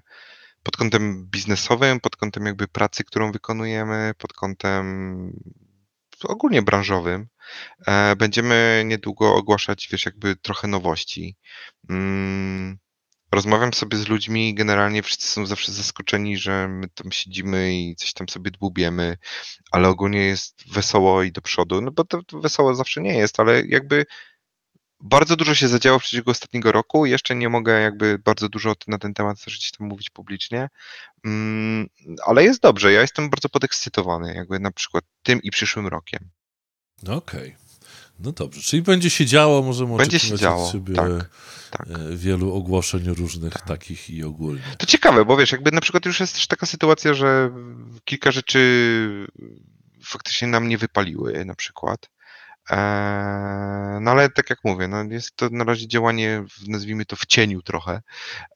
pod 0.64 0.78
kątem 0.78 1.28
biznesowym, 1.30 2.00
pod 2.00 2.16
kątem 2.16 2.46
jakby 2.46 2.68
pracy, 2.68 3.04
którą 3.04 3.32
wykonujemy, 3.32 4.14
pod 4.18 4.34
kątem 4.34 5.34
ogólnie 6.24 6.62
branżowym. 6.62 7.28
E, 7.88 8.16
będziemy 8.16 8.84
niedługo 8.86 9.36
ogłaszać, 9.36 9.88
wiesz, 9.92 10.06
jakby 10.06 10.36
trochę 10.36 10.68
nowości. 10.68 11.38
Mm, 11.90 12.78
rozmawiam 13.32 13.74
sobie 13.74 13.98
z 13.98 14.08
ludźmi 14.08 14.50
i 14.50 14.56
generalnie 14.56 15.04
wszyscy 15.04 15.28
są 15.28 15.46
zawsze 15.46 15.72
zaskoczeni, 15.72 16.38
że 16.38 16.68
my 16.68 16.90
tam 16.90 17.12
siedzimy 17.12 17.74
i 17.76 17.96
coś 17.96 18.14
tam 18.14 18.30
sobie 18.30 18.52
dłubiemy, 18.52 19.18
ale 19.72 19.90
ogólnie 19.90 20.20
jest 20.20 20.74
wesoło 20.74 21.24
i 21.24 21.32
do 21.32 21.42
przodu, 21.42 21.82
no 21.82 21.92
bo 21.92 22.04
to, 22.04 22.24
to 22.24 22.40
wesoło 22.40 22.76
zawsze 22.76 23.02
nie 23.02 23.18
jest, 23.18 23.40
ale 23.40 23.66
jakby 23.66 24.06
bardzo 25.02 25.36
dużo 25.36 25.56
się 25.56 25.68
zadziało 25.68 26.00
w 26.00 26.02
przeciągu 26.02 26.32
ostatniego 26.32 26.72
roku. 26.72 27.06
Jeszcze 27.06 27.36
nie 27.36 27.50
mogę 27.50 27.82
jakby 27.82 28.20
bardzo 28.20 28.50
dużo 28.50 28.74
na 28.88 28.98
ten 28.98 29.14
temat 29.14 29.44
też 29.44 29.72
tam 29.72 29.88
mówić 29.88 30.10
publicznie, 30.10 30.70
mm, 31.26 31.88
ale 32.26 32.44
jest 32.44 32.62
dobrze. 32.62 32.94
Ja 32.94 33.02
jestem 33.02 33.30
bardzo 33.30 33.50
podekscytowany 33.50 34.36
jakby 34.36 34.60
na 34.60 34.72
przykład 34.72 35.04
tym 35.24 35.42
i 35.42 35.52
przyszłym 35.52 35.88
rokiem. 35.88 36.30
Okej. 37.04 37.18
Okay. 37.18 37.61
No 38.24 38.32
dobrze, 38.32 38.62
czyli 38.62 38.82
będzie 38.82 39.10
się 39.10 39.26
działo, 39.26 39.62
możemy 39.62 39.98
będzie 39.98 40.20
się 40.20 40.38
działo, 40.38 40.74
tak, 40.96 41.30
tak. 41.72 41.88
E, 41.90 42.16
wielu 42.16 42.54
ogłoszeń 42.54 43.04
różnych 43.10 43.54
tak. 43.54 43.66
takich 43.66 44.10
i 44.10 44.24
ogólnie. 44.24 44.62
To 44.78 44.86
ciekawe, 44.86 45.26
bo 45.26 45.38
wiesz, 45.38 45.52
jakby 45.52 45.72
na 45.72 45.82
przykład 45.82 46.06
już 46.06 46.20
jest 46.20 46.34
też 46.34 46.48
taka 46.48 46.66
sytuacja, 46.66 47.14
że 47.14 47.52
kilka 48.06 48.32
rzeczy 48.32 49.28
faktycznie 50.04 50.48
nam 50.48 50.68
nie 50.68 50.78
wypaliły 50.78 51.46
na 51.46 51.56
przykład. 51.56 52.10
Eee, 52.70 54.02
no 54.02 54.12
ale 54.12 54.30
tak 54.30 54.50
jak 54.50 54.60
mówię, 54.64 54.88
no 54.88 55.04
jest 55.04 55.36
to 55.36 55.50
na 55.52 55.64
razie 55.64 55.88
działanie, 55.88 56.44
nazwijmy 56.68 57.06
to 57.06 57.16
w 57.16 57.26
cieniu 57.26 57.62
trochę, 57.62 58.02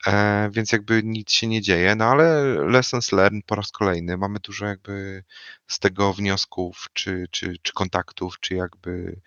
eee, 0.05 0.51
więc 0.51 0.71
jakby 0.71 1.01
nic 1.03 1.31
się 1.31 1.47
nie 1.47 1.61
dzieje, 1.61 1.95
no 1.95 2.05
ale 2.05 2.43
lessons 2.69 3.11
learned 3.11 3.45
po 3.45 3.55
raz 3.55 3.71
kolejny. 3.71 4.17
Mamy 4.17 4.39
dużo 4.39 4.65
jakby 4.65 5.23
z 5.67 5.79
tego 5.79 6.13
wniosków, 6.13 6.87
czy, 6.93 7.25
czy, 7.31 7.55
czy 7.61 7.73
kontaktów, 7.73 8.39
czy 8.39 8.55
jakby 8.55 9.21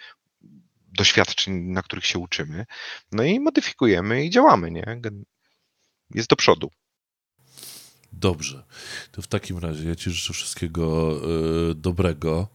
doświadczeń, 0.98 1.54
na 1.54 1.82
których 1.82 2.06
się 2.06 2.18
uczymy. 2.18 2.66
No 3.12 3.22
i 3.22 3.40
modyfikujemy 3.40 4.24
i 4.24 4.30
działamy, 4.30 4.70
nie? 4.70 5.00
Jest 6.14 6.28
do 6.28 6.36
przodu. 6.36 6.70
Dobrze. 8.12 8.64
To 9.12 9.22
w 9.22 9.26
takim 9.26 9.58
razie 9.58 9.88
ja 9.88 9.96
Ci 9.96 10.10
życzę 10.10 10.32
wszystkiego 10.32 11.16
y, 11.70 11.74
dobrego 11.74 12.48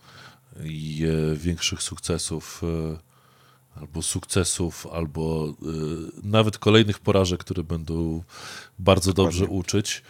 i 0.63 1.05
y, 1.33 1.37
większych 1.37 1.81
sukcesów, 1.81 2.61
y, 2.63 3.79
albo 3.79 4.01
sukcesów, 4.01 4.87
albo 4.87 5.53
nawet 6.23 6.57
kolejnych 6.57 6.99
porażek, 6.99 7.39
które 7.39 7.63
będą 7.63 8.23
bardzo 8.79 9.13
Dokładnie. 9.13 9.39
dobrze 9.39 9.53
uczyć. 9.53 10.03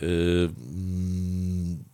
Mm, 0.00 1.84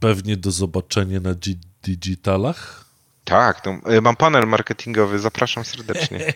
pewnie 0.00 0.36
do 0.36 0.50
zobaczenia 0.50 1.20
na 1.20 1.34
digitalach. 1.82 2.89
Tak, 3.30 3.62
e, 3.84 4.00
mam 4.00 4.16
panel 4.16 4.46
marketingowy, 4.46 5.18
zapraszam 5.18 5.64
serdecznie. 5.64 6.34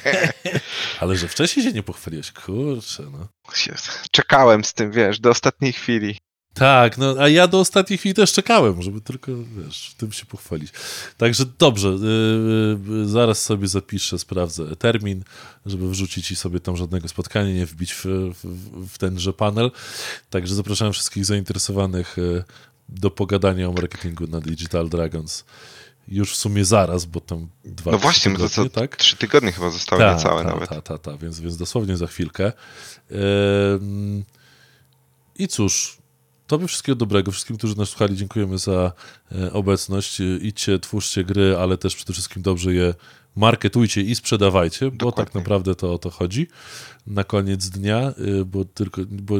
Ale 1.00 1.16
że 1.16 1.28
wcześniej 1.28 1.66
się 1.66 1.72
nie 1.72 1.82
pochwaliłeś, 1.82 2.32
kurczę, 2.32 3.02
no. 3.12 3.28
Czekałem 4.10 4.64
z 4.64 4.74
tym, 4.74 4.92
wiesz, 4.92 5.20
do 5.20 5.30
ostatniej 5.30 5.72
chwili. 5.72 6.18
Tak, 6.52 6.98
no 6.98 7.14
a 7.20 7.28
ja 7.28 7.48
do 7.48 7.60
ostatniej 7.60 7.98
chwili 7.98 8.14
też 8.14 8.32
czekałem, 8.32 8.82
żeby 8.82 9.00
tylko, 9.00 9.32
wiesz, 9.56 9.94
tym 9.98 10.12
się 10.12 10.26
pochwalić. 10.26 10.72
Także 11.16 11.44
dobrze, 11.58 11.88
yy, 11.88 13.08
zaraz 13.08 13.42
sobie 13.42 13.68
zapiszę, 13.68 14.18
sprawdzę 14.18 14.76
termin, 14.76 15.24
żeby 15.66 15.90
wrzucić 15.90 16.30
i 16.30 16.36
sobie 16.36 16.60
tam 16.60 16.76
żadnego 16.76 17.08
spotkania 17.08 17.54
nie 17.54 17.66
wbić 17.66 17.94
w, 17.94 18.04
w, 18.04 18.44
w 18.88 18.98
tenże 18.98 19.32
panel. 19.32 19.70
Także 20.30 20.54
zapraszam 20.54 20.92
wszystkich 20.92 21.24
zainteresowanych 21.24 22.16
do 22.88 23.10
pogadania 23.10 23.68
o 23.68 23.72
marketingu 23.72 24.26
na 24.26 24.40
Digital 24.40 24.88
Dragons 24.88 25.44
już 26.08 26.32
w 26.32 26.36
sumie 26.36 26.64
zaraz, 26.64 27.04
bo 27.04 27.20
tam 27.20 27.48
dwa 27.64 27.90
No 27.90 27.98
właśnie, 27.98 28.32
tygodnie, 28.32 28.48
to, 28.56 28.64
to 28.64 28.70
tak? 28.80 28.96
trzy 28.96 29.16
tygodnie 29.16 29.52
chyba 29.52 29.70
zostały 29.70 30.02
ta, 30.02 30.14
niecałe 30.14 30.42
ta, 30.44 30.48
nawet. 30.48 30.68
Tak, 30.68 30.82
tak, 30.82 31.00
tak, 31.00 31.18
więc, 31.18 31.40
więc 31.40 31.56
dosłownie 31.56 31.96
za 31.96 32.06
chwilkę. 32.06 32.52
I 35.38 35.48
cóż, 35.48 35.98
Tobie 36.46 36.66
wszystkiego 36.66 36.96
dobrego, 36.96 37.32
wszystkim, 37.32 37.56
którzy 37.56 37.78
nas 37.78 37.88
słuchali, 37.88 38.16
dziękujemy 38.16 38.58
za 38.58 38.92
e, 39.32 39.52
obecność. 39.52 40.20
Idźcie, 40.40 40.78
twórzcie 40.78 41.24
gry, 41.24 41.56
ale 41.60 41.78
też 41.78 41.96
przede 41.96 42.12
wszystkim 42.12 42.42
dobrze 42.42 42.74
je 42.74 42.94
marketujcie 43.36 44.00
i 44.00 44.14
sprzedawajcie, 44.14 44.90
bo 44.90 44.96
Dokładnie. 44.96 45.24
tak 45.24 45.34
naprawdę 45.34 45.74
to 45.74 45.94
o 45.94 45.98
to 45.98 46.10
chodzi 46.10 46.46
na 47.06 47.24
koniec 47.24 47.68
dnia, 47.68 48.14
y, 48.40 48.44
bo 48.44 48.64
tylko, 48.64 49.02
bo 49.10 49.36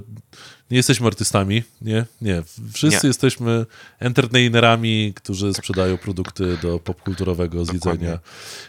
nie 0.71 0.77
jesteśmy 0.77 1.07
artystami, 1.07 1.63
nie, 1.83 2.05
nie, 2.23 2.43
wszyscy 2.73 3.07
Nie. 3.07 3.09
jesteśmy 3.09 3.67
entertainerami, 3.99 5.13
którzy 5.17 5.55
sprzedają 5.55 5.99
produkty 5.99 6.59
do 6.63 6.79
popkulturowego 6.79 7.65
zjedzenia 7.65 8.19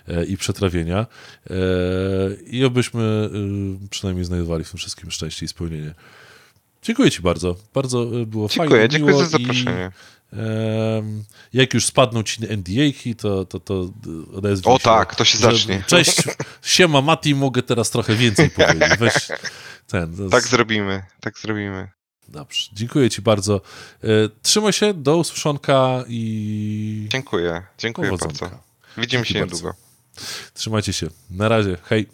e, 0.08 0.26
i 0.26 0.38
przetrawienia 0.38 1.06
E, 1.50 1.56
i 2.48 2.66
obyśmy 2.66 3.30
y, 3.84 3.90
przynajmniej 3.90 4.26
znajdowali 4.26 4.64
w 4.64 4.70
tym 4.70 4.78
wszystkim 4.78 5.12
szczęście 5.12 5.46
i 5.46 5.50
spełnienie. 5.50 5.94
Dziękuję 6.82 7.12
Ci 7.12 7.22
bardzo, 7.22 7.56
bardzo 7.74 8.22
y, 8.22 8.26
było 8.26 8.50
Dziękuję, 8.50 8.70
fajnie, 8.70 8.90
dziękuję 8.90 9.14
miło 9.14 9.26
za 9.26 9.30
zaproszenie. 9.30 9.92
I, 9.92 10.15
jak 11.54 11.74
już 11.74 11.86
spadną 11.86 12.24
ci 12.24 12.44
NDA-ki, 12.58 13.16
to, 13.16 13.46
to, 13.46 13.60
to 13.60 13.90
odezwij 14.34 14.74
O 14.74 14.78
się, 14.78 14.84
tak, 14.84 15.16
to 15.16 15.26
się 15.26 15.38
zacznie. 15.38 15.84
Cześć, 15.88 16.18
siema 16.64 17.02
Mati, 17.02 17.36
mogę 17.36 17.64
teraz 17.64 17.90
trochę 17.90 18.16
więcej 18.16 18.50
powiedzieć. 18.58 18.98
Weź 19.00 19.14
ten. 19.88 20.30
Tak 20.30 20.44
z- 20.44 20.50
zrobimy, 20.50 21.04
tak 21.20 21.40
zrobimy. 21.40 21.90
Dobrze, 22.28 22.70
dziękuję 22.74 23.10
ci 23.10 23.22
bardzo. 23.22 23.62
E, 24.04 24.08
Trzymaj 24.42 24.74
się, 24.74 24.94
do 24.94 25.18
usłyszonka 25.18 26.04
i 26.08 27.08
Dziękuję, 27.12 27.64
dziękuję 27.78 28.10
powodzonka. 28.10 28.40
bardzo. 28.46 28.64
Widzimy 28.98 29.08
Dzięki 29.24 29.34
się 29.34 29.40
bardzo. 29.40 29.56
niedługo. 29.56 29.76
Trzymajcie 30.54 30.94
się. 30.94 31.08
Na 31.30 31.50
razie, 31.50 31.78
hej. 31.84 32.08